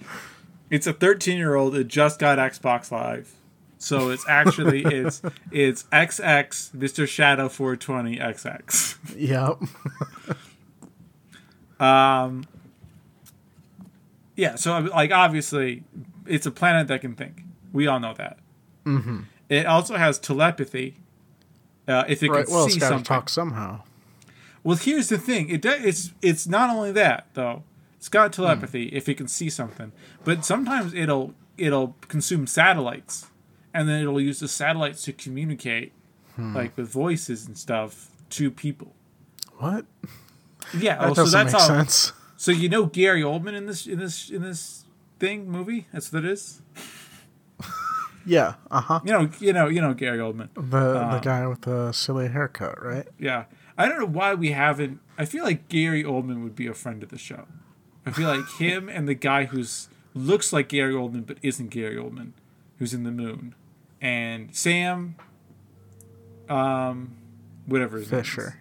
it's 0.70 0.88
a 0.88 0.94
13 0.94 1.38
year 1.38 1.56
old. 1.56 1.76
It 1.76 1.88
just 1.88 2.20
got 2.20 2.38
Xbox 2.38 2.92
Live, 2.92 3.34
so 3.78 4.10
it's 4.10 4.28
actually 4.28 4.84
it's 4.84 5.22
it's 5.52 5.84
XX 5.84 6.72
Mr. 6.76 7.08
Shadow 7.08 7.48
420 7.50 8.18
XX. 8.18 8.98
Yep. 9.18 10.38
Um, 11.80 12.46
yeah, 14.36 14.56
so 14.56 14.80
like 14.80 15.12
obviously, 15.12 15.84
it's 16.26 16.46
a 16.46 16.52
planet 16.52 16.88
that 16.88 17.02
can 17.02 17.16
think. 17.16 17.44
We 17.72 17.88
all 17.88 18.00
know 18.00 18.14
that. 18.16 18.40
Mm-hmm. 18.86 19.22
It 19.50 19.66
also 19.66 19.96
has 19.96 20.20
telepathy. 20.20 20.98
Uh, 21.88 22.04
if 22.08 22.22
it 22.24 22.30
right. 22.30 22.46
can 22.46 22.54
Well, 22.54 22.68
see 22.70 22.80
something. 22.80 23.04
talk 23.04 23.30
somehow. 23.30 23.82
Well, 24.64 24.76
here's 24.76 25.10
the 25.10 25.18
thing. 25.18 25.50
It 25.50 25.62
does, 25.62 25.84
it's 25.86 26.12
it's 26.22 26.48
not 26.48 26.70
only 26.70 26.92
that 26.94 27.28
though. 27.34 27.64
It's 27.98 28.10
got 28.10 28.34
telepathy 28.34 28.88
if 28.88 29.08
it 29.10 29.16
can 29.18 29.28
see 29.28 29.50
something, 29.50 29.92
but 30.24 30.44
sometimes 30.46 30.94
it'll 30.94 31.34
it'll 31.58 31.96
consume 32.08 32.46
satellites, 32.48 33.28
and 33.78 33.88
then 33.88 34.02
it'll 34.02 34.20
use 34.22 34.40
the 34.40 34.48
satellites 34.48 35.04
to 35.04 35.14
communicate, 35.14 35.94
like 36.38 36.76
with 36.78 36.90
voices 36.90 37.46
and 37.48 37.58
stuff 37.58 38.10
to 38.32 38.52
people. 38.52 38.94
What? 39.58 39.86
Yeah, 40.78 40.96
That 40.98 41.10
oh, 41.10 41.14
so 41.14 41.24
doesn't 41.24 41.40
that's 41.48 41.54
make 41.54 41.62
how. 41.62 41.68
sense. 41.68 42.14
So 42.36 42.52
you 42.52 42.70
know 42.70 42.86
Gary 42.86 43.22
Oldman 43.22 43.54
in 43.56 43.66
this 43.66 43.88
in 43.88 44.00
this 44.00 44.30
in 44.30 44.42
this 44.42 44.86
thing 45.20 45.50
movie? 45.50 45.88
That's 45.94 46.12
what 46.12 46.26
it 46.26 46.32
is. 46.32 46.62
Yeah. 48.26 48.56
Uh 48.70 48.82
huh. 48.82 49.00
You 49.06 49.14
know, 49.14 49.30
you 49.40 49.54
know, 49.54 49.68
you 49.70 49.80
know 49.80 49.94
Gary 49.94 50.18
Oldman. 50.18 50.50
The 50.56 51.08
the 51.12 51.20
guy 51.24 51.48
with 51.48 51.62
the 51.62 51.94
silly 51.94 52.28
haircut, 52.28 52.84
right? 52.84 53.08
Yeah. 53.18 53.46
I 53.78 53.88
don't 53.88 54.00
know 54.00 54.06
why 54.06 54.34
we 54.34 54.52
haven't. 54.52 55.00
I 55.18 55.24
feel 55.24 55.46
like 55.46 55.70
Gary 55.70 56.04
Oldman 56.04 56.44
would 56.44 56.54
be 56.56 56.68
a 56.68 56.74
friend 56.74 57.02
of 57.04 57.10
the 57.10 57.18
show. 57.18 57.46
I 58.06 58.12
feel 58.12 58.28
like 58.28 58.46
him 58.60 58.90
and 58.90 59.08
the 59.08 59.14
guy 59.14 59.46
who's 59.46 59.88
looks 60.14 60.52
like 60.52 60.68
Gary 60.68 60.94
Oldman 60.94 61.26
but 61.26 61.38
isn't 61.42 61.70
Gary 61.70 61.96
Oldman, 61.96 62.32
who's 62.80 62.94
in 62.94 63.04
the 63.06 63.12
moon, 63.12 63.56
and 64.02 64.54
Sam, 64.56 65.16
um, 66.50 67.16
whatever 67.66 67.98
his 67.98 68.12
name 68.12 68.22
is. 68.22 68.28
Fisher. 68.28 68.60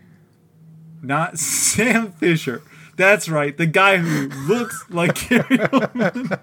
not 1.02 1.38
Sam 1.38 2.12
Fisher. 2.12 2.62
That's 2.96 3.28
right, 3.28 3.56
the 3.56 3.66
guy 3.66 3.98
who 3.98 4.28
looks 4.46 4.84
like 4.88 5.28
Gary 5.28 5.58
Oldman. 5.58 6.40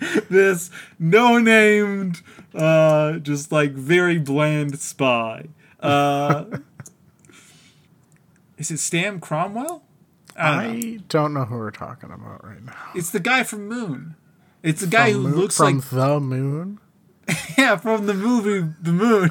this 0.28 0.70
no-named, 0.98 2.20
uh, 2.54 3.14
just 3.18 3.50
like 3.50 3.72
very 3.72 4.18
bland 4.18 4.78
spy. 4.78 5.46
Uh, 5.80 6.44
is 8.58 8.70
it 8.70 8.78
Sam 8.78 9.20
Cromwell? 9.20 9.84
I 10.36 10.50
don't 10.50 10.62
know. 10.62 10.68
I 10.88 11.00
don't 11.08 11.34
know 11.34 11.44
who 11.44 11.56
we're 11.56 11.70
talking 11.70 12.10
about 12.10 12.44
right 12.44 12.62
now. 12.62 12.74
It's 12.94 13.10
the 13.10 13.20
guy 13.20 13.42
from 13.42 13.68
Moon. 13.68 14.16
It's 14.62 14.80
the 14.82 14.86
guy 14.86 15.12
From 15.12 15.22
who 15.22 15.28
Moon- 15.30 15.38
looks 15.40 15.56
from 15.56 15.76
like 15.78 15.88
the 15.90 16.20
moon. 16.20 16.78
yeah 17.58 17.76
from 17.76 18.06
the 18.06 18.14
movie 18.14 18.72
The 18.80 18.92
Moon. 18.92 19.30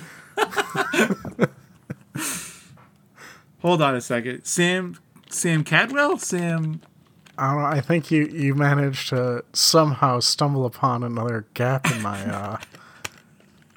Hold 3.61 3.81
on 3.81 3.95
a 3.95 4.01
second, 4.01 4.43
Sam 4.43 4.97
Sam 5.29 5.63
Cadwell, 5.63 6.17
Sam. 6.17 6.81
I 7.37 7.53
don't 7.53 7.61
know. 7.61 7.67
I 7.67 7.81
think 7.81 8.11
you 8.11 8.25
you 8.25 8.55
managed 8.55 9.09
to 9.09 9.43
somehow 9.53 10.19
stumble 10.19 10.65
upon 10.65 11.03
another 11.03 11.45
gap 11.53 11.89
in 11.91 12.01
my 12.01 12.23
uh, 12.25 12.57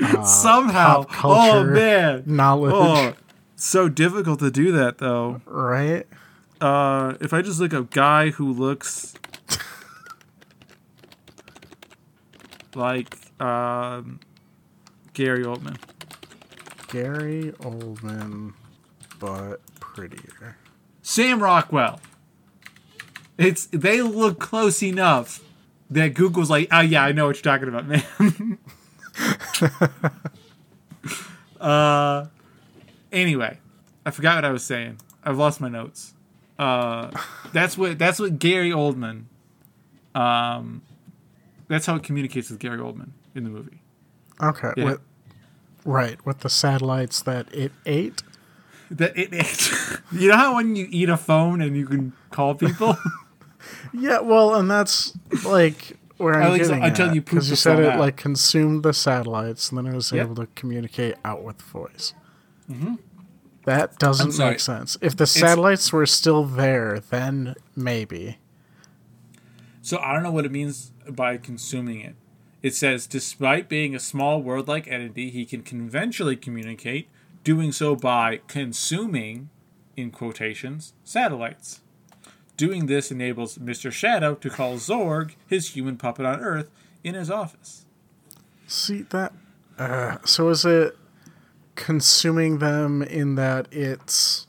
Somehow, 0.24 1.04
pop 1.04 1.24
oh 1.24 1.64
man, 1.64 2.24
knowledge, 2.26 2.72
oh, 2.74 3.14
so 3.56 3.88
difficult 3.88 4.40
to 4.40 4.50
do 4.50 4.72
that 4.72 4.98
though. 4.98 5.40
right? 5.46 6.06
Uh, 6.60 7.14
if 7.20 7.32
I 7.32 7.42
just 7.42 7.60
look 7.60 7.72
up 7.74 7.90
guy 7.90 8.30
who 8.30 8.52
looks 8.52 9.14
like 12.74 13.16
um, 13.44 14.20
Gary 15.12 15.44
Oldman. 15.44 15.76
Gary 16.88 17.52
Oldman, 17.60 18.54
but 19.18 19.60
prettier. 19.80 20.56
Sam 21.02 21.42
Rockwell. 21.42 22.00
It's 23.36 23.66
they 23.66 24.00
look 24.00 24.38
close 24.38 24.82
enough 24.82 25.42
that 25.90 26.14
Google's 26.14 26.50
like, 26.50 26.68
oh 26.70 26.80
yeah, 26.80 27.04
I 27.04 27.12
know 27.12 27.26
what 27.26 27.36
you're 27.36 27.42
talking 27.42 27.68
about, 27.68 27.86
man. 27.86 28.58
uh, 31.60 32.26
anyway, 33.12 33.58
I 34.06 34.10
forgot 34.10 34.36
what 34.36 34.44
I 34.44 34.50
was 34.50 34.64
saying. 34.64 34.98
I've 35.24 35.36
lost 35.36 35.60
my 35.60 35.68
notes. 35.68 36.14
Uh, 36.58 37.10
that's 37.52 37.76
what 37.76 37.98
that's 37.98 38.20
what 38.20 38.38
Gary 38.38 38.70
Oldman. 38.70 39.24
Um, 40.14 40.82
that's 41.66 41.86
how 41.86 41.96
it 41.96 42.04
communicates 42.04 42.50
with 42.50 42.60
Gary 42.60 42.78
Oldman 42.78 43.10
in 43.34 43.44
the 43.44 43.50
movie. 43.50 43.80
Okay, 44.42 44.72
Yeah. 44.76 44.84
with, 44.84 45.00
right 45.84 46.24
with 46.26 46.40
the 46.40 46.48
satellites 46.48 47.22
that 47.22 47.52
it 47.54 47.72
ate. 47.86 48.22
That 48.90 49.16
it, 49.16 49.32
ate. 49.32 49.70
you 50.12 50.28
know 50.28 50.36
how 50.36 50.54
when 50.56 50.76
you 50.76 50.86
eat 50.90 51.08
a 51.08 51.16
phone 51.16 51.60
and 51.62 51.76
you 51.76 51.86
can 51.86 52.12
call 52.30 52.54
people. 52.54 52.96
Yeah, 53.94 54.20
well, 54.20 54.54
and 54.56 54.70
that's 54.70 55.16
like 55.44 55.96
where 56.18 56.34
I'm 56.34 56.56
getting 56.58 56.82
until 56.82 57.08
at, 57.08 57.14
you 57.14 57.22
because 57.22 57.48
you 57.48 57.56
said 57.56 57.78
it 57.78 57.86
out. 57.92 57.98
like 57.98 58.16
consumed 58.16 58.82
the 58.82 58.92
satellites, 58.92 59.70
and 59.70 59.78
then 59.78 59.86
it 59.86 59.94
was 59.94 60.12
Yep. 60.12 60.24
able 60.26 60.34
to 60.36 60.48
communicate 60.54 61.14
out 61.24 61.42
with 61.44 61.62
voice. 61.62 62.12
Mm-hmm. 62.70 62.94
That 63.64 63.98
doesn't 63.98 64.36
make 64.38 64.60
sense. 64.60 64.98
If 65.00 65.16
the 65.16 65.26
satellites 65.26 65.92
were 65.92 66.04
still 66.06 66.44
there, 66.44 67.00
then 67.00 67.54
maybe. 67.74 68.38
So 69.80 69.98
I 69.98 70.12
don't 70.12 70.22
know 70.22 70.30
what 70.32 70.44
it 70.44 70.52
means 70.52 70.92
by 71.08 71.36
consuming 71.38 72.00
it. 72.00 72.16
It 72.64 72.74
says, 72.74 73.06
despite 73.06 73.68
being 73.68 73.94
a 73.94 74.00
small 74.00 74.40
world 74.40 74.68
like 74.68 74.88
entity, 74.88 75.28
he 75.28 75.44
can 75.44 75.60
conventionally 75.60 76.34
communicate, 76.34 77.10
doing 77.44 77.72
so 77.72 77.94
by 77.94 78.40
consuming, 78.48 79.50
in 79.98 80.10
quotations, 80.10 80.94
satellites. 81.04 81.82
Doing 82.56 82.86
this 82.86 83.10
enables 83.10 83.58
Mr. 83.58 83.92
Shadow 83.92 84.34
to 84.36 84.48
call 84.48 84.76
Zorg, 84.76 85.32
his 85.46 85.76
human 85.76 85.98
puppet 85.98 86.24
on 86.24 86.40
Earth, 86.40 86.70
in 87.04 87.14
his 87.14 87.30
office. 87.30 87.84
See 88.66 89.02
that? 89.10 89.34
Uh, 89.78 90.16
so 90.24 90.48
is 90.48 90.64
it 90.64 90.96
consuming 91.74 92.60
them 92.60 93.02
in 93.02 93.34
that 93.34 93.68
it's 93.72 94.46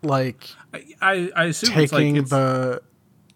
like 0.00 0.48
I, 0.72 0.84
I, 1.02 1.30
I 1.36 1.44
assume 1.44 1.78
it's 1.78 1.92
like 1.92 2.00
taking 2.00 2.16
it's, 2.16 2.30
the 2.30 2.80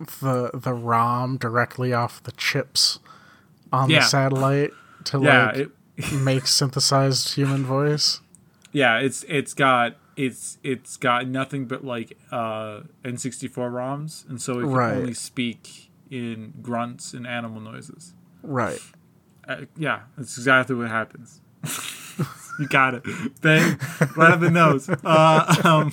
the 0.01 0.53
the 0.55 0.73
ROM 0.73 1.37
directly 1.37 1.93
off 1.93 2.23
the 2.23 2.33
chips 2.33 2.99
on 3.77 3.91
Yeah. 3.91 4.01
the 4.01 4.07
satellite 4.07 4.71
to 5.05 5.21
yeah, 5.23 5.47
like 5.47 5.57
it, 5.99 6.13
make 6.13 6.47
synthesized 6.47 7.35
human 7.35 7.65
voice? 7.65 8.21
yeah, 8.73 8.99
it's 8.99 9.25
it's 9.29 9.55
got 9.55 9.97
it's 10.17 10.59
it's 10.63 10.97
got 10.97 11.27
nothing 11.29 11.67
but 11.67 11.85
like 11.85 12.17
uh, 12.33 12.81
N64 13.05 13.53
ROMs, 13.71 14.29
and 14.29 14.41
so 14.41 14.59
it 14.59 14.63
can 14.63 14.71
Right. 14.73 14.97
only 14.97 15.15
speak 15.15 15.91
in 16.11 16.55
grunts 16.63 17.13
and 17.15 17.27
animal 17.27 17.61
noises. 17.61 18.15
Right. 18.43 18.81
Uh, 19.49 19.63
yeah, 19.77 20.01
that's 20.17 20.37
exactly 20.39 20.75
what 20.77 20.89
happens. 20.89 21.41
you 22.59 22.67
got 22.69 22.95
it. 22.95 23.03
Bang, 23.41 23.79
right 24.17 24.33
on 24.33 24.41
the 24.41 24.51
nose. 24.51 24.89
Uh, 24.89 25.55
um, 25.65 25.93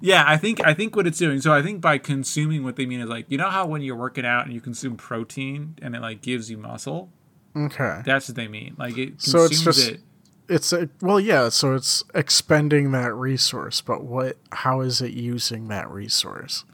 yeah, 0.00 0.24
I 0.26 0.36
think 0.36 0.64
I 0.66 0.74
think 0.74 0.96
what 0.96 1.06
it's 1.06 1.18
doing. 1.18 1.40
So 1.40 1.52
I 1.52 1.62
think 1.62 1.80
by 1.80 1.98
consuming, 1.98 2.64
what 2.64 2.76
they 2.76 2.86
mean 2.86 3.00
is 3.00 3.08
like 3.08 3.26
you 3.28 3.38
know 3.38 3.50
how 3.50 3.66
when 3.66 3.82
you're 3.82 3.96
working 3.96 4.24
out 4.26 4.44
and 4.46 4.54
you 4.54 4.60
consume 4.60 4.96
protein 4.96 5.76
and 5.82 5.94
it 5.94 6.00
like 6.00 6.22
gives 6.22 6.50
you 6.50 6.56
muscle. 6.58 7.10
Okay. 7.56 8.02
That's 8.04 8.28
what 8.28 8.36
they 8.36 8.48
mean. 8.48 8.76
Like 8.78 8.96
it 8.96 9.18
consumes 9.18 9.30
So 9.32 9.44
it's 9.44 9.62
just- 9.64 9.88
it. 9.90 10.00
It's 10.48 10.72
a, 10.72 10.88
well, 11.00 11.20
yeah. 11.20 11.48
So 11.48 11.74
it's 11.76 12.02
expending 12.12 12.90
that 12.90 13.14
resource, 13.14 13.80
but 13.80 14.02
what? 14.02 14.36
How 14.50 14.80
is 14.80 15.00
it 15.00 15.12
using 15.12 15.68
that 15.68 15.88
resource? 15.88 16.64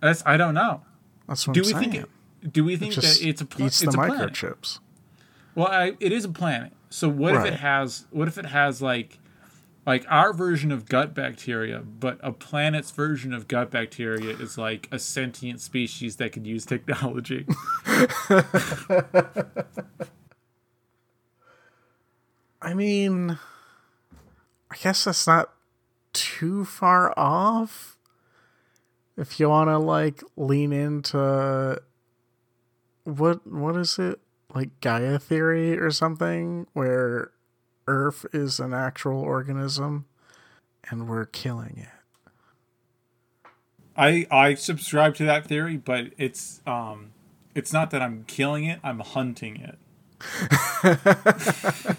That's 0.00 0.20
I 0.26 0.36
don't 0.36 0.54
know. 0.54 0.80
That's 1.28 1.46
what 1.46 1.54
Do 1.54 1.60
I'm 1.60 1.66
we 1.66 1.72
saying. 1.72 1.90
think? 1.92 2.08
It, 2.42 2.52
do 2.52 2.64
we 2.64 2.76
think 2.76 2.92
Just 2.94 3.20
that 3.20 3.28
it's 3.28 3.40
a 3.40 3.44
pla- 3.44 3.66
eats 3.66 3.82
it's 3.82 3.94
the 3.94 4.00
a 4.02 4.06
planet? 4.08 4.32
microchips. 4.32 4.80
Well, 5.54 5.68
I, 5.68 5.92
it 6.00 6.10
is 6.10 6.24
a 6.24 6.28
planet. 6.28 6.72
So 6.90 7.08
what 7.08 7.34
if 7.36 7.44
it 7.44 7.54
has? 7.54 8.06
What 8.10 8.26
if 8.26 8.36
it 8.36 8.46
has 8.46 8.82
like, 8.82 9.20
like 9.86 10.04
our 10.08 10.32
version 10.32 10.72
of 10.72 10.86
gut 10.86 11.14
bacteria, 11.14 11.80
but 11.80 12.18
a 12.22 12.32
planet's 12.32 12.90
version 12.90 13.34
of 13.34 13.48
gut 13.48 13.70
bacteria 13.70 14.36
is 14.36 14.56
like 14.56 14.88
a 14.90 14.98
sentient 14.98 15.60
species 15.60 16.16
that 16.16 16.32
could 16.32 16.46
use 16.46 16.64
technology. 16.64 17.46
I 22.62 22.72
mean, 22.72 23.38
I 24.70 24.76
guess 24.82 25.04
that's 25.04 25.26
not 25.26 25.52
too 26.14 26.64
far 26.64 27.12
off. 27.18 27.98
If 29.18 29.38
you 29.38 29.50
want 29.50 29.68
to 29.68 29.78
like 29.78 30.22
lean 30.36 30.72
into 30.72 31.80
what 33.04 33.46
what 33.46 33.76
is 33.76 33.98
it 33.98 34.18
like 34.54 34.80
Gaia 34.80 35.18
theory 35.18 35.78
or 35.78 35.90
something, 35.90 36.66
where 36.72 37.30
Earth 37.86 38.26
is 38.32 38.60
an 38.60 38.72
actual 38.74 39.18
organism 39.20 40.06
and 40.90 41.08
we're 41.08 41.26
killing 41.26 41.76
it. 41.78 41.88
I 43.96 44.26
I 44.30 44.54
subscribe 44.54 45.14
to 45.16 45.24
that 45.24 45.46
theory, 45.46 45.76
but 45.76 46.06
it's 46.18 46.60
um, 46.66 47.12
it's 47.54 47.72
not 47.72 47.90
that 47.90 48.02
I'm 48.02 48.24
killing 48.26 48.64
it. 48.64 48.80
I'm 48.82 49.00
hunting 49.00 49.56
it. 49.60 49.78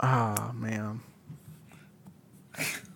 Ah 0.00 0.52
man. 0.54 1.00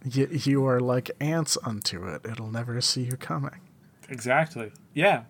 You, 0.04 0.28
you 0.30 0.66
are 0.66 0.80
like 0.80 1.10
ants 1.20 1.56
unto 1.62 2.06
it. 2.06 2.22
It'll 2.24 2.50
never 2.50 2.80
see 2.80 3.02
you 3.02 3.16
coming. 3.16 3.60
Exactly. 4.08 4.72
Yeah. 4.92 5.24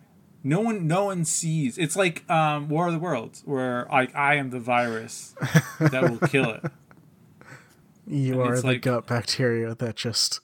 No 0.46 0.60
one, 0.60 0.86
no 0.86 1.06
one 1.06 1.24
sees. 1.24 1.78
It's 1.78 1.96
like 1.96 2.28
um, 2.30 2.68
War 2.68 2.88
of 2.88 2.92
the 2.92 2.98
Worlds, 2.98 3.42
where 3.46 3.86
like 3.90 4.14
I 4.14 4.34
am 4.34 4.50
the 4.50 4.60
virus 4.60 5.34
that 5.80 6.02
will 6.02 6.18
kill 6.28 6.50
it. 6.50 6.64
You 8.06 8.42
And 8.42 8.50
are 8.50 8.60
the 8.60 8.66
like- 8.66 8.82
gut 8.82 9.06
bacteria 9.06 9.74
that 9.74 9.96
just 9.96 10.40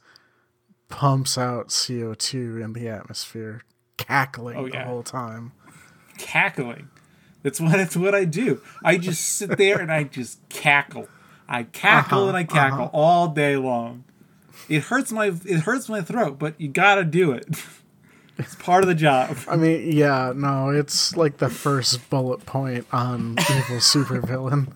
pumps 0.89 1.37
out 1.37 1.69
CO2 1.69 2.63
in 2.65 2.73
the 2.73 2.89
atmosphere, 2.89 3.63
cackling 3.99 4.57
Oh, 4.57 4.69
the 4.69 4.81
whole 4.83 5.03
time. 5.03 5.53
cackling. 6.19 6.89
That's 7.43 7.61
what 7.61 7.79
it's 7.79 7.97
what 7.97 8.15
I 8.15 8.25
do. 8.25 8.61
I 8.85 8.97
just 8.99 9.23
sit 9.23 9.57
there 9.57 9.79
and 9.81 9.91
I 9.93 10.05
just 10.05 10.47
cackle. 10.49 11.09
I 11.49 11.63
cackle 11.65 12.21
Uh-huh, 12.21 12.29
and 12.29 12.37
I 12.37 12.45
cackle 12.45 12.91
all 12.93 13.29
day 13.29 13.57
long. 13.57 14.05
It 14.69 14.85
hurts 14.85 15.11
my 15.13 15.27
it 15.45 15.61
hurts 15.61 15.89
my 15.89 16.01
throat, 16.03 16.39
but 16.39 16.59
you 16.61 16.69
gotta 16.69 17.05
do 17.05 17.33
it. 17.33 17.47
It's 18.41 18.55
part 18.55 18.83
of 18.83 18.89
the 18.89 18.95
job. 18.95 19.37
I 19.49 19.57
mean, 19.57 19.93
yeah, 19.93 20.33
no, 20.35 20.71
it's 20.71 21.15
like 21.17 21.37
the 21.37 21.51
first 21.51 22.09
bullet 22.09 22.47
point 22.47 22.87
on 22.93 23.33
evil 23.33 23.77
supervillain. 23.79 24.73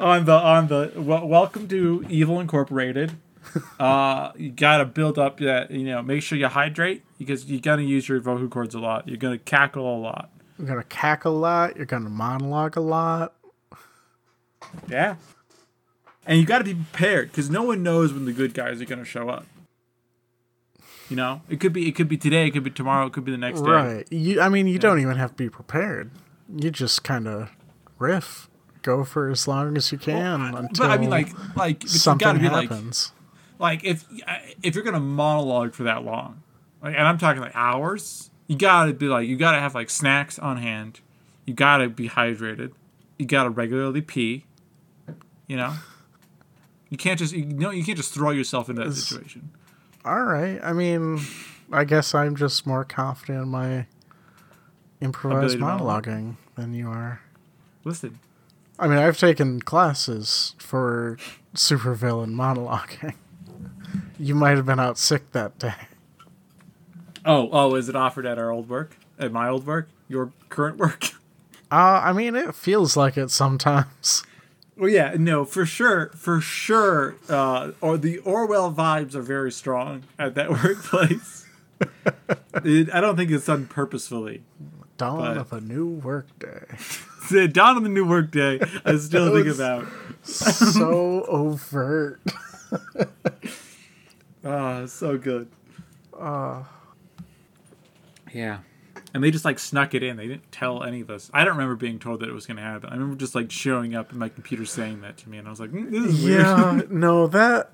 on 0.00 0.24
the 0.24 0.32
on 0.32 0.68
the 0.68 0.92
well, 0.96 1.26
welcome 1.26 1.68
to 1.68 2.04
Evil 2.08 2.40
Incorporated. 2.40 3.12
Uh, 3.80 4.30
you 4.36 4.50
gotta 4.50 4.84
build 4.84 5.18
up 5.18 5.38
that 5.38 5.70
you 5.70 5.86
know. 5.86 6.02
Make 6.02 6.22
sure 6.22 6.36
you 6.36 6.48
hydrate 6.48 7.02
because 7.18 7.46
you're 7.46 7.60
gonna 7.62 7.80
use 7.80 8.06
your 8.06 8.20
vocal 8.20 8.46
cords 8.46 8.74
a 8.74 8.78
lot. 8.78 9.08
You're 9.08 9.16
gonna 9.16 9.38
cackle 9.38 9.96
a 9.96 9.96
lot. 9.96 10.28
You're 10.58 10.68
gonna 10.68 10.84
cackle 10.84 11.34
a 11.34 11.38
lot. 11.38 11.74
You're 11.74 11.86
gonna 11.86 12.10
monologue 12.10 12.76
a 12.76 12.80
lot. 12.80 13.32
Yeah. 14.86 15.16
And 16.26 16.38
you 16.38 16.44
got 16.44 16.58
to 16.58 16.64
be 16.64 16.74
prepared 16.74 17.30
because 17.30 17.48
no 17.48 17.62
one 17.62 17.82
knows 17.82 18.12
when 18.12 18.26
the 18.26 18.34
good 18.34 18.52
guys 18.52 18.82
are 18.82 18.84
going 18.84 18.98
to 18.98 19.04
show 19.04 19.30
up. 19.30 19.46
You 21.08 21.16
know, 21.16 21.40
it 21.48 21.58
could 21.60 21.72
be 21.72 21.88
it 21.88 21.92
could 21.92 22.08
be 22.08 22.18
today, 22.18 22.46
it 22.46 22.50
could 22.50 22.64
be 22.64 22.70
tomorrow, 22.70 23.06
it 23.06 23.12
could 23.12 23.24
be 23.24 23.32
the 23.32 23.38
next 23.38 23.62
day. 23.62 23.70
Right. 23.70 24.12
You. 24.12 24.40
I 24.40 24.48
mean, 24.48 24.66
you 24.66 24.78
don't 24.78 25.00
even 25.00 25.16
have 25.16 25.30
to 25.30 25.36
be 25.36 25.48
prepared. 25.48 26.10
You 26.54 26.70
just 26.70 27.02
kind 27.02 27.26
of 27.26 27.50
riff, 27.98 28.48
go 28.82 29.04
for 29.04 29.30
as 29.30 29.48
long 29.48 29.76
as 29.76 29.90
you 29.90 29.98
can 29.98 30.42
until. 30.42 30.86
But 30.86 30.90
I 30.90 30.98
mean, 30.98 31.10
like, 31.10 31.28
like 31.56 31.86
something 31.86 32.38
be 32.38 32.48
like, 32.48 32.68
happens. 32.68 33.12
like 33.58 33.84
if 33.84 34.04
if 34.62 34.74
you're 34.74 34.84
gonna 34.84 35.00
monologue 35.00 35.72
for 35.74 35.84
that 35.84 36.04
long, 36.04 36.42
like, 36.82 36.94
and 36.94 37.06
I'm 37.08 37.18
talking 37.18 37.40
like 37.40 37.56
hours, 37.56 38.30
you 38.46 38.56
gotta 38.56 38.92
be 38.92 39.06
like, 39.06 39.26
you 39.28 39.36
gotta 39.36 39.60
have 39.60 39.74
like 39.74 39.88
snacks 39.88 40.38
on 40.38 40.58
hand, 40.58 41.00
you 41.46 41.54
gotta 41.54 41.88
be 41.88 42.08
hydrated, 42.08 42.72
you 43.18 43.24
gotta 43.26 43.50
regularly 43.50 44.02
pee, 44.02 44.44
you 45.46 45.56
know. 45.56 45.74
You 46.90 46.96
can't 46.96 47.18
just 47.18 47.34
you 47.34 47.44
know 47.44 47.70
you 47.70 47.84
can't 47.84 47.98
just 47.98 48.14
throw 48.14 48.30
yourself 48.30 48.70
into 48.70 48.84
that 48.84 48.94
situation. 48.94 49.50
All 50.08 50.22
right. 50.24 50.58
I 50.62 50.72
mean, 50.72 51.20
I 51.70 51.84
guess 51.84 52.14
I'm 52.14 52.34
just 52.34 52.66
more 52.66 52.82
confident 52.82 53.42
in 53.42 53.48
my 53.50 53.86
improvised 55.02 55.52
to 55.52 55.58
monologue. 55.58 56.06
monologuing 56.06 56.36
than 56.56 56.72
you 56.72 56.88
are. 56.88 57.20
Listen, 57.84 58.18
I 58.78 58.88
mean, 58.88 58.96
I've 58.96 59.18
taken 59.18 59.60
classes 59.60 60.54
for 60.58 61.18
supervillain 61.54 62.32
monologuing. 62.34 63.16
You 64.18 64.34
might 64.34 64.56
have 64.56 64.64
been 64.64 64.80
out 64.80 64.96
sick 64.96 65.32
that 65.32 65.58
day. 65.58 65.74
Oh, 67.26 67.50
oh, 67.52 67.74
is 67.74 67.90
it 67.90 67.96
offered 67.96 68.24
at 68.24 68.38
our 68.38 68.50
old 68.50 68.70
work? 68.70 68.96
At 69.18 69.30
my 69.30 69.48
old 69.48 69.66
work? 69.66 69.88
Your 70.08 70.32
current 70.48 70.78
work? 70.78 71.04
Uh, 71.70 72.00
I 72.02 72.14
mean, 72.14 72.34
it 72.34 72.54
feels 72.54 72.96
like 72.96 73.18
it 73.18 73.30
sometimes. 73.30 74.22
Well, 74.78 74.88
yeah, 74.90 75.14
no, 75.18 75.44
for 75.44 75.66
sure, 75.66 76.10
for 76.14 76.40
sure. 76.40 77.16
Uh, 77.28 77.72
or 77.80 77.98
the 77.98 78.18
Orwell 78.18 78.72
vibes 78.72 79.14
are 79.14 79.22
very 79.22 79.52
strong 79.52 80.04
at 80.18 80.34
that 80.36 80.50
workplace. 80.64 81.46
It- 82.64 82.92
I 82.92 83.00
don't 83.00 83.16
think 83.16 83.30
it's 83.30 83.46
done 83.46 83.66
purposefully. 83.66 84.42
Dawn 84.96 85.18
But- 85.18 85.36
of 85.38 85.52
a 85.52 85.60
new 85.60 85.86
workday. 85.86 86.64
The 87.30 87.46
dawn 87.46 87.76
of 87.76 87.82
the 87.82 87.90
new 87.90 88.06
workday. 88.06 88.58
I 88.86 88.96
still 88.96 89.34
think 89.34 89.54
about. 89.54 89.86
so 90.22 91.24
overt. 91.28 92.20
Ah, 94.44 94.86
so 94.86 95.18
good. 95.18 95.48
Uh 96.18 96.62
yeah. 98.32 98.58
And 99.14 99.24
they 99.24 99.30
just 99.30 99.44
like 99.44 99.58
snuck 99.58 99.94
it 99.94 100.02
in. 100.02 100.16
They 100.16 100.28
didn't 100.28 100.52
tell 100.52 100.82
any 100.82 101.00
of 101.00 101.08
us. 101.08 101.30
I 101.32 101.44
don't 101.44 101.56
remember 101.56 101.76
being 101.76 101.98
told 101.98 102.20
that 102.20 102.28
it 102.28 102.32
was 102.32 102.46
going 102.46 102.58
to 102.58 102.62
happen. 102.62 102.90
I 102.90 102.92
remember 102.92 103.16
just 103.16 103.34
like 103.34 103.50
showing 103.50 103.94
up 103.94 104.10
and 104.10 104.18
my 104.18 104.28
computer 104.28 104.66
saying 104.66 105.00
that 105.00 105.16
to 105.18 105.28
me, 105.30 105.38
and 105.38 105.46
I 105.46 105.50
was 105.50 105.60
like, 105.60 105.70
mm, 105.70 105.90
"This 105.90 106.14
is 106.14 106.24
weird." 106.24 106.42
Yeah, 106.42 106.80
no, 106.90 107.26
that 107.28 107.70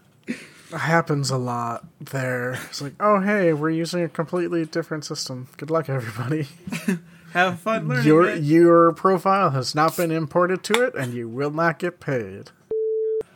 happens 0.71 1.31
a 1.31 1.37
lot 1.37 1.85
there. 2.01 2.53
It's 2.53 2.83
like, 2.83 2.95
oh, 3.01 3.21
hey, 3.21 3.53
we're 3.53 3.71
using 3.71 4.03
a 4.03 4.09
completely 4.09 4.65
different 4.65 5.05
system. 5.05 5.49
Good 5.57 5.71
luck, 5.71 5.89
everybody. 5.89 6.49
Have 7.33 7.59
fun 7.59 7.89
learning. 7.89 8.07
Your 8.07 8.29
it. 8.29 8.43
your 8.45 8.93
profile 8.93 9.51
has 9.51 9.75
not 9.75 9.97
been 9.97 10.13
imported 10.13 10.63
to 10.65 10.85
it, 10.85 10.95
and 10.95 11.13
you 11.13 11.29
will 11.29 11.51
not 11.51 11.81
get 11.81 11.99
paid. 11.99 12.53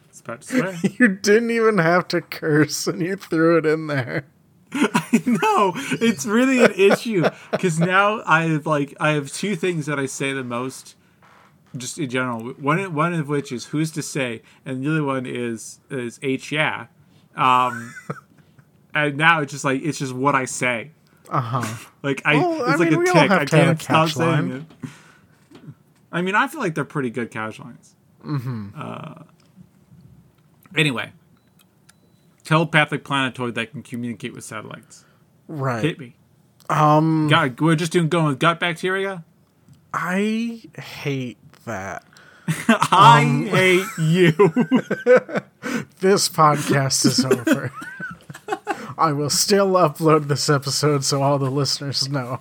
It's 0.08 0.20
about 0.20 0.42
to 0.42 0.48
swear. 0.48 0.78
You 0.98 1.08
didn't 1.08 1.50
even 1.50 1.78
have 1.78 2.06
to 2.08 2.20
curse, 2.20 2.86
and 2.86 3.02
you 3.02 3.16
threw 3.16 3.58
it 3.58 3.66
in 3.66 3.88
there. 3.88 4.24
no, 5.26 5.72
it's 6.00 6.26
really 6.26 6.62
an 6.62 6.72
issue 6.72 7.24
because 7.50 7.80
now 7.80 8.22
I 8.26 8.42
have 8.44 8.66
like 8.66 8.94
I 9.00 9.12
have 9.12 9.32
two 9.32 9.56
things 9.56 9.86
that 9.86 9.98
I 9.98 10.06
say 10.06 10.32
the 10.32 10.44
most, 10.44 10.94
just 11.76 11.98
in 11.98 12.10
general. 12.10 12.50
One 12.52 12.92
one 12.94 13.14
of 13.14 13.28
which 13.28 13.50
is 13.50 13.66
who's 13.66 13.90
to 13.92 14.02
say, 14.02 14.42
and 14.66 14.84
the 14.84 14.90
other 14.90 15.04
one 15.04 15.24
is 15.26 15.80
is 15.90 16.18
h 16.22 16.52
yeah, 16.52 16.86
um, 17.34 17.94
and 18.94 19.16
now 19.16 19.40
it's 19.40 19.52
just 19.52 19.64
like 19.64 19.80
it's 19.82 19.98
just 19.98 20.12
what 20.12 20.34
I 20.34 20.44
say. 20.44 20.90
Uh 21.30 21.40
huh. 21.40 21.76
Like 22.02 22.22
I, 22.24 22.36
Well, 22.36 22.62
I 22.64 22.70
it's 22.72 22.80
like 22.80 22.90
mean, 22.90 23.02
a 23.02 23.06
tick. 23.06 23.16
I 23.16 23.26
to 23.26 23.32
have 23.34 23.42
a 23.42 23.46
can't 23.46 23.82
stop 23.82 24.06
catch 24.08 24.14
saying 24.16 24.52
it. 24.82 24.88
I 26.10 26.22
mean, 26.22 26.34
I 26.34 26.48
feel 26.48 26.60
like 26.60 26.74
they're 26.74 26.84
pretty 26.84 27.10
good 27.10 27.30
catch 27.30 27.58
lines. 27.58 27.94
Mm-hmm. 28.24 28.68
Uh, 28.74 29.22
anyway, 30.76 31.12
telepathic 32.48 33.04
planetoid 33.04 33.54
that 33.56 33.70
can 33.72 33.82
communicate 33.82 34.32
with 34.32 34.42
satellites. 34.42 35.04
Right. 35.48 35.84
Hit 35.84 35.98
me. 35.98 36.14
Um, 36.70 37.28
God, 37.28 37.60
we're 37.60 37.76
just 37.76 37.92
doing 37.92 38.08
going 38.08 38.24
with 38.26 38.38
gut 38.38 38.58
bacteria. 38.58 39.22
I 39.92 40.62
hate 40.78 41.36
that. 41.66 42.04
I 42.68 43.20
Um, 43.22 43.46
hate 43.46 43.84
you. 43.98 44.32
This 46.00 46.30
podcast 46.30 47.04
is 47.04 47.22
over. 47.24 47.70
I 48.98 49.12
will 49.12 49.30
still 49.30 49.72
upload 49.74 50.28
this 50.28 50.48
episode 50.48 51.04
so 51.04 51.22
all 51.22 51.38
the 51.38 51.50
listeners 51.50 52.08
know. 52.08 52.40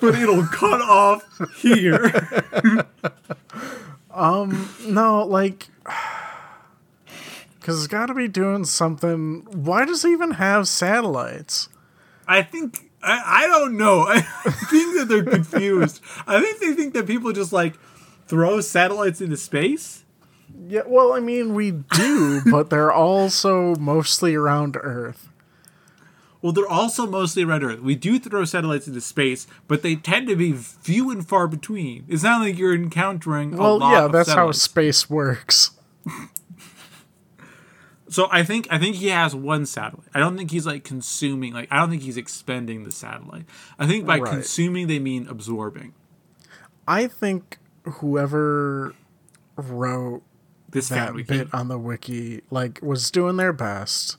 but 0.00 0.14
it'll 0.14 0.46
cut 0.46 0.82
off 0.82 1.24
here. 1.56 2.12
Um, 4.12 4.68
no, 4.86 5.24
like, 5.26 5.68
because 7.64 7.78
it's 7.78 7.90
got 7.90 8.06
to 8.06 8.14
be 8.14 8.28
doing 8.28 8.66
something. 8.66 9.46
Why 9.50 9.86
does 9.86 10.04
it 10.04 10.10
even 10.10 10.32
have 10.32 10.68
satellites? 10.68 11.70
I 12.28 12.42
think 12.42 12.90
I, 13.02 13.44
I 13.44 13.46
don't 13.46 13.78
know. 13.78 14.00
I 14.06 14.20
think 14.20 14.98
that 14.98 15.06
they're 15.08 15.24
confused. 15.24 16.02
I 16.26 16.42
think 16.42 16.60
they 16.60 16.74
think 16.74 16.92
that 16.92 17.06
people 17.06 17.32
just 17.32 17.54
like 17.54 17.78
throw 18.26 18.60
satellites 18.60 19.22
into 19.22 19.38
space. 19.38 20.04
Yeah, 20.68 20.82
well, 20.86 21.14
I 21.14 21.20
mean, 21.20 21.54
we 21.54 21.70
do, 21.70 22.42
but 22.50 22.68
they're 22.68 22.92
also 22.92 23.74
mostly 23.76 24.34
around 24.34 24.76
Earth. 24.78 25.30
Well, 26.42 26.52
they're 26.52 26.68
also 26.68 27.06
mostly 27.06 27.44
around 27.44 27.64
Earth. 27.64 27.80
We 27.80 27.94
do 27.94 28.18
throw 28.18 28.44
satellites 28.44 28.86
into 28.86 29.00
space, 29.00 29.46
but 29.68 29.80
they 29.82 29.96
tend 29.96 30.28
to 30.28 30.36
be 30.36 30.52
few 30.52 31.10
and 31.10 31.26
far 31.26 31.48
between. 31.48 32.04
It's 32.08 32.22
not 32.24 32.42
like 32.42 32.58
you're 32.58 32.74
encountering 32.74 33.54
a 33.54 33.56
Well, 33.56 33.80
yeah, 33.80 34.08
that's 34.08 34.32
how 34.32 34.52
space 34.52 35.08
works. 35.08 35.70
So 38.14 38.28
I 38.30 38.44
think 38.44 38.68
I 38.70 38.78
think 38.78 38.94
he 38.94 39.08
has 39.08 39.34
one 39.34 39.66
satellite. 39.66 40.06
I 40.14 40.20
don't 40.20 40.36
think 40.36 40.52
he's 40.52 40.66
like 40.66 40.84
consuming 40.84 41.52
like 41.52 41.66
I 41.72 41.78
don't 41.80 41.90
think 41.90 42.02
he's 42.02 42.16
expending 42.16 42.84
the 42.84 42.92
satellite. 42.92 43.44
I 43.76 43.88
think 43.88 44.06
by 44.06 44.20
Right. 44.20 44.30
consuming 44.30 44.86
they 44.86 45.00
mean 45.00 45.26
absorbing. 45.28 45.94
I 46.86 47.08
think 47.08 47.58
whoever 47.84 48.94
wrote 49.56 50.22
This 50.70 50.90
that 50.90 51.16
bit 51.26 51.52
on 51.52 51.66
the 51.66 51.76
wiki 51.76 52.42
like 52.52 52.78
was 52.82 53.10
doing 53.10 53.36
their 53.36 53.52
best. 53.52 54.16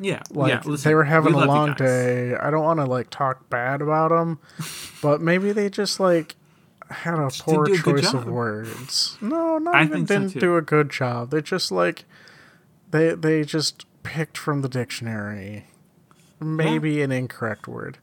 Yeah, 0.00 0.22
Like 0.30 0.48
yeah. 0.50 0.62
listen, 0.64 0.88
they 0.90 0.94
were 0.94 1.04
having 1.04 1.34
we 1.34 1.42
a 1.42 1.44
long 1.44 1.74
day. 1.74 2.34
I 2.36 2.50
don't 2.50 2.64
want 2.64 2.80
to 2.80 2.86
like 2.86 3.10
talk 3.10 3.50
bad 3.50 3.82
about 3.82 4.08
them, 4.08 4.38
but 5.02 5.20
maybe 5.20 5.52
they 5.52 5.68
just 5.68 6.00
like 6.00 6.34
had 6.90 7.18
a 7.18 7.28
poor 7.28 7.64
a 7.70 7.76
choice 7.76 8.14
of 8.14 8.26
words. 8.26 9.18
No, 9.20 9.58
not 9.58 9.74
I 9.74 9.84
even 9.84 10.06
didn't 10.06 10.30
too. 10.30 10.40
do 10.40 10.56
a 10.56 10.62
good 10.62 10.88
job. 10.90 11.28
They 11.30 11.42
just 11.42 11.70
like 11.70 12.06
they 12.94 13.14
they 13.14 13.44
just 13.44 13.86
picked 14.04 14.38
from 14.38 14.62
the 14.62 14.68
dictionary 14.68 15.66
maybe 16.40 17.00
an 17.02 17.10
incorrect 17.10 17.66
word. 17.66 17.98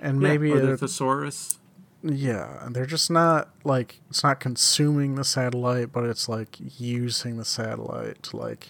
And 0.00 0.22
Yeah, 0.22 0.28
maybe 0.28 0.52
a- 0.52 0.76
thesaurus. 0.76 1.58
yeah, 2.02 2.64
and 2.64 2.74
they're 2.74 2.86
just 2.86 3.10
not 3.10 3.48
like 3.64 4.00
it's 4.08 4.22
not 4.22 4.38
consuming 4.40 5.16
the 5.16 5.24
satellite, 5.24 5.92
but 5.92 6.04
it's 6.04 6.28
like 6.28 6.56
using 6.80 7.36
the 7.36 7.44
satellite 7.44 8.22
to 8.24 8.36
like 8.36 8.68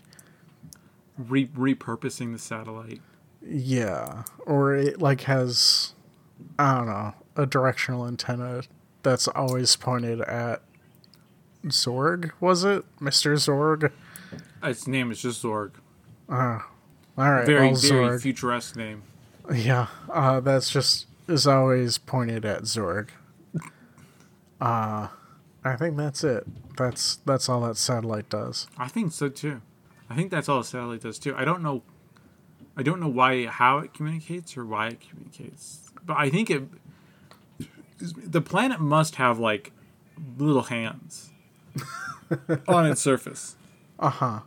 Re- 1.18 1.48
repurposing 1.48 2.32
the 2.32 2.38
satellite. 2.38 3.02
yeah, 3.42 4.22
or 4.46 4.74
it 4.74 5.00
like 5.02 5.22
has 5.22 5.92
I 6.58 6.76
don't 6.78 6.86
know 6.86 7.14
a 7.36 7.44
directional 7.46 8.06
antenna 8.06 8.62
that's 9.02 9.28
always 9.28 9.76
pointed 9.76 10.20
at 10.22 10.62
Zorg. 11.66 12.30
Was 12.40 12.64
it 12.64 12.84
Mister 13.00 13.34
Zorg? 13.34 13.90
Its 14.62 14.86
name 14.86 15.10
is 15.10 15.22
just 15.22 15.42
Zorg. 15.42 15.72
All 16.28 16.60
right, 17.16 17.46
Very, 17.46 17.68
well, 17.72 17.74
very 17.76 18.18
Zorg. 18.18 18.22
futuresque 18.22 18.76
name. 18.76 19.02
Yeah, 19.52 19.86
uh, 20.10 20.40
that's 20.40 20.70
just 20.70 21.06
is 21.26 21.46
always 21.46 21.98
pointed 21.98 22.44
at 22.44 22.62
Zorg. 22.62 23.08
Uh, 24.60 25.08
I 25.64 25.76
think 25.76 25.96
that's 25.96 26.24
it. 26.24 26.46
That's 26.76 27.16
that's 27.24 27.48
all 27.48 27.60
that 27.62 27.76
satellite 27.76 28.28
does. 28.28 28.66
I 28.76 28.88
think 28.88 29.12
so 29.12 29.28
too. 29.28 29.60
I 30.10 30.14
think 30.14 30.30
that's 30.30 30.48
all 30.48 30.60
a 30.60 30.64
satellite 30.64 31.02
does 31.02 31.18
too. 31.18 31.34
I 31.36 31.44
don't 31.44 31.62
know. 31.62 31.82
I 32.76 32.82
don't 32.82 33.00
know 33.00 33.08
why 33.08 33.46
how 33.46 33.78
it 33.78 33.92
communicates 33.94 34.56
or 34.56 34.64
why 34.64 34.88
it 34.88 35.00
communicates, 35.00 35.90
but 36.04 36.16
I 36.16 36.30
think 36.30 36.50
it 36.50 36.62
the 37.98 38.40
planet 38.40 38.80
must 38.80 39.16
have 39.16 39.38
like 39.38 39.72
little 40.38 40.62
hands 40.62 41.30
on 42.68 42.86
its 42.86 43.00
surface 43.00 43.56
Uh 43.98 44.10
huh. 44.10 44.40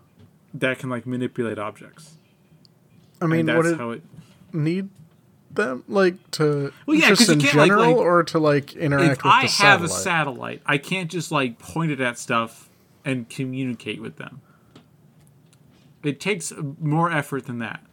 that 0.54 0.80
can 0.80 0.90
like 0.90 1.06
manipulate 1.06 1.58
objects. 1.60 2.16
I 3.22 3.28
mean, 3.28 3.48
and 3.50 3.58
would 3.58 3.66
that's 3.66 3.74
it 3.76 3.78
how 3.80 3.92
it. 3.92 4.02
need 4.54 4.90
them 5.52 5.84
like 5.88 6.32
to 6.32 6.72
Well, 6.86 6.96
yeah, 6.98 7.10
just 7.10 7.30
in 7.30 7.40
can't, 7.42 7.56
like- 7.56 7.68
general, 7.68 7.88
like, 7.90 7.96
or 7.98 8.24
to 8.24 8.40
like 8.40 8.76
interact 8.76 9.18
If 9.20 9.24
with 9.24 9.34
I 9.34 9.42
the 9.48 9.52
have 9.64 9.84
a 9.84 9.88
satellite? 9.90 10.04
satellite, 10.04 10.62
I 10.66 10.78
can't 10.78 11.12
just 11.12 11.32
like 11.32 11.60
point 11.60 11.92
it 11.92 12.00
at 12.00 12.18
stuff 12.18 12.70
and 13.04 13.30
communicate 13.30 14.02
with 14.02 14.16
them. 14.18 14.42
It 16.04 16.20
takes 16.20 16.52
more 16.80 17.12
effort 17.12 17.46
than 17.46 17.60
that. 17.60 17.84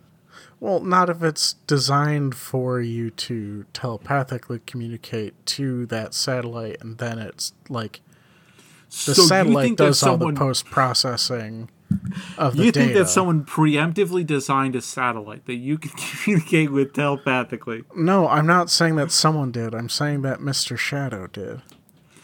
Well, 0.61 0.81
not 0.81 1.11
if 1.11 1.23
it's 1.23 1.55
designed 1.67 2.35
for 2.35 2.81
you 2.81 3.11
to 3.11 3.65
telepathically 3.73 4.61
communicate 4.67 5.35
to 5.47 5.87
that 5.87 6.15
satellite, 6.15 6.79
and 6.81 6.99
then 6.99 7.19
it's 7.19 7.53
like 7.69 8.01
the 8.91 9.15
so 9.15 9.23
you 9.23 9.29
satellite 9.29 9.77
does 9.77 10.03
all 10.03 10.13
someone 10.13 10.35
the 10.35 10.41
post 10.41 10.65
processing 10.67 11.69
of 12.37 12.57
the 12.57 12.65
you 12.67 12.73
data. 12.73 12.87
think 12.87 12.99
that 12.99 13.09
someone 13.09 13.45
preemptively 13.45 14.27
designed 14.27 14.75
a 14.77 14.81
satellite 14.83 15.47
that 15.47 15.55
you 15.57 15.79
can 15.79 15.91
communicate 16.23 16.73
with 16.73 16.93
telepathically? 16.95 17.85
No, 17.95 18.29
I'm 18.29 18.47
not 18.47 18.71
saying 18.71 18.97
that 18.97 19.11
someone 19.13 19.53
did. 19.53 19.75
I'm 19.75 19.89
saying 19.89 20.23
that 20.23 20.41
Mr. 20.41 20.77
Shadow 20.79 21.27
did. 21.27 21.63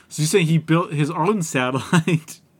So 0.08 0.22
you're 0.22 0.26
saying 0.28 0.46
he 0.46 0.58
built 0.58 0.92
his 0.92 1.10
own 1.10 1.42
satellite? 1.42 2.40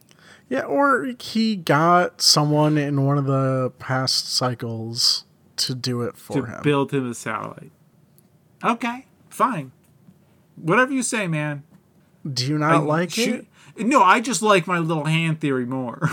Yeah, 0.47 0.61
or 0.61 1.11
he 1.19 1.57
got 1.57 2.21
someone 2.21 2.77
in 2.77 3.07
one 3.07 3.17
of 3.17 3.25
the 3.25 3.73
past 3.79 4.31
cycles 4.31 5.25
to 5.57 5.75
do 5.75 6.03
it 6.03 6.19
for 6.19 6.43
to 6.43 6.45
him. 6.45 6.63
build 6.63 6.93
him 6.93 7.11
a 7.11 7.15
satellite. 7.15 7.73
Okay, 8.63 9.07
fine. 9.31 9.73
Whatever 10.57 10.93
you 10.93 11.03
say, 11.03 11.27
man. 11.27 11.63
do 12.31 12.47
you 12.47 12.59
not 12.59 12.75
I- 12.75 12.79
like 12.79 13.11
shoot- 13.11 13.35
it? 13.41 13.47
No, 13.77 14.03
I 14.03 14.20
just 14.20 14.41
like 14.43 14.66
my 14.66 14.79
little 14.79 15.05
hand 15.05 15.41
theory 15.41 15.66
more. 15.66 16.09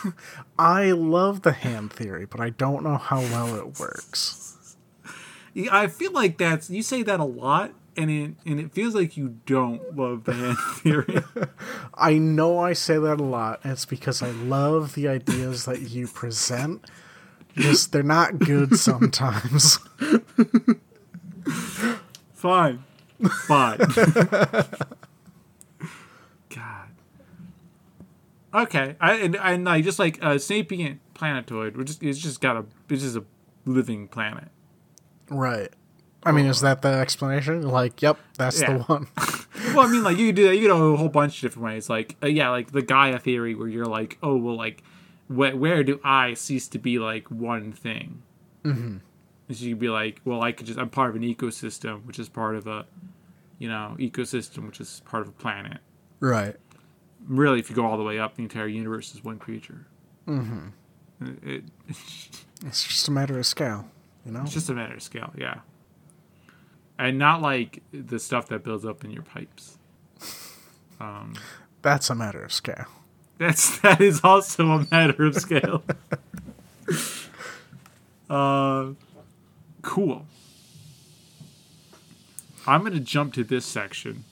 I 0.58 0.90
love 0.90 1.42
the 1.42 1.52
hand 1.52 1.92
theory, 1.92 2.26
but 2.26 2.40
I 2.40 2.50
don't 2.50 2.82
know 2.82 2.96
how 2.96 3.20
well 3.20 3.54
it 3.54 3.78
works. 3.78 4.76
I 5.70 5.86
feel 5.86 6.12
like 6.12 6.36
that's 6.36 6.68
you 6.68 6.82
say 6.82 7.02
that 7.04 7.20
a 7.20 7.24
lot, 7.24 7.72
and 7.96 8.10
it 8.10 8.34
and 8.44 8.60
it 8.60 8.72
feels 8.72 8.94
like 8.94 9.16
you 9.16 9.36
don't 9.46 9.96
love 9.96 10.24
the 10.24 10.34
hand 10.34 10.58
theory. 10.76 11.22
I 11.94 12.18
know 12.18 12.58
I 12.58 12.72
say 12.74 12.98
that 12.98 13.20
a 13.20 13.24
lot, 13.24 13.60
and 13.62 13.72
it's 13.72 13.86
because 13.86 14.20
I 14.22 14.30
love 14.30 14.94
the 14.94 15.08
ideas 15.08 15.64
that 15.64 15.80
you 15.82 16.08
present. 16.08 16.84
Just 17.56 17.92
they're 17.92 18.02
not 18.02 18.38
good 18.38 18.76
sometimes. 18.78 19.78
Fine, 22.34 22.84
fine. 23.46 23.78
God. 26.50 26.88
Okay, 28.56 28.96
I 29.00 29.14
and, 29.16 29.36
and 29.36 29.68
I 29.68 29.80
just 29.82 29.98
like 29.98 30.22
a 30.22 30.38
sapient 30.38 31.00
planetoid. 31.14 31.84
Just 31.86 32.02
it's 32.02 32.18
just 32.18 32.40
got 32.40 32.56
a 32.56 32.64
it's 32.88 33.02
just 33.02 33.16
a 33.16 33.24
living 33.64 34.08
planet. 34.08 34.48
right. 35.30 35.70
I 36.24 36.32
mean, 36.32 36.46
is 36.46 36.60
that 36.62 36.82
the 36.82 36.88
explanation? 36.88 37.62
Like, 37.62 38.02
yep, 38.02 38.18
that's 38.36 38.60
Yeah. 38.60 38.78
the 38.78 38.82
one. 38.84 39.06
Well, 39.74 39.86
I 39.86 39.90
mean, 39.92 40.02
like 40.02 40.16
you 40.18 40.32
do 40.32 40.48
that. 40.48 40.56
You 40.56 40.68
know, 40.68 40.92
a 40.94 40.96
whole 40.96 41.08
bunch 41.08 41.36
of 41.36 41.40
different 41.42 41.64
ways. 41.66 41.88
Like, 41.88 42.16
uh, 42.22 42.26
yeah, 42.26 42.50
like 42.50 42.72
the 42.72 42.82
Gaia 42.82 43.18
theory, 43.18 43.54
where 43.54 43.68
you're 43.68 43.86
like, 43.86 44.18
oh, 44.22 44.36
well, 44.36 44.56
like, 44.56 44.82
wh- 45.28 45.54
where 45.56 45.84
do 45.84 46.00
I 46.02 46.34
cease 46.34 46.66
to 46.68 46.78
be 46.78 46.98
like 46.98 47.30
one 47.30 47.72
thing? 47.72 48.22
Mm-hmm. 48.64 48.96
So 49.52 49.64
you'd 49.64 49.78
be 49.78 49.88
like, 49.88 50.20
well, 50.24 50.42
I 50.42 50.52
could 50.52 50.66
just 50.66 50.78
I'm 50.78 50.90
part 50.90 51.10
of 51.10 51.16
an 51.16 51.22
ecosystem, 51.22 52.04
which 52.06 52.18
is 52.18 52.28
part 52.28 52.56
of 52.56 52.66
a, 52.66 52.86
you 53.58 53.68
know, 53.68 53.96
ecosystem, 53.98 54.66
which 54.66 54.80
is 54.80 55.00
part 55.04 55.22
of 55.22 55.28
a 55.28 55.32
planet. 55.32 55.78
right. 56.20 56.56
Really, 57.26 57.58
if 57.58 57.70
you 57.70 57.76
go 57.76 57.84
all 57.84 57.96
the 57.96 58.04
way 58.04 58.18
up, 58.18 58.36
the 58.36 58.42
entire 58.42 58.66
universe 58.68 59.14
is 59.14 59.24
one 59.24 59.38
creature. 59.38 59.86
Mm-hmm. 60.26 60.68
It, 61.42 61.64
It's 62.64 62.84
just 62.84 63.08
a 63.08 63.10
matter 63.10 63.38
of 63.38 63.46
scale, 63.46 63.86
you 64.24 64.32
know? 64.32 64.42
it's 64.42 64.52
just 64.52 64.68
a 64.70 64.74
matter 64.74 64.94
of 64.94 65.02
scale, 65.02 65.32
yeah. 65.36 65.60
And 66.98 67.18
not 67.18 67.42
like 67.42 67.82
the 67.92 68.18
stuff 68.18 68.48
that 68.48 68.64
builds 68.64 68.84
up 68.84 69.04
in 69.04 69.10
your 69.10 69.22
pipes. 69.22 69.78
That's 71.82 72.08
a 72.10 72.14
matter 72.14 72.42
of 72.42 72.52
scale. 72.52 72.86
That's 73.38 73.78
that 73.80 74.00
is 74.00 74.22
also 74.24 74.66
a 74.70 74.86
matter 74.90 75.26
of 75.26 75.34
scale. 75.36 75.82
uh, 78.30 78.92
cool. 79.82 80.26
I'm 82.66 82.82
gonna 82.82 82.98
jump 83.00 83.34
to 83.34 83.44
this 83.44 83.66
section 83.66 84.24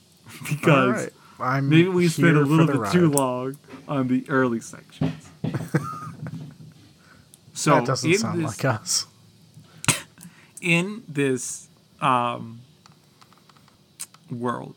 because. 0.49 1.09
I'm 1.39 1.69
maybe 1.69 1.87
we 1.89 2.07
spent 2.07 2.37
a 2.37 2.41
little 2.41 2.67
bit 2.67 2.91
too 2.91 3.09
long 3.09 3.57
on 3.87 4.07
the 4.07 4.25
early 4.29 4.59
sections. 4.61 5.13
so 7.53 7.75
That 7.75 7.85
doesn't 7.85 8.13
sound 8.15 8.43
this, 8.43 8.63
like 8.63 8.65
us. 8.65 9.05
in 10.61 11.03
this 11.07 11.67
um, 12.01 12.61
world, 14.31 14.75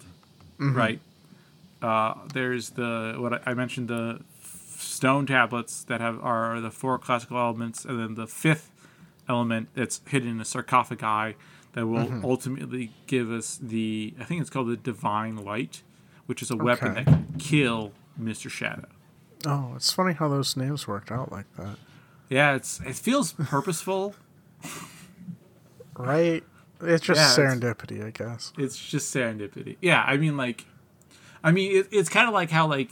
right? 0.58 1.00
Uh, 1.80 2.14
there's 2.34 2.70
the 2.70 3.14
what 3.18 3.46
I- 3.46 3.54
mentioned 3.54 3.88
the 3.88 4.20
stone 4.76 5.26
tablets 5.26 5.84
that 5.84 6.00
have 6.00 6.18
are 6.24 6.60
the 6.60 6.70
four 6.70 6.98
classical 6.98 7.38
elements, 7.38 7.84
and 7.84 8.00
then 8.00 8.14
the 8.14 8.26
fifth 8.26 8.70
element 9.28 9.68
that's 9.74 10.00
hidden 10.08 10.28
in 10.30 10.40
a 10.40 10.44
sarcophagi 10.44 11.36
that 11.74 11.86
will 11.86 12.24
ultimately 12.24 12.90
give 13.06 13.30
us 13.30 13.58
the 13.62 14.14
I 14.18 14.24
think 14.24 14.40
it's 14.40 14.50
called 14.50 14.68
the 14.68 14.76
divine 14.76 15.36
light, 15.36 15.82
which 16.28 16.42
is 16.42 16.50
a 16.50 16.56
weapon 16.56 16.92
Okay. 16.92 17.04
that 17.04 17.10
can 17.10 17.26
kill 17.38 17.92
Mister 18.16 18.48
Shadow. 18.48 18.86
Oh, 19.46 19.72
it's 19.76 19.92
funny 19.92 20.12
how 20.14 20.28
those 20.28 20.56
names 20.56 20.86
worked 20.86 21.10
out 21.10 21.30
like 21.32 21.46
that. 21.56 21.76
Yeah, 22.28 22.54
it's 22.54 22.80
it 22.80 22.94
feels 22.96 23.32
purposeful. 23.32 24.14
Right? 25.96 26.44
It's 26.80 27.04
just 27.04 27.18
Yeah, 27.18 27.32
it's- 27.44 27.60
serendipity, 27.60 28.04
I 28.04 28.10
guess. 28.10 28.52
it's 28.56 28.78
just 28.78 29.12
serendipity. 29.14 29.76
Yeah, 29.80 30.04
I 30.06 30.16
mean, 30.16 30.36
like, 30.36 30.64
I 31.42 31.50
mean, 31.50 31.76
it, 31.76 31.88
it's 31.90 32.08
kind 32.08 32.28
of 32.28 32.34
like 32.34 32.50
how 32.50 32.66
like 32.68 32.90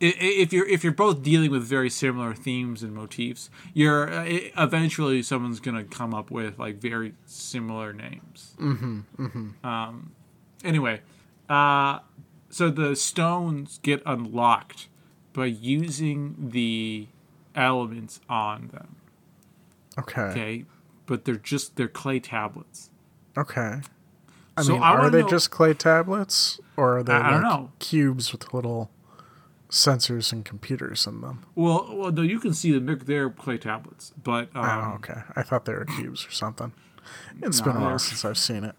if 0.00 0.52
you're 0.52 0.66
if 0.66 0.82
you're 0.84 0.92
both 0.92 1.22
dealing 1.22 1.50
with 1.50 1.64
very 1.64 1.90
similar 1.90 2.34
themes 2.34 2.82
and 2.82 2.94
motifs, 2.94 3.50
you're 3.74 4.10
uh, 4.12 4.24
eventually 4.56 5.22
someone's 5.22 5.60
gonna 5.60 5.84
come 5.84 6.14
up 6.14 6.30
with 6.30 6.58
like 6.58 6.76
very 6.76 7.14
similar 7.26 7.92
names. 7.92 8.54
Mm-hmm. 8.58 9.00
Mm-hmm. 9.18 9.66
Um. 9.66 10.12
Anyway, 10.64 11.00
uh, 11.50 11.98
so 12.50 12.70
the 12.70 12.94
stones 12.96 13.78
get 13.82 14.02
unlocked 14.06 14.88
by 15.32 15.46
using 15.46 16.34
the 16.50 17.08
elements 17.54 18.20
on 18.28 18.68
them. 18.68 18.96
Okay. 19.98 20.20
Okay. 20.22 20.64
But 21.06 21.24
they're 21.24 21.36
just 21.36 21.76
they're 21.76 21.88
clay 21.88 22.20
tablets. 22.20 22.90
Okay. 23.36 23.80
I 24.56 24.62
So 24.62 24.72
mean, 24.74 24.82
I 24.82 24.90
are 24.94 25.10
they 25.10 25.22
know- 25.22 25.28
just 25.28 25.50
clay 25.50 25.74
tablets? 25.74 26.58
Or 26.76 26.98
are 26.98 27.02
they 27.02 27.12
I- 27.12 27.32
like 27.34 27.42
know. 27.42 27.70
cubes 27.78 28.32
with 28.32 28.52
little 28.54 28.90
sensors 29.68 30.32
and 30.32 30.44
computers 30.44 31.06
in 31.06 31.20
them? 31.20 31.44
Well, 31.54 31.86
well, 31.92 32.12
no, 32.12 32.22
you 32.22 32.38
can 32.40 32.54
see 32.54 32.72
them. 32.72 32.86
They're, 32.86 32.96
they're 32.96 33.30
clay 33.30 33.58
tablets, 33.58 34.12
but 34.22 34.48
um, 34.54 34.64
oh, 34.64 34.94
okay. 34.96 35.22
I 35.34 35.42
thought 35.42 35.64
they 35.64 35.72
were 35.74 35.84
cubes 35.84 36.26
or 36.26 36.30
something. 36.30 36.72
It's 37.42 37.60
No, 37.60 37.66
been 37.66 37.76
a 37.76 37.80
while 37.84 37.98
since 37.98 38.24
I've 38.24 38.38
seen 38.38 38.64
it. 38.64 38.74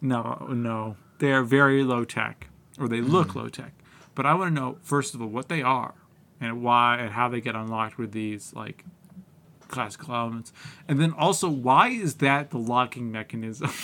no, 0.00 0.46
no, 0.50 0.96
they 1.18 1.32
are 1.32 1.42
very 1.42 1.82
low 1.84 2.04
tech, 2.04 2.48
or 2.78 2.88
they 2.88 3.00
look 3.00 3.32
hmm. 3.32 3.40
low 3.40 3.48
tech. 3.48 3.72
But 4.14 4.26
I 4.26 4.34
want 4.34 4.54
to 4.54 4.60
know 4.60 4.76
first 4.82 5.14
of 5.14 5.22
all 5.22 5.28
what 5.28 5.48
they 5.48 5.62
are, 5.62 5.94
and 6.40 6.62
why, 6.62 6.98
and 6.98 7.10
how 7.10 7.28
they 7.28 7.40
get 7.40 7.54
unlocked 7.54 7.98
with 7.98 8.12
these 8.12 8.52
like 8.54 8.84
classical 9.68 10.14
elements, 10.14 10.52
and 10.88 11.00
then 11.00 11.12
also 11.12 11.48
why 11.48 11.88
is 11.88 12.16
that 12.16 12.50
the 12.50 12.58
locking 12.58 13.10
mechanism? 13.10 13.70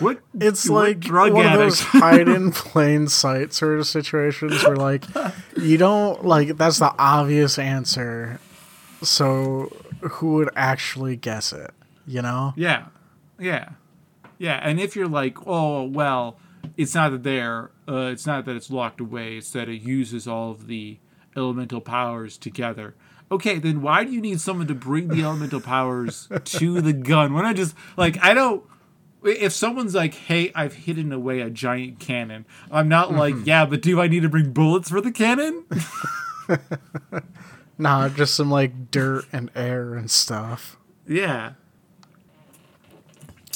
what 0.00 0.20
It's 0.40 0.68
like 0.68 1.00
drug 1.00 1.32
one 1.32 1.46
of 1.46 1.58
those 1.58 1.80
hide 1.80 2.28
in 2.28 2.52
plain 2.52 3.08
sight 3.08 3.52
sort 3.52 3.78
of 3.78 3.86
situations 3.86 4.64
where 4.64 4.76
like 4.76 5.04
you 5.56 5.76
don't 5.76 6.24
like 6.24 6.56
that's 6.56 6.78
the 6.78 6.94
obvious 6.98 7.58
answer. 7.58 8.40
So 9.02 9.74
who 10.00 10.34
would 10.34 10.50
actually 10.56 11.16
guess 11.16 11.52
it? 11.52 11.70
You 12.06 12.22
know? 12.22 12.54
Yeah, 12.56 12.86
yeah, 13.38 13.70
yeah. 14.38 14.60
And 14.62 14.80
if 14.80 14.96
you're 14.96 15.08
like, 15.08 15.46
oh 15.46 15.84
well, 15.84 16.38
it's 16.76 16.94
not 16.94 17.10
that 17.12 17.22
they're, 17.22 17.70
uh, 17.88 18.10
it's 18.12 18.26
not 18.26 18.44
that 18.46 18.56
it's 18.56 18.70
locked 18.70 19.00
away. 19.00 19.36
It's 19.36 19.50
that 19.52 19.68
it 19.68 19.82
uses 19.82 20.26
all 20.26 20.50
of 20.50 20.66
the 20.66 20.98
elemental 21.36 21.80
powers 21.80 22.36
together. 22.36 22.94
Okay, 23.32 23.58
then 23.58 23.80
why 23.80 24.04
do 24.04 24.10
you 24.10 24.20
need 24.20 24.40
someone 24.40 24.66
to 24.66 24.74
bring 24.74 25.08
the 25.08 25.22
elemental 25.22 25.60
powers 25.60 26.28
to 26.44 26.80
the 26.80 26.92
gun? 26.92 27.32
Why 27.32 27.42
not 27.42 27.56
just 27.56 27.74
like 27.96 28.18
I 28.22 28.34
don't. 28.34 28.64
If 29.22 29.52
someone's 29.52 29.94
like, 29.94 30.14
"Hey, 30.14 30.50
I've 30.54 30.74
hidden 30.74 31.12
away 31.12 31.40
a 31.40 31.50
giant 31.50 32.00
cannon," 32.00 32.46
I'm 32.70 32.88
not 32.88 33.12
like, 33.12 33.34
"Yeah, 33.44 33.66
but 33.66 33.82
do 33.82 34.00
I 34.00 34.08
need 34.08 34.22
to 34.22 34.28
bring 34.28 34.52
bullets 34.52 34.88
for 34.88 35.00
the 35.00 35.12
cannon?" 35.12 35.64
Nah, 37.80 38.10
just 38.10 38.34
some 38.34 38.50
like 38.50 38.90
dirt 38.90 39.24
and 39.32 39.50
air 39.56 39.94
and 39.94 40.10
stuff. 40.10 40.76
Yeah. 41.08 41.52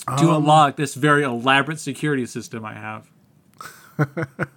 To 0.07 0.13
Um, 0.31 0.37
unlock 0.37 0.77
this 0.77 0.95
very 0.95 1.23
elaborate 1.23 1.81
security 1.81 2.27
system 2.27 2.65
I 2.65 2.75
have. 2.75 3.09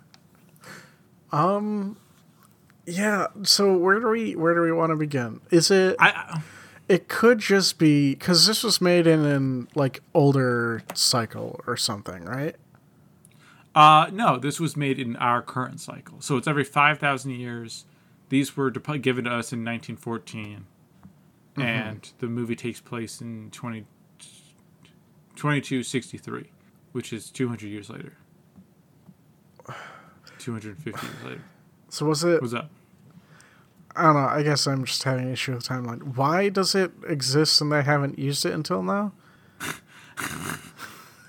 um, 1.32 1.98
Yeah. 2.86 3.28
So 3.44 3.78
where 3.78 4.00
do 4.00 4.08
we 4.10 4.36
where 4.36 4.54
do 4.54 4.62
we 4.62 4.72
want 4.72 4.92
to 4.92 4.96
begin? 4.96 5.42
Is 5.52 5.70
it? 5.72 5.96
I 6.00 6.42
it 6.88 7.10
could 7.10 7.40
just 7.40 7.78
be 7.80 8.12
because 8.16 8.46
this 8.48 8.64
was 8.64 8.80
made 8.80 9.08
in 9.08 9.26
an 9.26 9.68
like 9.76 10.02
older 10.14 10.84
cycle 10.94 11.60
or 11.68 11.76
something, 11.78 12.24
right? 12.26 12.56
uh 13.76 14.10
no, 14.12 14.38
this 14.40 14.60
was 14.60 14.76
made 14.76 14.98
in 14.98 15.16
our 15.18 15.42
current 15.42 15.80
cycle. 15.80 16.20
So 16.20 16.36
it's 16.38 16.48
every 16.48 16.64
5,000 16.64 17.32
years. 17.32 17.86
These 18.30 18.58
were 18.58 18.72
dep- 18.72 19.02
given 19.04 19.26
to 19.26 19.30
us 19.30 19.54
in 19.54 19.64
1914. 19.64 20.66
And 21.58 22.10
the 22.20 22.28
movie 22.28 22.56
takes 22.56 22.80
place 22.82 23.22
in 23.22 23.50
20 23.52 23.86
2263, 25.38 26.52
which 26.92 27.14
is 27.14 27.30
200 27.32 27.68
years 27.68 27.90
later. 27.90 28.14
250 30.40 31.06
years 31.06 31.24
later. 31.24 31.42
So 31.90 32.06
was 32.06 32.24
it? 32.24 32.42
What's 32.42 32.54
up? 32.54 32.70
I 33.96 34.04
don't 34.04 34.14
know. 34.14 34.28
I 34.28 34.44
guess 34.44 34.68
I'm 34.68 34.86
just 34.86 35.04
having 35.04 35.26
an 35.26 35.32
issue 35.32 35.54
with 35.54 35.64
the 35.64 35.74
timeline. 35.74 36.16
Why 36.16 36.50
does 36.50 36.76
it 36.76 36.92
exist 37.08 37.62
and 37.62 37.72
they 37.72 37.82
haven't 37.82 38.20
used 38.20 38.46
it 38.46 38.54
until 38.54 38.84
now? 38.84 39.14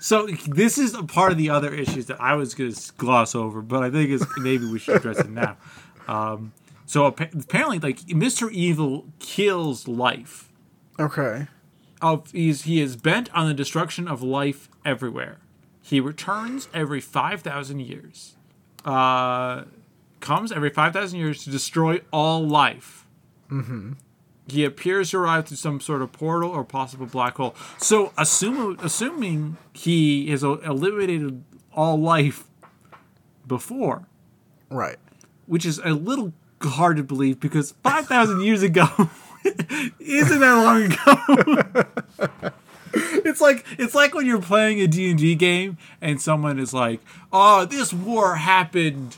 So 0.01 0.27
this 0.47 0.77
is 0.77 0.93
a 0.93 1.03
part 1.03 1.33
of 1.33 1.37
the 1.37 1.49
other 1.49 1.73
issues 1.73 2.05
that 2.05 2.21
I 2.21 2.33
was 2.35 2.55
going 2.55 2.71
to 2.71 2.93
gloss 2.93 3.35
over, 3.35 3.61
but 3.61 3.83
I 3.83 3.91
think 3.91 4.09
it's, 4.09 4.25
maybe 4.37 4.65
we 4.65 4.79
should 4.79 4.95
address 4.95 5.19
it 5.19 5.29
now. 5.29 5.57
Um, 6.07 6.53
so 6.87 7.05
apparently, 7.05 7.77
like 7.77 7.99
Mr. 8.07 8.51
Evil 8.51 9.05
kills 9.19 9.87
life. 9.87 10.51
Okay. 10.99 11.45
Of 12.01 12.31
he's, 12.31 12.63
he 12.63 12.79
is 12.81 12.95
bent 12.95 13.29
on 13.33 13.47
the 13.47 13.53
destruction 13.53 14.07
of 14.07 14.21
life 14.23 14.69
everywhere. 14.85 15.37
He 15.81 15.99
returns 15.99 16.69
every 16.73 17.01
five 17.01 17.41
thousand 17.41 17.79
years. 17.81 18.35
Uh, 18.85 19.63
comes 20.21 20.51
every 20.51 20.69
five 20.69 20.93
thousand 20.93 21.19
years 21.19 21.43
to 21.43 21.49
destroy 21.49 21.99
all 22.11 22.45
life. 22.47 23.05
He 24.47 24.63
appears 24.65 25.11
to 25.11 25.17
arrive 25.17 25.47
through 25.47 25.57
some 25.57 25.79
sort 25.81 26.01
of 26.01 26.11
portal 26.11 26.49
or 26.51 26.63
possible 26.63 27.05
black 27.05 27.35
hole. 27.37 27.55
So, 27.77 28.13
assume, 28.17 28.77
assuming 28.81 29.57
he 29.73 30.29
has 30.31 30.41
eliminated 30.43 31.43
all 31.73 31.99
life 31.99 32.45
before, 33.47 34.07
Right. 34.69 34.97
which 35.47 35.65
is 35.65 35.79
a 35.83 35.89
little 35.91 36.33
hard 36.61 36.97
to 36.97 37.03
believe 37.03 37.39
because 37.39 37.73
5,000 37.83 38.41
years 38.41 38.61
ago 38.63 38.87
isn't 39.99 40.39
that 40.39 40.53
long 40.55 40.83
ago. 40.83 42.51
it's 43.25 43.41
like 43.41 43.65
it's 43.77 43.95
like 43.95 44.13
when 44.13 44.25
you're 44.25 44.41
playing 44.41 44.79
a 44.81 44.87
D&D 44.87 45.35
game 45.35 45.77
and 46.01 46.21
someone 46.21 46.59
is 46.59 46.73
like, 46.73 47.01
"Oh, 47.31 47.65
this 47.65 47.93
war 47.93 48.35
happened 48.35 49.17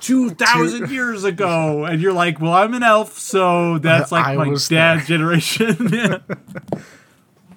2000 0.00 0.90
years 0.90 1.24
ago." 1.24 1.84
And 1.84 2.00
you're 2.00 2.12
like, 2.12 2.40
"Well, 2.40 2.52
I'm 2.52 2.74
an 2.74 2.82
elf, 2.82 3.18
so 3.18 3.78
that's 3.78 4.12
like 4.12 4.26
I 4.26 4.36
my 4.36 4.54
dad's 4.68 5.06
generation." 5.06 6.22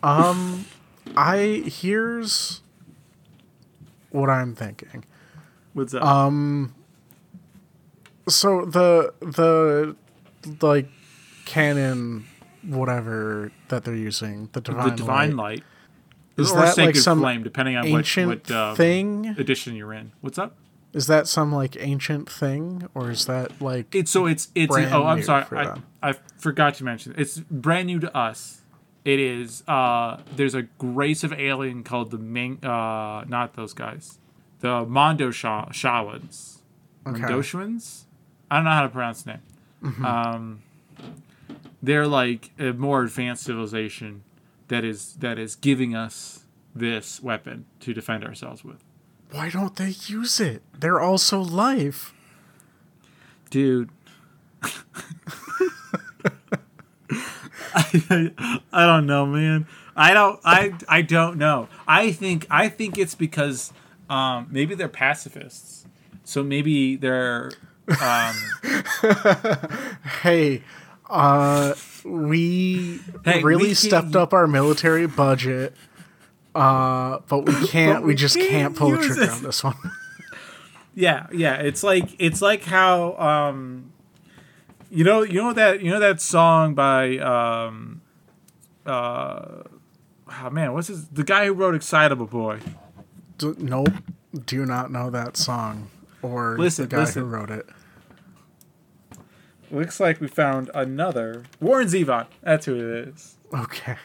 Um 0.03 0.65
I 1.17 1.63
here's 1.65 2.61
what 4.11 4.29
I'm 4.29 4.53
thinking. 4.53 5.03
What's 5.73 5.95
up? 5.95 6.03
So 8.27 8.65
the 8.65 9.13
the 9.21 9.95
like 10.61 10.89
canon 11.45 12.25
whatever 12.63 13.51
that 13.67 13.83
they're 13.83 13.95
using 13.95 14.49
the 14.53 14.61
divine, 14.61 14.89
the 14.89 14.95
divine 14.95 15.37
light, 15.37 15.59
light. 15.59 15.63
Is 16.37 16.51
or 16.51 16.61
that 16.61 16.77
like 16.77 16.95
some 16.95 17.21
flame, 17.21 17.43
depending 17.43 17.77
on 17.77 17.89
what, 17.89 17.99
ancient 17.99 18.27
what 18.27 18.51
um, 18.51 18.75
thing? 18.75 19.27
edition 19.37 19.75
you're 19.75 19.93
in. 19.93 20.11
What's 20.21 20.37
up? 20.37 20.55
Is 20.93 21.07
that 21.07 21.27
some 21.27 21.51
like 21.53 21.77
ancient 21.79 22.29
thing 22.29 22.87
or 22.93 23.11
is 23.11 23.25
that 23.25 23.61
like 23.61 23.93
It's 23.93 24.11
so 24.11 24.25
it's 24.25 24.49
it's 24.55 24.75
oh 24.75 25.03
I'm 25.05 25.21
sorry 25.23 25.45
I. 25.51 25.77
I 26.01 26.13
forgot 26.37 26.75
to 26.75 26.83
mention 26.83 27.13
it's 27.17 27.37
brand 27.37 27.87
new 27.87 27.99
to 27.99 28.15
us. 28.17 28.61
It 29.03 29.19
is 29.19 29.63
uh 29.67 30.21
there's 30.35 30.55
a 30.55 30.67
race 30.81 31.23
of 31.23 31.33
alien 31.33 31.83
called 31.83 32.11
the 32.11 32.17
Ming 32.17 32.63
uh 32.63 33.25
not 33.27 33.55
those 33.55 33.73
guys 33.73 34.19
the 34.61 34.85
Mondo 34.85 35.31
Sha- 35.31 35.67
Shawans 35.69 36.55
Okay. 37.07 37.21
I 37.21 38.55
don't 38.57 38.65
know 38.65 38.71
how 38.71 38.83
to 38.83 38.89
pronounce 38.89 39.23
the 39.23 39.31
name. 39.31 39.41
Mm-hmm. 39.83 40.05
Um, 40.05 40.61
they're 41.81 42.07
like 42.07 42.51
a 42.59 42.73
more 42.73 43.03
advanced 43.03 43.43
civilization 43.43 44.23
that 44.67 44.83
is 44.83 45.13
that 45.15 45.37
is 45.39 45.55
giving 45.55 45.95
us 45.95 46.41
this 46.73 47.21
weapon 47.21 47.65
to 47.79 47.93
defend 47.93 48.23
ourselves 48.23 48.63
with. 48.63 48.83
why 49.31 49.49
don't 49.49 49.75
they 49.75 49.93
use 50.07 50.39
it? 50.39 50.61
They're 50.79 50.99
also 50.99 51.39
life. 51.41 52.13
dude. 53.49 53.89
I, 57.73 58.59
I 58.71 58.85
don't 58.85 59.05
know, 59.05 59.25
man. 59.25 59.67
I 59.95 60.13
don't. 60.13 60.39
I 60.43 60.73
I 60.89 61.01
don't 61.01 61.37
know. 61.37 61.67
I 61.87 62.11
think 62.11 62.45
I 62.49 62.69
think 62.69 62.97
it's 62.97 63.15
because 63.15 63.71
um, 64.09 64.47
maybe 64.49 64.75
they're 64.75 64.87
pacifists. 64.89 65.85
So 66.23 66.41
maybe 66.43 66.95
they're 66.95 67.51
um, 68.01 68.35
Hey, 70.21 70.63
uh 71.09 71.73
we 72.03 72.99
Hey, 73.23 73.41
really 73.43 73.69
we 73.69 73.73
stepped 73.73 74.15
up 74.15 74.33
our 74.33 74.47
military 74.47 75.07
budget. 75.07 75.75
Uh 76.53 77.19
but 77.27 77.45
we 77.45 77.53
can't 77.67 77.97
But 77.97 78.01
we, 78.03 78.07
we 78.09 78.15
just 78.15 78.35
can't 78.35 78.49
can't 78.49 78.75
pull 78.75 78.91
the 78.91 78.97
trigger 78.97 79.23
it. 79.23 79.29
on 79.29 79.43
this 79.43 79.63
one. 79.63 79.75
yeah 80.95 81.27
yeah. 81.31 81.55
It's 81.55 81.83
like 81.83 82.09
it's 82.19 82.41
like 82.41 82.63
how 82.63 83.15
um, 83.17 83.91
you 84.89 85.03
know 85.03 85.21
you 85.23 85.41
know 85.41 85.53
that 85.53 85.81
you 85.81 85.91
know 85.91 85.99
that 85.99 86.21
song 86.21 86.73
by 86.75 87.17
um, 87.17 88.01
uh, 88.85 89.63
oh 90.43 90.49
man 90.51 90.73
what's 90.73 90.87
his 90.87 91.07
the 91.09 91.23
guy 91.23 91.45
who 91.45 91.53
wrote 91.53 91.75
Excitable 91.75 92.25
Boy. 92.27 92.59
D- 93.37 93.53
nope. 93.57 93.89
Do 94.45 94.65
not 94.65 94.91
know 94.91 95.09
that 95.09 95.37
song 95.37 95.89
or 96.21 96.57
Listen, 96.57 96.85
the 96.87 96.95
guy 96.95 97.01
listen. 97.01 97.23
who 97.23 97.27
wrote 97.29 97.49
it. 97.51 97.65
Looks 99.71 99.99
like 99.99 100.21
we 100.21 100.27
found 100.27 100.69
another 100.73 101.43
Warren 101.59 101.87
Zevon. 101.87 102.27
That's 102.41 102.65
who 102.65 102.75
it 102.75 103.07
is. 103.09 103.37
Okay. 103.53 103.95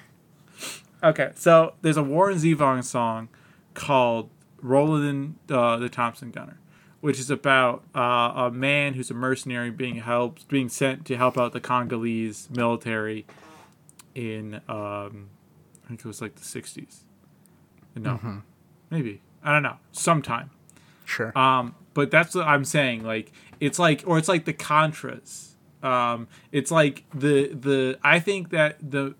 Okay, 1.02 1.30
so 1.34 1.74
there's 1.80 1.96
a 1.96 2.02
Warren 2.02 2.36
Zevon 2.38 2.84
song 2.84 3.28
called 3.74 4.30
"Roland 4.60 5.36
uh, 5.50 5.76
the 5.76 5.88
Thompson 5.88 6.30
Gunner," 6.30 6.58
which 7.00 7.18
is 7.18 7.30
about 7.30 7.84
uh, 7.94 8.32
a 8.36 8.50
man 8.50 8.94
who's 8.94 9.10
a 9.10 9.14
mercenary 9.14 9.70
being 9.70 9.96
helped, 9.96 10.48
being 10.48 10.68
sent 10.68 11.06
to 11.06 11.16
help 11.16 11.38
out 11.38 11.52
the 11.52 11.60
Congolese 11.60 12.48
military 12.50 13.26
in, 14.14 14.56
um, 14.68 15.30
I 15.84 15.88
think 15.88 16.00
it 16.00 16.04
was 16.06 16.20
like 16.20 16.34
the 16.34 16.42
'60s. 16.42 17.00
No, 17.96 18.42
maybe 18.90 19.22
I 19.42 19.52
don't 19.52 19.62
know, 19.62 19.76
sometime. 19.92 20.50
Sure. 21.04 21.36
Um, 21.36 21.74
but 21.94 22.10
that's 22.10 22.34
what 22.34 22.46
I'm 22.46 22.64
saying. 22.64 23.04
Like 23.04 23.32
it's 23.58 23.78
like, 23.78 24.04
or 24.06 24.18
it's 24.18 24.28
like 24.28 24.44
the 24.44 24.52
Contras. 24.52 25.49
Um, 25.82 26.28
it's 26.52 26.70
like 26.70 27.04
the 27.14 27.48
the. 27.48 27.98
I 28.02 28.20
think 28.20 28.50
that 28.50 28.76
the 28.80 29.14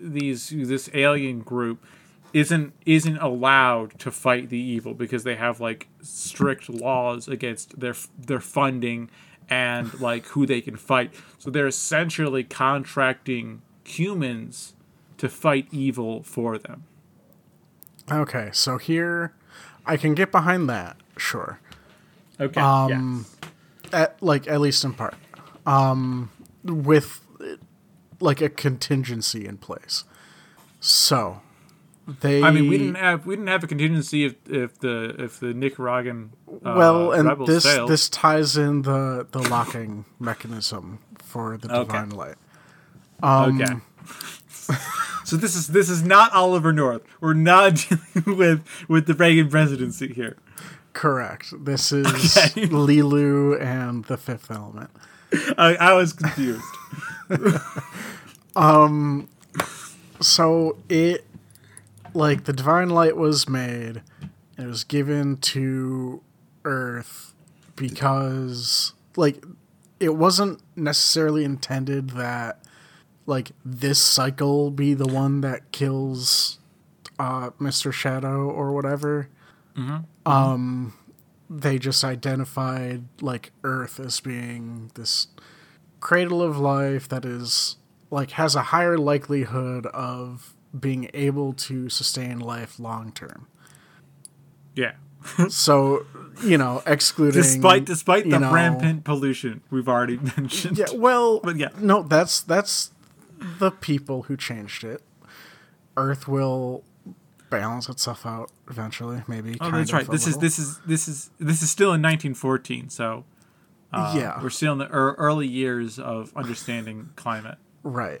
these 0.00 0.50
this 0.50 0.90
alien 0.94 1.40
group 1.40 1.84
isn't 2.32 2.72
isn't 2.84 3.16
allowed 3.18 3.98
to 4.00 4.10
fight 4.10 4.50
the 4.50 4.58
evil 4.58 4.94
because 4.94 5.24
they 5.24 5.36
have 5.36 5.60
like 5.60 5.88
strict 6.02 6.68
laws 6.68 7.28
against 7.28 7.78
their 7.80 7.94
their 8.18 8.40
funding 8.40 9.10
and 9.48 9.98
like 10.00 10.26
who 10.26 10.46
they 10.46 10.60
can 10.60 10.76
fight. 10.76 11.14
So 11.38 11.50
they're 11.50 11.66
essentially 11.66 12.44
contracting 12.44 13.62
humans 13.84 14.74
to 15.16 15.28
fight 15.28 15.66
evil 15.72 16.22
for 16.22 16.58
them. 16.58 16.84
okay, 18.10 18.50
so 18.52 18.78
here 18.78 19.34
I 19.86 19.96
can 19.96 20.14
get 20.14 20.30
behind 20.30 20.68
that, 20.68 20.96
sure. 21.16 21.60
Okay. 22.38 22.60
Um, 22.60 23.26
At 23.92 24.22
like 24.22 24.46
at 24.46 24.60
least 24.60 24.84
in 24.84 24.92
part. 24.92 25.14
Um 25.68 26.30
with 26.64 27.20
like 28.20 28.40
a 28.40 28.48
contingency 28.48 29.46
in 29.46 29.58
place. 29.58 30.04
So 30.80 31.40
they 32.20 32.42
I 32.42 32.50
mean, 32.50 32.68
we 32.68 32.78
didn't 32.78 32.94
have 32.96 33.26
we 33.26 33.36
didn't 33.36 33.48
have 33.48 33.62
a 33.64 33.66
contingency 33.66 34.24
if 34.24 34.34
if 34.48 34.78
the 34.78 35.14
if 35.18 35.40
the 35.40 35.52
Nicaraguan 35.52 36.30
uh, 36.48 36.74
well, 36.76 37.12
and 37.12 37.46
this 37.46 37.64
failed. 37.64 37.90
this 37.90 38.08
ties 38.08 38.56
in 38.56 38.82
the 38.82 39.26
the 39.30 39.40
locking 39.48 40.04
mechanism 40.18 41.00
for 41.18 41.58
the 41.58 41.68
Okay. 41.72 41.84
divine 41.84 42.10
light. 42.10 42.36
okay. 43.22 43.74
so 45.24 45.36
this 45.36 45.54
is 45.54 45.68
this 45.68 45.90
is 45.90 46.02
not 46.02 46.32
Oliver 46.32 46.72
North. 46.72 47.02
We're 47.20 47.34
not 47.34 47.74
dealing 48.14 48.38
with 48.38 48.64
with 48.88 49.06
the 49.06 49.14
Reagan 49.14 49.48
presidency 49.50 50.08
here. 50.12 50.36
Correct. 50.94 51.52
This 51.64 51.92
is 51.92 52.06
Okay. 52.06 52.66
Leeloo 52.68 53.60
and 53.60 54.04
the 54.06 54.16
Fifth 54.16 54.50
Element. 54.50 54.90
I, 55.58 55.76
I 55.76 55.92
was 55.94 56.12
confused. 56.12 56.64
um, 58.56 59.28
so 60.20 60.76
it 60.88 61.24
like 62.14 62.44
the 62.44 62.52
divine 62.52 62.90
light 62.90 63.16
was 63.16 63.48
made 63.48 64.02
and 64.56 64.66
it 64.66 64.66
was 64.66 64.84
given 64.84 65.36
to 65.36 66.22
earth 66.64 67.32
because 67.76 68.92
like 69.16 69.44
it 70.00 70.14
wasn't 70.14 70.60
necessarily 70.76 71.44
intended 71.44 72.10
that 72.10 72.64
like 73.26 73.52
this 73.64 74.00
cycle 74.00 74.70
be 74.70 74.94
the 74.94 75.06
one 75.06 75.40
that 75.42 75.70
kills 75.70 76.58
uh 77.18 77.50
Mr. 77.60 77.92
Shadow 77.92 78.48
or 78.48 78.72
whatever. 78.72 79.28
Um 80.26 80.94
they 81.50 81.78
just 81.78 82.04
identified 82.04 83.04
like 83.20 83.52
earth 83.64 83.98
as 84.00 84.20
being 84.20 84.90
this 84.94 85.28
cradle 86.00 86.42
of 86.42 86.58
life 86.58 87.08
that 87.08 87.24
is 87.24 87.76
like 88.10 88.32
has 88.32 88.54
a 88.54 88.62
higher 88.64 88.96
likelihood 88.98 89.86
of 89.86 90.54
being 90.78 91.10
able 91.14 91.52
to 91.54 91.88
sustain 91.88 92.38
life 92.38 92.78
long 92.78 93.12
term. 93.12 93.46
Yeah. 94.74 94.92
So, 95.48 96.06
you 96.44 96.56
know, 96.56 96.82
excluding 96.86 97.42
Despite 97.42 97.84
despite 97.84 98.30
the 98.30 98.38
know- 98.38 98.52
rampant 98.52 99.04
pollution 99.04 99.62
we've 99.70 99.88
already 99.88 100.16
mentioned. 100.36 100.78
Yeah, 100.78 100.86
well, 100.94 101.40
But 101.40 101.56
yeah. 101.56 101.68
no, 101.80 102.02
that's 102.02 102.40
that's 102.40 102.92
the 103.58 103.70
people 103.70 104.22
who 104.22 104.36
changed 104.36 104.84
it. 104.84 105.02
Earth 105.96 106.28
will 106.28 106.84
balance 107.50 107.88
itself 107.88 108.24
out 108.26 108.50
eventually, 108.70 109.22
maybe. 109.26 109.56
Oh, 109.60 109.70
that's 109.70 109.92
right. 109.92 110.08
This 110.08 110.26
is 110.26 110.38
this 110.38 110.58
is 110.58 110.78
this 110.86 111.08
is 111.08 111.30
this 111.38 111.62
is 111.62 111.70
still 111.70 111.88
in 111.88 112.02
1914, 112.02 112.88
so 112.90 113.24
uh, 113.92 114.14
Yeah. 114.16 114.42
we're 114.42 114.50
still 114.50 114.72
in 114.72 114.78
the 114.78 114.86
ear 114.86 115.14
early 115.18 115.46
years 115.46 115.98
of 115.98 116.32
understanding 116.36 117.10
climate. 117.16 117.58
Right. 117.82 118.20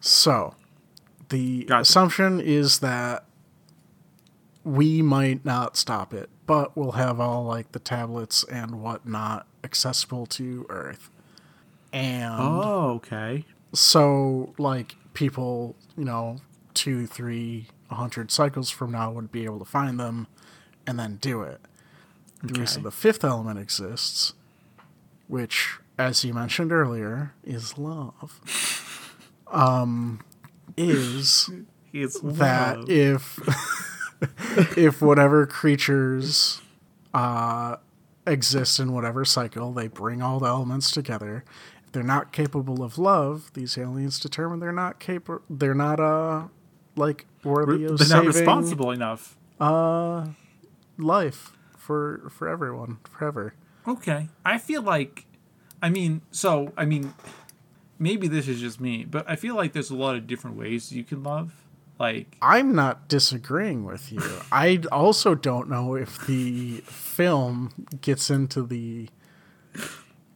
So, 0.00 0.54
the 1.28 1.64
Gotcha. 1.64 1.82
assumption 1.82 2.40
is 2.40 2.78
that 2.80 3.24
we 4.64 5.02
might 5.02 5.44
not 5.44 5.76
stop 5.76 6.14
it, 6.14 6.30
but 6.46 6.76
we'll 6.76 6.92
have 6.92 7.20
all 7.20 7.44
like 7.44 7.72
the 7.72 7.78
tablets 7.78 8.44
and 8.44 8.80
whatnot 8.82 9.46
accessible 9.64 10.26
to 10.26 10.66
Earth. 10.68 11.10
And 11.92 12.34
Oh, 12.38 12.90
okay. 12.96 13.44
so, 13.74 14.54
like, 14.58 14.96
people, 15.14 15.76
you 15.96 16.04
know, 16.04 16.38
two, 16.74 17.06
three, 17.06 17.66
a 17.92 17.96
hundred 17.96 18.30
cycles 18.30 18.70
from 18.70 18.90
now 18.90 19.12
would 19.12 19.30
be 19.30 19.44
able 19.44 19.58
to 19.58 19.64
find 19.64 20.00
them 20.00 20.26
and 20.86 20.98
then 20.98 21.16
do 21.16 21.42
it. 21.42 21.60
The 22.42 22.58
reason 22.58 22.82
the 22.82 22.90
fifth 22.90 23.22
element 23.22 23.60
exists, 23.60 24.32
which, 25.28 25.76
as 25.96 26.24
you 26.24 26.34
mentioned 26.34 26.72
earlier, 26.72 27.34
is 27.44 27.78
love, 27.78 28.40
um, 29.52 30.20
is 30.76 31.50
It's 31.92 32.18
that 32.20 32.78
love. 32.80 32.90
if 32.90 33.38
if 34.78 35.02
whatever 35.02 35.46
creatures 35.46 36.62
uh, 37.12 37.76
exist 38.26 38.80
in 38.80 38.92
whatever 38.92 39.24
cycle, 39.26 39.72
they 39.72 39.88
bring 39.88 40.22
all 40.22 40.40
the 40.40 40.46
elements 40.46 40.90
together. 40.90 41.44
If 41.84 41.92
they're 41.92 42.02
not 42.02 42.32
capable 42.32 42.82
of 42.82 42.96
love, 42.96 43.50
these 43.52 43.76
aliens 43.76 44.18
determine 44.18 44.60
they're 44.60 44.72
not 44.72 45.00
capable. 45.00 45.42
They're 45.50 45.74
not 45.74 46.00
uh 46.00 46.44
like 46.96 47.26
worthy 47.44 47.84
of 47.84 47.98
they're 47.98 48.16
not 48.16 48.26
responsible 48.26 48.90
enough. 48.90 49.36
Uh, 49.60 50.28
life 50.98 51.52
for 51.76 52.28
for 52.30 52.48
everyone 52.48 52.98
forever. 53.10 53.54
Okay. 53.86 54.28
I 54.44 54.58
feel 54.58 54.82
like 54.82 55.26
I 55.80 55.90
mean, 55.90 56.22
so 56.30 56.72
I 56.76 56.84
mean 56.84 57.14
maybe 57.98 58.28
this 58.28 58.48
is 58.48 58.60
just 58.60 58.80
me, 58.80 59.04
but 59.04 59.28
I 59.28 59.36
feel 59.36 59.54
like 59.54 59.72
there's 59.72 59.90
a 59.90 59.96
lot 59.96 60.16
of 60.16 60.26
different 60.26 60.56
ways 60.56 60.92
you 60.92 61.04
can 61.04 61.22
love. 61.22 61.52
Like 61.98 62.36
I'm 62.42 62.74
not 62.74 63.08
disagreeing 63.08 63.84
with 63.84 64.12
you. 64.12 64.22
I 64.50 64.80
also 64.90 65.34
don't 65.34 65.68
know 65.68 65.94
if 65.94 66.26
the 66.26 66.78
film 66.86 67.86
gets 68.00 68.30
into 68.30 68.62
the 68.62 69.08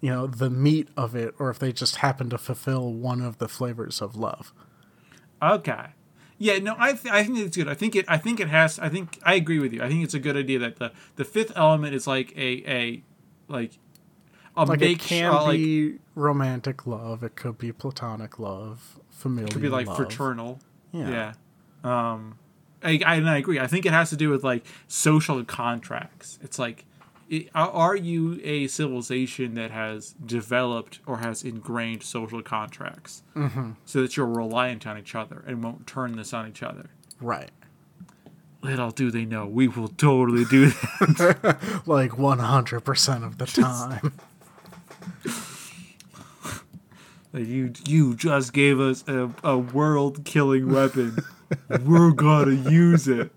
you 0.00 0.10
know, 0.10 0.26
the 0.26 0.50
meat 0.50 0.88
of 0.96 1.16
it 1.16 1.34
or 1.38 1.50
if 1.50 1.58
they 1.58 1.72
just 1.72 1.96
happen 1.96 2.30
to 2.30 2.38
fulfill 2.38 2.92
one 2.92 3.20
of 3.20 3.38
the 3.38 3.48
flavors 3.48 4.00
of 4.00 4.14
love. 4.14 4.52
Okay. 5.42 5.86
Yeah, 6.38 6.58
no, 6.58 6.76
I 6.78 6.92
th- 6.92 7.12
I 7.12 7.24
think 7.24 7.38
it's 7.38 7.56
good. 7.56 7.68
I 7.68 7.74
think 7.74 7.96
it 7.96 8.04
I 8.08 8.18
think 8.18 8.40
it 8.40 8.48
has 8.48 8.78
I 8.78 8.88
think 8.88 9.18
I 9.24 9.34
agree 9.34 9.58
with 9.58 9.72
you. 9.72 9.82
I 9.82 9.88
think 9.88 10.04
it's 10.04 10.14
a 10.14 10.18
good 10.18 10.36
idea 10.36 10.58
that 10.58 10.76
the 10.76 10.92
the 11.16 11.24
fifth 11.24 11.52
element 11.56 11.94
is 11.94 12.06
like 12.06 12.32
a 12.36 12.62
a 12.70 13.02
like 13.48 13.72
a 14.56 14.64
Like 14.64 14.80
make 14.80 14.98
it 15.02 15.08
can 15.08 15.32
uh, 15.32 15.42
like 15.44 15.58
be 15.58 15.98
romantic 16.14 16.86
love, 16.86 17.22
it 17.22 17.36
could 17.36 17.58
be 17.58 17.72
platonic 17.72 18.38
love, 18.38 18.98
familial 19.10 19.48
could 19.48 19.62
be 19.62 19.68
like 19.68 19.86
love. 19.86 19.96
fraternal. 19.96 20.60
Yeah. 20.92 21.32
Yeah. 21.84 22.10
Um 22.12 22.38
I, 22.82 23.00
I 23.04 23.14
and 23.16 23.28
I 23.28 23.38
agree. 23.38 23.58
I 23.58 23.66
think 23.66 23.86
it 23.86 23.92
has 23.92 24.10
to 24.10 24.16
do 24.16 24.28
with 24.30 24.44
like 24.44 24.64
social 24.88 25.42
contracts. 25.44 26.38
It's 26.42 26.58
like 26.58 26.80
it, 26.80 26.86
are- 27.54 27.96
you 27.96 28.40
a 28.44 28.66
civilization 28.68 29.54
that 29.54 29.70
has 29.70 30.14
developed 30.24 31.00
or 31.06 31.18
has 31.18 31.42
ingrained 31.42 32.02
social 32.02 32.42
contracts 32.42 33.22
Mm-hmm. 33.34 33.72
so 33.84 34.02
that 34.02 34.16
you're 34.16 34.26
reliant 34.26 34.86
on 34.86 34.96
each 34.98 35.14
other 35.14 35.42
and 35.46 35.62
won't 35.62 35.86
turn 35.86 36.16
this 36.16 36.32
on 36.32 36.48
each 36.48 36.62
other? 36.62 36.90
Right. 37.20 37.50
Little 38.62 38.90
do 38.90 39.10
they 39.10 39.24
know, 39.24 39.46
we 39.46 39.68
will 39.68 39.88
totally 39.88 40.44
do 40.44 40.68
that. 40.70 41.82
Like 41.86 42.12
100% 42.12 43.24
of 43.24 43.38
the 43.38 43.46
time. 43.46 44.12
You 47.34 47.72
you 47.86 48.14
just 48.14 48.54
gave 48.54 48.80
us 48.80 49.04
a, 49.06 49.28
a 49.44 49.58
world 49.58 50.24
killing 50.24 50.72
weapon. 50.72 51.18
We're 51.84 52.12
gonna 52.12 52.70
use 52.70 53.06
it. 53.08 53.30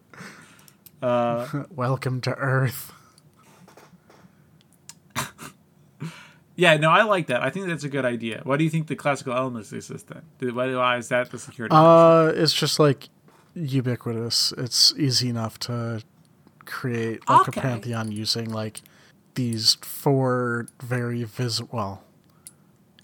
Welcome 1.01 2.21
to 2.21 2.33
Earth. 2.35 2.93
Yeah, 6.59 6.75
no, 6.75 6.89
I 6.89 7.03
like 7.03 7.27
that. 7.27 7.41
I 7.41 7.49
think 7.49 7.67
that's 7.67 7.85
a 7.85 7.89
good 7.89 8.03
idea. 8.03 8.41
Why 8.43 8.57
do 8.57 8.65
you 8.65 8.69
think 8.69 8.87
the 8.87 8.95
classical 8.97 9.31
elements 9.31 9.71
exist 9.71 10.07
then? 10.09 10.53
Why, 10.53 10.75
why 10.75 10.97
is 10.97 11.07
that 11.07 11.31
the 11.31 11.39
security? 11.39 11.73
Uh, 11.73 12.33
it's 12.35 12.51
just 12.53 12.79
like 12.79 13.07
ubiquitous. 13.53 14.53
It's 14.57 14.93
easy 14.97 15.29
enough 15.29 15.57
to 15.59 16.03
create 16.65 17.27
like 17.29 17.47
Okay. 17.47 17.59
a 17.59 17.63
pantheon 17.63 18.11
using 18.11 18.51
like 18.51 18.81
these 19.35 19.77
four 19.81 20.67
very 20.83 21.23
visible, 21.23 21.69
well, 21.71 22.03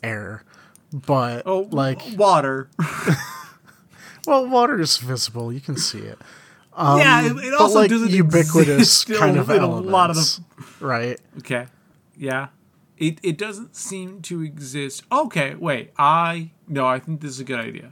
air, 0.03 0.43
but 0.91 1.43
oh, 1.45 1.69
like 1.71 2.01
water. 2.17 2.69
well, 4.27 4.45
water 4.49 4.81
is 4.81 4.97
visible. 4.97 5.53
You 5.53 5.61
can 5.61 5.77
see 5.77 5.99
it. 5.99 6.19
yeah, 6.77 7.25
it, 7.25 7.37
it 7.37 7.53
also 7.53 7.79
like 7.79 7.89
doesn't 7.89 8.11
ubiquitous 8.11 9.03
exist 9.03 9.17
kind 9.17 9.37
of 9.37 9.49
in 9.49 9.61
a 9.61 9.63
elements, 9.63 9.89
lot 9.89 10.09
of 10.09 10.17
the 10.17 10.85
right? 10.85 11.21
Okay. 11.37 11.67
Yeah. 12.17 12.47
It 12.97 13.19
it 13.23 13.37
doesn't 13.37 13.75
seem 13.75 14.21
to 14.23 14.41
exist. 14.41 15.03
Okay, 15.11 15.55
wait. 15.55 15.91
I 15.97 16.51
no, 16.67 16.85
I 16.85 16.99
think 16.99 17.21
this 17.21 17.31
is 17.31 17.39
a 17.39 17.43
good 17.43 17.59
idea. 17.59 17.91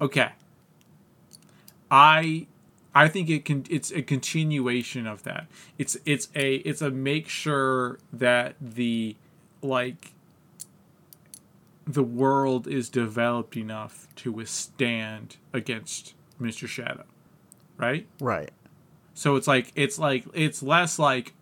Okay. 0.00 0.30
I 1.90 2.46
I 2.94 3.08
think 3.08 3.30
it 3.30 3.44
can 3.44 3.64
it's 3.70 3.90
a 3.92 4.02
continuation 4.02 5.06
of 5.06 5.22
that. 5.22 5.46
It's 5.78 5.96
it's 6.04 6.28
a 6.34 6.56
it's 6.56 6.82
a 6.82 6.90
make 6.90 7.28
sure 7.28 7.98
that 8.12 8.56
the 8.60 9.16
like 9.62 10.12
the 11.86 12.02
world 12.02 12.66
is 12.66 12.88
developed 12.88 13.56
enough 13.56 14.08
to 14.16 14.32
withstand 14.32 15.36
against 15.52 16.14
Mr. 16.40 16.66
Shadow. 16.68 17.04
Right? 17.76 18.06
Right. 18.20 18.50
So 19.14 19.36
it's 19.36 19.46
like 19.46 19.72
it's 19.74 19.98
like 19.98 20.24
it's 20.32 20.62
less 20.62 20.98
like 20.98 21.34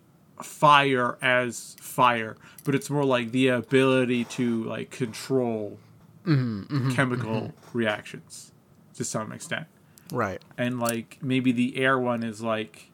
fire 0.45 1.17
as 1.21 1.75
fire, 1.79 2.37
but 2.63 2.75
it's 2.75 2.89
more 2.89 3.05
like 3.05 3.31
the 3.31 3.49
ability 3.49 4.23
to 4.25 4.63
like 4.63 4.91
control 4.91 5.77
mm-hmm, 6.25 6.61
mm-hmm, 6.63 6.91
chemical 6.91 7.33
mm-hmm. 7.33 7.77
reactions 7.77 8.51
to 8.95 9.03
some 9.03 9.31
extent. 9.31 9.67
Right. 10.11 10.41
And 10.57 10.79
like 10.79 11.17
maybe 11.21 11.51
the 11.51 11.77
air 11.77 11.97
one 11.97 12.23
is 12.23 12.41
like 12.41 12.91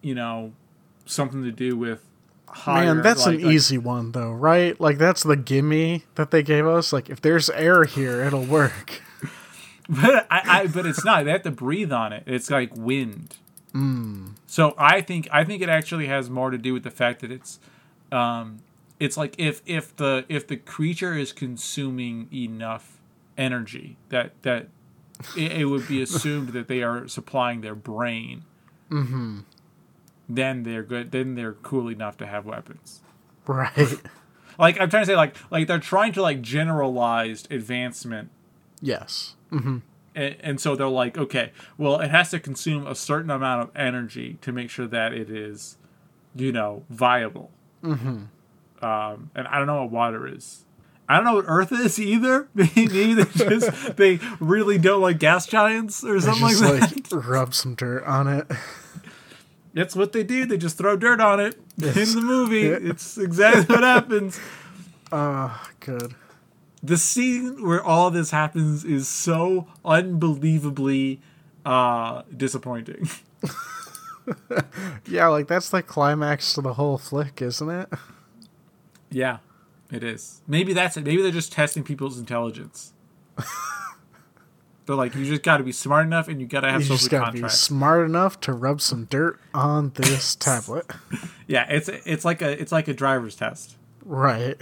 you 0.00 0.14
know 0.14 0.52
something 1.06 1.42
to 1.44 1.52
do 1.52 1.76
with 1.76 2.04
higher 2.48 2.94
Man, 2.94 3.02
that's 3.02 3.26
like- 3.26 3.38
an 3.38 3.44
like- 3.44 3.54
easy 3.54 3.78
one 3.78 4.12
though, 4.12 4.32
right? 4.32 4.78
Like 4.80 4.98
that's 4.98 5.22
the 5.22 5.36
gimme 5.36 6.04
that 6.14 6.30
they 6.30 6.42
gave 6.42 6.66
us. 6.66 6.92
Like 6.92 7.10
if 7.10 7.20
there's 7.20 7.50
air 7.50 7.84
here, 7.84 8.22
it'll 8.22 8.44
work. 8.44 9.02
But 9.88 10.26
I, 10.30 10.42
I 10.60 10.66
but 10.68 10.86
it's 10.86 11.04
not. 11.04 11.24
They 11.24 11.32
have 11.32 11.42
to 11.42 11.50
breathe 11.50 11.92
on 11.92 12.12
it. 12.12 12.22
It's 12.26 12.50
like 12.50 12.74
wind. 12.74 13.36
So 14.46 14.74
I 14.76 15.00
think 15.00 15.28
I 15.32 15.44
think 15.44 15.62
it 15.62 15.68
actually 15.68 16.06
has 16.06 16.28
more 16.28 16.50
to 16.50 16.58
do 16.58 16.72
with 16.72 16.82
the 16.82 16.90
fact 16.90 17.20
that 17.20 17.30
it's 17.30 17.58
um 18.10 18.58
it's 19.00 19.16
like 19.16 19.34
if 19.38 19.62
if 19.66 19.96
the 19.96 20.24
if 20.28 20.46
the 20.46 20.56
creature 20.56 21.14
is 21.16 21.32
consuming 21.32 22.28
enough 22.32 23.00
energy 23.38 23.96
that 24.10 24.32
that 24.42 24.68
it, 25.36 25.52
it 25.52 25.64
would 25.66 25.88
be 25.88 26.02
assumed 26.02 26.50
that 26.50 26.68
they 26.68 26.82
are 26.82 27.08
supplying 27.08 27.60
their 27.60 27.74
brain. 27.74 28.44
Mm-hmm. 28.90 29.40
Then 30.28 30.62
they're 30.62 30.82
good. 30.82 31.10
Then 31.10 31.34
they're 31.34 31.54
cool 31.54 31.88
enough 31.88 32.16
to 32.18 32.26
have 32.26 32.46
weapons. 32.46 33.00
Right. 33.46 34.00
Like 34.58 34.78
I'm 34.80 34.90
trying 34.90 35.02
to 35.02 35.06
say, 35.06 35.16
like 35.16 35.34
like 35.50 35.66
they're 35.66 35.78
trying 35.78 36.12
to 36.12 36.22
like 36.22 36.42
generalized 36.42 37.50
advancement 37.50 38.30
yes. 38.80 39.34
And, 40.14 40.36
and 40.40 40.60
so 40.60 40.76
they're 40.76 40.88
like, 40.88 41.16
okay, 41.16 41.52
well, 41.78 42.00
it 42.00 42.10
has 42.10 42.30
to 42.30 42.40
consume 42.40 42.86
a 42.86 42.94
certain 42.94 43.30
amount 43.30 43.62
of 43.62 43.76
energy 43.76 44.38
to 44.42 44.52
make 44.52 44.70
sure 44.70 44.86
that 44.86 45.12
it 45.12 45.30
is, 45.30 45.76
you 46.34 46.52
know, 46.52 46.84
viable. 46.90 47.50
Mm-hmm. 47.82 48.24
Um, 48.84 49.30
and 49.34 49.46
I 49.48 49.58
don't 49.58 49.66
know 49.66 49.82
what 49.82 49.90
water 49.90 50.26
is. 50.26 50.64
I 51.08 51.16
don't 51.16 51.24
know 51.24 51.34
what 51.34 51.44
Earth 51.46 51.72
is 51.72 51.98
either. 51.98 52.48
Maybe 52.54 53.14
they 53.14 53.24
just 53.34 53.96
they 53.96 54.18
really 54.40 54.78
don't 54.78 55.00
like 55.00 55.18
gas 55.18 55.46
giants 55.46 56.04
or 56.04 56.20
something 56.20 56.42
like 56.42 56.56
that. 56.56 57.12
like 57.12 57.24
rub 57.28 57.54
some 57.54 57.74
dirt 57.74 58.04
on 58.04 58.28
it. 58.28 58.46
That's 59.74 59.96
what 59.96 60.12
they 60.12 60.22
do. 60.22 60.44
They 60.44 60.58
just 60.58 60.76
throw 60.76 60.96
dirt 60.96 61.20
on 61.20 61.40
it 61.40 61.54
in 61.78 62.14
the 62.14 62.22
movie. 62.22 62.66
It's 62.66 63.16
exactly 63.16 63.74
what 63.74 63.82
happens. 63.84 64.38
Ah, 65.10 65.70
good. 65.80 66.14
The 66.82 66.96
scene 66.96 67.64
where 67.64 67.82
all 67.82 68.10
this 68.10 68.30
happens 68.32 68.84
is 68.84 69.08
so 69.08 69.68
unbelievably 69.84 71.20
uh, 71.64 72.22
disappointing. 72.36 73.08
Yeah, 75.06 75.28
like 75.28 75.48
that's 75.48 75.70
the 75.70 75.82
climax 75.82 76.54
to 76.54 76.60
the 76.60 76.74
whole 76.74 76.98
flick, 76.98 77.42
isn't 77.42 77.68
it? 77.68 77.88
Yeah, 79.10 79.38
it 79.90 80.02
is. 80.02 80.42
Maybe 80.46 80.72
that's 80.72 80.96
it. 80.96 81.04
Maybe 81.04 81.22
they're 81.22 81.32
just 81.32 81.52
testing 81.52 81.82
people's 81.82 82.18
intelligence. 82.18 82.92
they're 84.86 84.96
like, 84.96 85.14
you 85.14 85.24
just 85.24 85.42
got 85.42 85.58
to 85.58 85.64
be 85.64 85.72
smart 85.72 86.06
enough, 86.06 86.28
and 86.28 86.40
you 86.40 86.46
got 86.46 86.60
to 86.60 86.70
have 86.70 86.80
You 86.82 86.86
social 86.86 86.96
just 86.98 87.10
gotta 87.10 87.32
be 87.32 87.48
smart 87.48 88.06
enough 88.06 88.40
to 88.40 88.52
rub 88.52 88.80
some 88.80 89.04
dirt 89.06 89.40
on 89.52 89.90
this 89.96 90.34
tablet. 90.36 90.86
Yeah, 91.46 91.66
it's 91.68 91.88
it's 91.88 92.24
like 92.24 92.42
a 92.42 92.60
it's 92.60 92.72
like 92.72 92.88
a 92.88 92.94
driver's 92.94 93.36
test. 93.36 93.76
Right. 94.04 94.56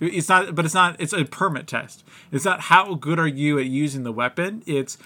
It's 0.00 0.28
not, 0.28 0.54
but 0.54 0.64
it's 0.64 0.74
not. 0.74 0.96
It's 0.98 1.12
a 1.12 1.24
permit 1.24 1.66
test. 1.66 2.04
It's 2.32 2.44
not 2.44 2.62
how 2.62 2.94
good 2.94 3.18
are 3.18 3.28
you 3.28 3.58
at 3.58 3.66
using 3.66 4.02
the 4.02 4.12
weapon. 4.12 4.62
It's 4.66 4.96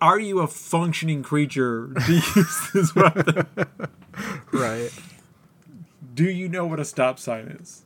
are 0.00 0.18
you 0.18 0.40
a 0.40 0.46
functioning 0.46 1.22
creature 1.22 1.92
to 2.06 2.12
use 2.36 2.70
this 2.72 2.94
weapon? 2.94 3.46
Right. 4.52 4.90
Do 6.14 6.24
you 6.24 6.48
know 6.48 6.66
what 6.66 6.80
a 6.80 6.84
stop 6.84 7.18
sign 7.18 7.48
is? 7.60 7.84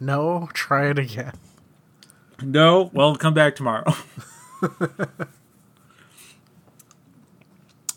No, 0.00 0.48
try 0.52 0.90
it 0.90 0.98
again. 0.98 1.34
No. 2.42 2.90
Well, 2.92 3.14
come 3.16 3.34
back 3.34 3.54
tomorrow. 3.56 3.94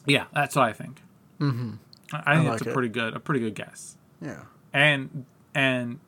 yeah, 0.05 0.25
that's 0.33 0.55
what 0.55 0.65
I 0.65 0.73
think. 0.73 1.01
Mm-hmm. 1.39 1.73
I, 2.13 2.23
I 2.25 2.35
think 2.35 2.47
like 2.47 2.57
it's 2.59 2.67
a 2.67 2.69
it. 2.69 2.73
pretty 2.73 2.89
good, 2.89 3.15
a 3.15 3.19
pretty 3.19 3.39
good 3.41 3.55
guess. 3.55 3.97
Yeah. 4.21 4.43
And 4.73 5.25
and 5.53 5.99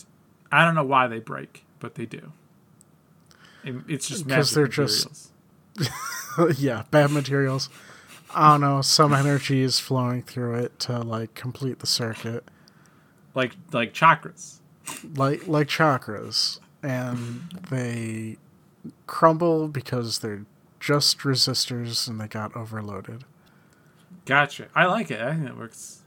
I 0.52 0.66
don't 0.66 0.76
know 0.76 0.84
why 0.84 1.08
they 1.08 1.20
break, 1.20 1.66
but 1.80 1.96
they 1.96 2.06
do. 2.06 2.32
It- 3.64 3.76
it's 3.88 4.08
just 4.08 4.28
'Cause 4.28 4.56
magic 4.56 4.74
they're 4.76 4.86
just- 4.86 5.32
yeah, 6.58 6.84
bad 6.92 7.12
materials. 7.12 7.70
I 8.34 8.52
don't 8.52 8.62
know, 8.62 8.82
some 8.82 9.14
energy 9.14 9.62
is 9.62 9.80
flowing 9.80 10.22
through 10.24 10.56
it 10.56 10.80
to 10.82 11.00
like 11.00 11.34
complete 11.34 11.80
the 11.80 11.88
circuit. 11.88 12.44
like 13.36 13.56
like 13.72 13.94
chakras. 13.94 14.60
Like 15.16 15.48
like 15.48 15.68
chakras. 15.68 16.60
And 16.82 17.42
they 17.70 18.38
crumble 19.08 19.68
because 19.68 20.20
they're 20.20 20.46
just 20.80 21.20
resistors 21.20 22.08
and 22.08 22.20
they 22.22 22.28
got 22.28 22.56
overloaded. 22.56 23.24
Gotcha. 24.26 24.68
I 24.76 24.86
like 24.86 25.12
it. 25.12 25.20
I 25.22 25.34
think 25.36 25.50
it 25.50 25.58
works. 25.58 26.04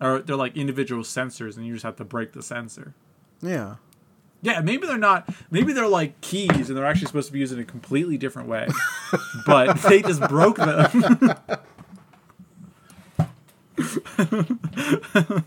Or 0.00 0.20
they're 0.20 0.36
like 0.36 0.56
individual 0.56 1.02
sensors, 1.02 1.56
and 1.56 1.66
you 1.66 1.72
just 1.74 1.84
have 1.84 1.96
to 1.96 2.04
break 2.04 2.32
the 2.32 2.42
sensor. 2.42 2.94
Yeah. 3.40 3.76
Yeah, 4.40 4.60
maybe 4.60 4.86
they're 4.86 4.98
not. 4.98 5.28
Maybe 5.50 5.72
they're 5.72 5.88
like 5.88 6.20
keys, 6.20 6.68
and 6.68 6.76
they're 6.78 6.86
actually 6.86 7.08
supposed 7.08 7.26
to 7.26 7.32
be 7.32 7.40
used 7.40 7.52
in 7.52 7.58
a 7.58 7.64
completely 7.64 8.16
different 8.16 8.48
way. 8.48 8.68
but 9.46 9.76
they 9.82 10.00
just 10.00 10.20
broke 10.22 10.56
them. 10.58 11.34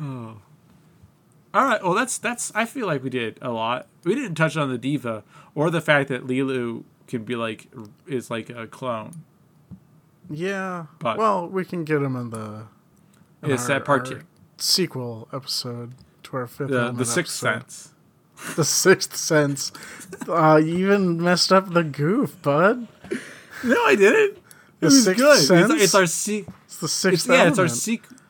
oh. 0.00 0.36
All 1.54 1.64
right. 1.64 1.82
Well, 1.82 1.94
that's 1.94 2.18
that's. 2.18 2.52
I 2.54 2.66
feel 2.66 2.86
like 2.86 3.02
we 3.02 3.10
did 3.10 3.38
a 3.40 3.50
lot. 3.50 3.86
We 4.04 4.14
didn't 4.14 4.34
touch 4.34 4.56
on 4.56 4.68
the 4.68 4.78
diva 4.78 5.24
or 5.54 5.70
the 5.70 5.80
fact 5.80 6.08
that 6.10 6.26
Leeloo 6.26 6.84
can 7.08 7.24
be 7.24 7.34
like 7.34 7.68
is 8.06 8.30
like 8.30 8.50
a 8.50 8.66
clone. 8.66 9.24
Yeah. 10.28 10.86
But- 10.98 11.16
well, 11.18 11.48
we 11.48 11.64
can 11.64 11.84
get 11.84 12.00
them 12.00 12.16
in 12.16 12.30
the 12.30 12.64
in 13.42 13.52
It's 13.52 13.66
that 13.68 13.84
part 13.84 14.06
two. 14.06 14.22
sequel 14.58 15.28
episode 15.32 15.94
to 16.26 16.36
our 16.36 16.46
fifth 16.46 16.70
The 16.70 16.92
the 16.92 17.04
sixth 17.04 17.42
episode. 17.44 17.62
sense. 17.70 17.92
The 18.56 18.64
sixth 18.64 19.16
sense. 19.16 19.72
uh, 20.28 20.60
you 20.62 20.78
even 20.92 21.20
messed 21.22 21.52
up 21.52 21.72
the 21.72 21.82
goof, 21.84 22.40
bud. 22.42 22.86
No, 23.64 23.84
I 23.84 23.94
didn't. 23.96 24.36
It 24.36 24.42
The 24.80 24.86
was 24.86 25.04
Sixth 25.04 25.22
good. 25.22 25.38
It's, 25.38 25.46
Sense? 25.48 25.82
it's 25.82 25.94
our 25.94 26.06
se- 26.06 26.44
It's 26.66 26.76
the 26.78 26.88
sixth 26.88 27.26
it's, 27.26 27.34
yeah, 27.34 27.48
it's 27.48 27.58
our 27.58 27.68
secret. 27.68 28.20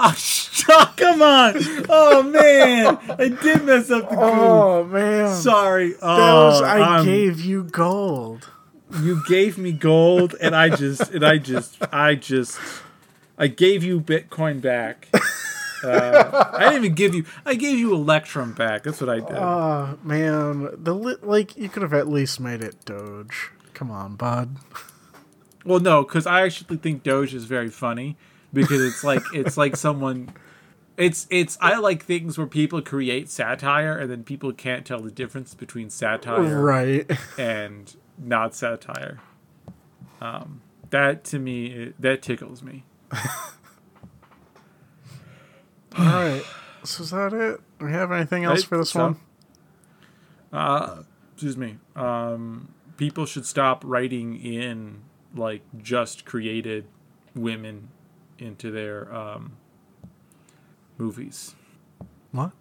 Oh, 0.00 0.12
sh- 0.16 0.62
oh, 0.68 0.94
come 0.96 1.22
on! 1.22 1.54
Oh 1.88 2.22
man, 2.22 2.98
I 3.18 3.28
did 3.28 3.64
mess 3.64 3.90
up 3.90 4.08
the 4.08 4.14
groove. 4.14 4.20
Oh 4.22 4.84
man. 4.84 5.34
Sorry. 5.34 5.94
Oh, 6.00 6.46
was, 6.50 6.62
I 6.62 6.98
um, 6.98 7.04
gave 7.04 7.40
you 7.40 7.64
gold. 7.64 8.48
you 9.02 9.20
gave 9.28 9.58
me 9.58 9.72
gold, 9.72 10.36
and 10.40 10.54
I 10.54 10.68
just, 10.68 11.10
and 11.10 11.26
I 11.26 11.38
just, 11.38 11.78
I 11.92 12.14
just, 12.14 12.60
I 13.36 13.48
gave 13.48 13.82
you 13.82 14.00
Bitcoin 14.00 14.60
back. 14.60 15.08
Uh, 15.84 16.50
I 16.54 16.70
didn't 16.70 16.84
even 16.84 16.94
give 16.94 17.14
you. 17.14 17.24
I 17.46 17.54
gave 17.54 17.78
you 17.78 17.94
Electrum 17.94 18.52
back. 18.52 18.82
That's 18.82 19.00
what 19.00 19.10
I 19.10 19.20
did. 19.20 19.36
Oh 19.36 19.98
man, 20.02 20.68
the 20.76 20.94
li- 20.94 21.16
like 21.22 21.56
you 21.56 21.68
could 21.68 21.82
have 21.82 21.94
at 21.94 22.08
least 22.08 22.40
made 22.40 22.62
it 22.62 22.84
Doge. 22.84 23.50
Come 23.74 23.90
on, 23.90 24.16
bud. 24.16 24.56
Well, 25.64 25.80
no, 25.80 26.02
because 26.02 26.26
I 26.26 26.42
actually 26.42 26.78
think 26.78 27.02
Doge 27.02 27.34
is 27.34 27.44
very 27.44 27.70
funny 27.70 28.16
because 28.52 28.80
it's 28.80 29.04
like 29.04 29.22
it's 29.34 29.56
like 29.56 29.76
someone. 29.76 30.30
It's 30.96 31.26
it's 31.30 31.56
I 31.60 31.78
like 31.78 32.04
things 32.04 32.36
where 32.38 32.46
people 32.48 32.82
create 32.82 33.28
satire 33.30 33.96
and 33.96 34.10
then 34.10 34.24
people 34.24 34.52
can't 34.52 34.84
tell 34.84 35.00
the 35.00 35.10
difference 35.12 35.54
between 35.54 35.90
satire 35.90 36.60
Right. 36.60 37.08
and 37.38 37.94
not 38.18 38.54
satire. 38.56 39.20
Um, 40.20 40.60
that 40.90 41.22
to 41.26 41.38
me 41.38 41.92
that 42.00 42.22
tickles 42.22 42.62
me. 42.64 42.84
All 45.96 46.04
right. 46.04 46.42
So 46.84 47.02
is 47.02 47.10
that 47.10 47.32
it? 47.32 47.60
Do 47.78 47.86
we 47.86 47.92
have 47.92 48.12
anything 48.12 48.44
else 48.44 48.62
for 48.62 48.78
this 48.78 48.94
one? 48.94 49.16
Uh, 50.52 51.02
excuse 51.34 51.56
me. 51.56 51.78
Um, 51.96 52.74
people 52.96 53.26
should 53.26 53.46
stop 53.46 53.82
writing 53.84 54.40
in 54.40 55.02
like 55.34 55.62
just 55.82 56.24
created 56.24 56.86
women 57.34 57.88
into 58.38 58.70
their 58.70 59.12
um, 59.14 59.52
movies. 60.96 61.54
What? 62.32 62.52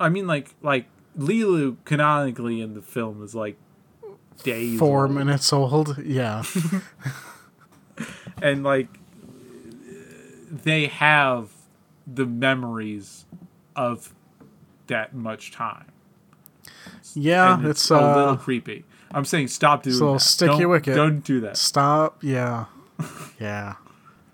I 0.00 0.08
mean, 0.08 0.26
like 0.26 0.54
like 0.62 0.86
Leeloo 1.18 1.76
canonically 1.84 2.60
in 2.60 2.74
the 2.74 2.82
film 2.82 3.22
is 3.22 3.34
like 3.34 3.56
days 4.42 4.78
Four 4.78 5.06
old. 5.06 5.14
minutes 5.14 5.52
old. 5.52 5.98
Yeah. 6.04 6.44
and 8.42 8.62
like 8.62 8.88
they 10.50 10.86
have 10.86 11.50
the 12.12 12.26
memories 12.26 13.26
of 13.76 14.14
that 14.86 15.14
much 15.14 15.52
time. 15.52 15.92
Yeah. 17.14 17.54
And 17.54 17.66
it's 17.66 17.90
a 17.90 17.94
little 17.94 18.28
uh. 18.30 18.36
creepy. 18.36 18.84
I'm 19.10 19.24
saying 19.24 19.48
stop 19.48 19.82
doing 19.82 19.96
a 19.96 19.98
little 19.98 20.14
that. 20.14 20.20
sticky 20.20 20.58
don't, 20.58 20.68
wicket. 20.70 20.94
Don't 20.94 21.20
do 21.20 21.40
that. 21.40 21.56
Stop. 21.56 22.22
Yeah. 22.22 22.66
Yeah. 23.40 23.76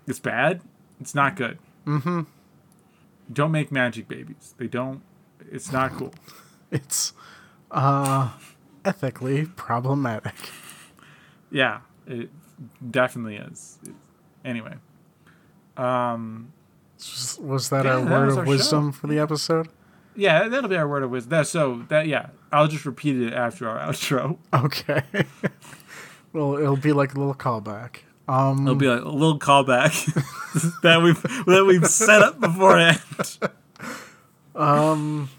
It's 0.07 0.17
bad. 0.17 0.61
It's 0.99 1.13
not 1.13 1.35
good. 1.35 1.59
Mm-hmm. 1.85 2.21
Don't 3.31 3.51
make 3.51 3.71
magic 3.71 4.07
babies. 4.07 4.55
They 4.57 4.65
don't. 4.65 5.03
It's 5.51 5.71
not 5.71 5.91
cool. 5.91 6.13
It's 6.71 7.13
uh 7.69 8.31
ethically 8.83 9.45
problematic. 9.45 10.33
Yeah, 11.51 11.81
it 12.07 12.29
definitely 12.89 13.35
is. 13.35 13.77
Anyway, 14.43 14.73
um, 15.77 16.51
Was- 17.41 17.69
that 17.69 17.85
Yeah, 17.85 17.95
our 17.95 18.01
that 18.01 18.09
word 18.11 18.29
of 18.29 18.37
our 18.39 18.45
wisdom 18.45 18.91
for 18.91 19.07
the 19.07 19.19
episode? 19.19 19.67
yeah, 20.15 20.47
that'll 20.47 20.69
be 20.69 20.77
our 20.77 20.87
word 20.87 21.03
of 21.03 21.09
wisdom. 21.11 21.29
That, 21.31 21.47
so 21.47 21.83
that 21.89 22.07
yeah, 22.07 22.27
I'll 22.51 22.67
just 22.67 22.85
repeat 22.85 23.19
it 23.21 23.33
after 23.33 23.67
our 23.69 23.79
outro. 23.89 24.37
Okay. 24.53 25.01
well, 26.33 26.55
it'll 26.57 26.77
be 26.77 26.93
like 26.93 27.13
a 27.15 27.17
little 27.19 27.33
callback. 27.35 27.97
Um, 28.27 28.63
It'll 28.65 28.75
be 28.75 28.87
like 28.87 29.03
a 29.03 29.09
little 29.09 29.37
callback 29.37 29.93
that 30.81 31.01
we've 31.03 31.21
that 31.21 31.65
we've 31.67 31.85
set 31.85 32.21
up 32.23 32.39
beforehand. 32.39 32.99
Um, 34.55 35.29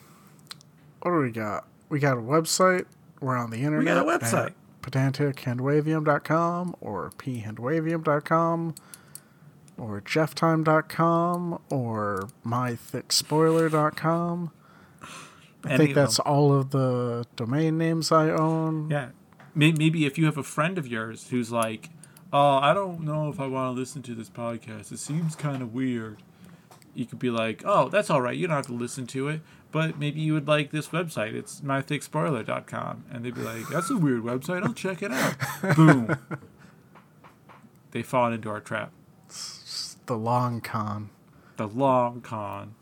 what 1.03 1.11
do 1.11 1.17
we 1.19 1.31
got? 1.33 1.67
We 1.89 1.99
got 1.99 2.17
a 2.19 2.21
website. 2.21 2.85
We're 3.21 3.37
on 3.37 3.51
the 3.51 3.57
internet. 3.59 3.79
We 3.81 3.85
got 3.87 4.21
a 4.23 4.25
website. 4.25 4.53
pedantichandwavium.com 4.83 6.77
or 6.81 7.11
phandwavium.com 7.19 8.75
or 9.79 10.01
jefftime.com 10.01 11.61
or 11.71 12.29
mythickspoiler.com. 12.47 14.51
I 15.65 15.69
Any 15.69 15.79
think 15.79 15.95
that's 15.95 16.19
all 16.21 16.53
of 16.53 16.71
the 16.71 17.25
domain 17.35 17.77
names 17.79 18.13
I 18.13 18.31
own. 18.31 18.89
yeah. 18.91 19.09
maybe 19.55 20.07
if 20.07 20.17
you 20.19 20.27
have 20.27 20.39
a 20.39 20.43
friend 20.43 20.79
of 20.79 20.87
yours 20.87 21.29
who's 21.31 21.51
like, 21.51 21.91
"Oh, 22.33 22.59
I 22.59 22.73
don't 22.73 23.01
know 23.01 23.29
if 23.29 23.41
I 23.41 23.47
want 23.49 23.75
to 23.75 23.81
listen 23.81 24.03
to 24.03 24.15
this 24.15 24.31
podcast. 24.31 24.93
It 24.93 24.99
seems 24.99 25.35
kind 25.35 25.63
of 25.63 25.75
weird." 25.75 26.23
You 26.95 27.05
could 27.05 27.19
be 27.19 27.31
like, 27.31 27.63
"Oh, 27.65 27.89
that's 27.89 28.11
all 28.11 28.23
right. 28.23 28.37
You 28.37 28.47
don't 28.47 28.57
have 28.57 28.67
to 28.67 28.73
listen 28.75 29.07
to 29.09 29.29
it." 29.29 29.41
But 29.73 29.99
maybe 29.99 30.21
you 30.21 30.33
would 30.35 30.47
like 30.49 30.71
this 30.71 30.89
website. 30.89 31.35
It's 31.35 31.61
mythickspoiler.com. 31.61 33.05
And 33.11 33.25
they'd 33.25 33.35
be 33.35 33.43
like, 33.43 33.69
that's 33.69 33.91
a 33.91 33.97
weird 33.99 34.23
website. 34.23 34.63
I'll 34.63 34.73
check 34.73 35.03
it 35.03 35.13
out. 35.13 35.35
Boom. 35.77 36.17
They 37.91 38.03
fall 38.03 38.33
into 38.33 38.49
our 38.49 38.61
trap. 38.61 38.93
The 40.07 40.17
long 40.17 40.61
con. 40.61 41.11
The 41.57 41.67
long 41.69 42.21
con. 42.21 42.75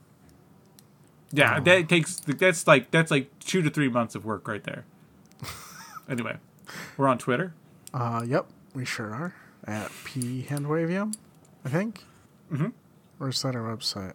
Yeah, 1.33 1.57
Oh. 1.59 1.65
that 1.65 1.89
takes 1.89 2.17
that's 2.21 2.67
like 2.67 2.91
that's 2.91 3.11
like 3.11 3.31
two 3.41 3.63
to 3.63 3.71
three 3.71 3.89
months 3.89 4.15
of 4.15 4.25
work 4.25 4.47
right 4.47 4.63
there. 4.63 4.85
anyway, 6.09 6.37
we're 6.97 7.09
on 7.09 7.19
Twitter. 7.19 7.55
Uh, 7.93 8.23
yep, 8.27 8.47
we 8.75 8.85
sure 8.85 9.13
are. 9.15 9.35
At 9.67 9.91
P 10.05 10.47
Handwavium, 10.49 11.15
I 11.65 11.69
think. 11.71 12.05
Mhm. 12.53 12.73
Or 13.19 13.29
is 13.31 13.41
that 13.43 13.57
our 13.57 13.63
website? 13.77 14.13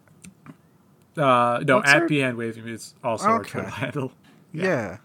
Uh, 1.17 1.59
no, 1.65 1.77
What's 1.77 1.89
at 1.89 2.01
our- 2.03 2.07
Behind 2.07 2.37
Waving 2.37 2.67
is 2.67 2.93
also 3.03 3.25
our 3.27 3.39
Okay. 3.41 3.49
Twitter 3.51 3.69
handle. 3.69 4.11
Yeah. 4.53 4.97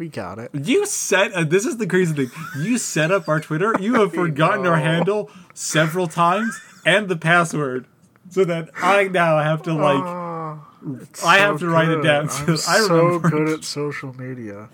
We 0.00 0.08
got 0.08 0.38
it. 0.38 0.50
You 0.54 0.86
set 0.86 1.32
uh, 1.34 1.44
this 1.44 1.64
is 1.66 1.76
the 1.76 1.86
crazy 1.86 2.14
thing. 2.14 2.30
You 2.58 2.78
set 2.78 3.10
up 3.12 3.28
our 3.28 3.38
Twitter. 3.38 3.74
You 3.78 3.94
have 4.00 4.12
forgotten 4.22 4.66
our 4.66 4.78
handle 4.78 5.30
several 5.54 6.08
times 6.08 6.58
and 6.86 7.08
the 7.08 7.16
password, 7.16 7.86
so 8.30 8.44
that 8.46 8.70
I 8.82 9.04
now 9.08 9.38
have 9.38 9.62
to 9.64 9.74
like. 9.74 10.56
It's 11.02 11.22
I 11.22 11.36
have 11.38 11.58
to 11.60 11.68
write 11.68 11.90
it 11.90 12.02
down 12.02 12.30
so 12.30 12.44
I'm 12.44 12.52
I 12.84 12.86
so 12.88 13.18
good 13.18 13.48
at 13.50 13.64
social 13.64 14.18
media. 14.18 14.70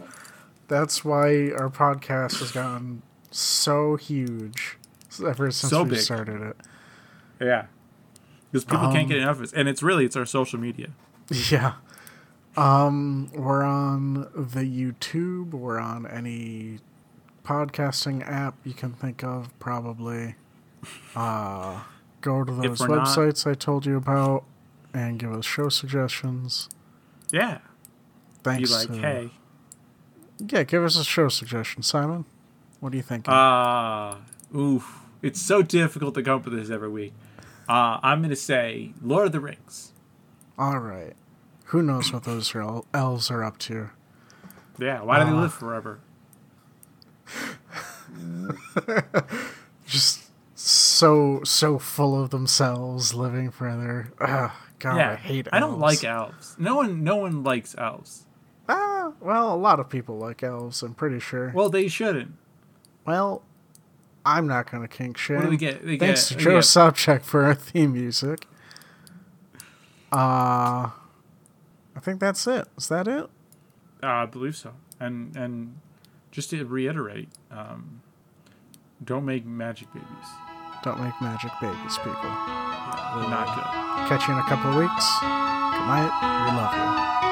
That's 0.68 1.04
why 1.04 1.50
our 1.50 1.68
podcast 1.68 2.38
has 2.38 2.52
gotten 2.52 3.02
so 3.32 3.96
huge 3.96 4.78
ever 5.26 5.50
since 5.50 5.70
So 5.70 5.82
we 5.82 5.90
big. 5.90 5.98
started 5.98 6.40
it. 6.42 6.56
Yeah, 7.40 7.66
because 8.52 8.64
people 8.64 8.86
Um, 8.86 8.92
can't 8.92 9.08
get 9.08 9.18
enough 9.18 9.36
of 9.38 9.42
it, 9.44 9.52
and 9.56 9.68
it's 9.68 9.82
really 9.82 10.04
it's 10.04 10.16
our 10.16 10.24
social 10.26 10.60
media. 10.60 10.88
Yeah. 11.50 11.72
Um, 12.56 13.30
we're 13.34 13.62
on 13.62 14.14
the 14.34 14.62
YouTube. 14.62 15.50
We're 15.50 15.78
on 15.78 16.06
any 16.06 16.78
podcasting 17.44 18.26
app 18.28 18.54
you 18.64 18.72
can 18.72 18.92
think 18.92 19.22
of, 19.22 19.56
probably. 19.58 20.36
Uh, 21.14 21.80
go 22.20 22.44
to 22.44 22.52
those 22.52 22.80
we're 22.80 22.88
not- 22.96 23.06
websites 23.08 23.48
I 23.48 23.54
told 23.54 23.84
you 23.86 23.96
about 23.96 24.44
and 24.94 25.18
give 25.18 25.32
us 25.32 25.44
show 25.44 25.68
suggestions. 25.68 26.68
Yeah, 27.30 27.58
be 27.58 27.62
Thanks. 28.42 28.70
like, 28.72 28.88
to- 28.88 28.98
hey, 28.98 29.30
Yeah, 30.38 30.62
give 30.64 30.84
us 30.84 30.96
a 30.98 31.04
show 31.04 31.28
suggestion, 31.28 31.82
Simon. 31.82 32.24
What 32.80 32.92
do 32.92 32.96
you 32.98 33.02
think? 33.02 33.26
ah, 33.28 34.18
oof, 34.54 35.00
it's 35.22 35.40
so 35.40 35.62
difficult 35.62 36.14
to 36.14 36.22
come 36.22 36.36
up 36.40 36.44
with 36.44 36.54
this 36.54 36.70
every 36.70 36.88
week. 36.90 37.12
Uh, 37.68 37.98
I'm 38.02 38.22
gonna 38.22 38.36
say 38.36 38.92
Lord 39.02 39.26
of 39.26 39.32
the 39.32 39.40
Rings. 39.40 39.92
All 40.58 40.78
right. 40.78 41.14
Who 41.66 41.82
knows 41.82 42.12
what 42.12 42.24
those 42.24 42.54
el- 42.54 42.86
elves 42.94 43.30
are 43.30 43.42
up 43.44 43.58
to? 43.58 43.90
Yeah, 44.78 45.02
why 45.02 45.18
do 45.20 45.26
they 45.26 45.32
Uh, 45.36 45.40
live 45.40 45.52
forever? 45.54 46.00
Just 49.86 50.30
so 50.54 51.40
so 51.44 51.78
full 51.78 52.20
of 52.20 52.30
themselves, 52.30 53.14
living 53.14 53.50
forever. 53.50 54.12
Ugh, 54.20 54.50
God, 54.78 54.96
yeah, 54.96 55.12
I 55.12 55.16
hate. 55.16 55.46
Elves. 55.46 55.48
I 55.52 55.60
don't 55.60 55.78
like 55.78 56.04
elves. 56.04 56.56
No 56.58 56.76
one, 56.76 57.04
no 57.04 57.16
one 57.16 57.42
likes 57.44 57.74
elves. 57.78 58.24
Ah, 58.68 59.12
well, 59.20 59.54
a 59.54 59.56
lot 59.56 59.78
of 59.80 59.88
people 59.88 60.18
like 60.18 60.42
elves. 60.42 60.82
I'm 60.82 60.94
pretty 60.94 61.20
sure. 61.20 61.52
Well, 61.54 61.70
they 61.70 61.88
shouldn't. 61.88 62.32
Well, 63.06 63.42
I'm 64.24 64.46
not 64.46 64.70
gonna 64.70 64.88
kink 64.88 65.16
shame. 65.18 65.36
What 65.36 65.44
do 65.44 65.50
we 65.50 65.56
get? 65.56 65.84
They 65.86 65.98
Thanks 65.98 66.28
get, 66.30 66.38
to 66.38 66.44
Joe 66.44 66.50
get- 66.56 66.64
Sobchak 66.64 67.22
for 67.22 67.44
our 67.44 67.54
theme 67.54 67.92
music. 67.92 68.46
Uh, 70.10 70.90
I 71.96 72.00
think 72.00 72.20
that's 72.20 72.46
it. 72.46 72.68
Is 72.76 72.88
that 72.88 73.08
it? 73.08 73.24
Uh, 74.02 74.06
I 74.06 74.26
believe 74.26 74.54
so. 74.56 74.74
And 75.00 75.34
and 75.36 75.78
just 76.30 76.50
to 76.50 76.64
reiterate, 76.64 77.30
um, 77.50 78.02
don't 79.02 79.24
make 79.24 79.46
magic 79.46 79.92
babies. 79.92 80.28
Don't 80.82 81.00
make 81.00 81.14
magic 81.20 81.50
babies, 81.60 81.96
people. 81.98 82.12
They're 82.12 83.30
not 83.30 83.48
good. 83.56 84.08
Catch 84.08 84.28
you 84.28 84.34
in 84.34 84.40
a 84.40 84.44
couple 84.44 84.70
of 84.70 84.76
weeks. 84.76 85.20
Good 85.20 85.86
night. 85.88 86.12
We 86.44 86.56
love 86.56 87.22
you. 87.22 87.25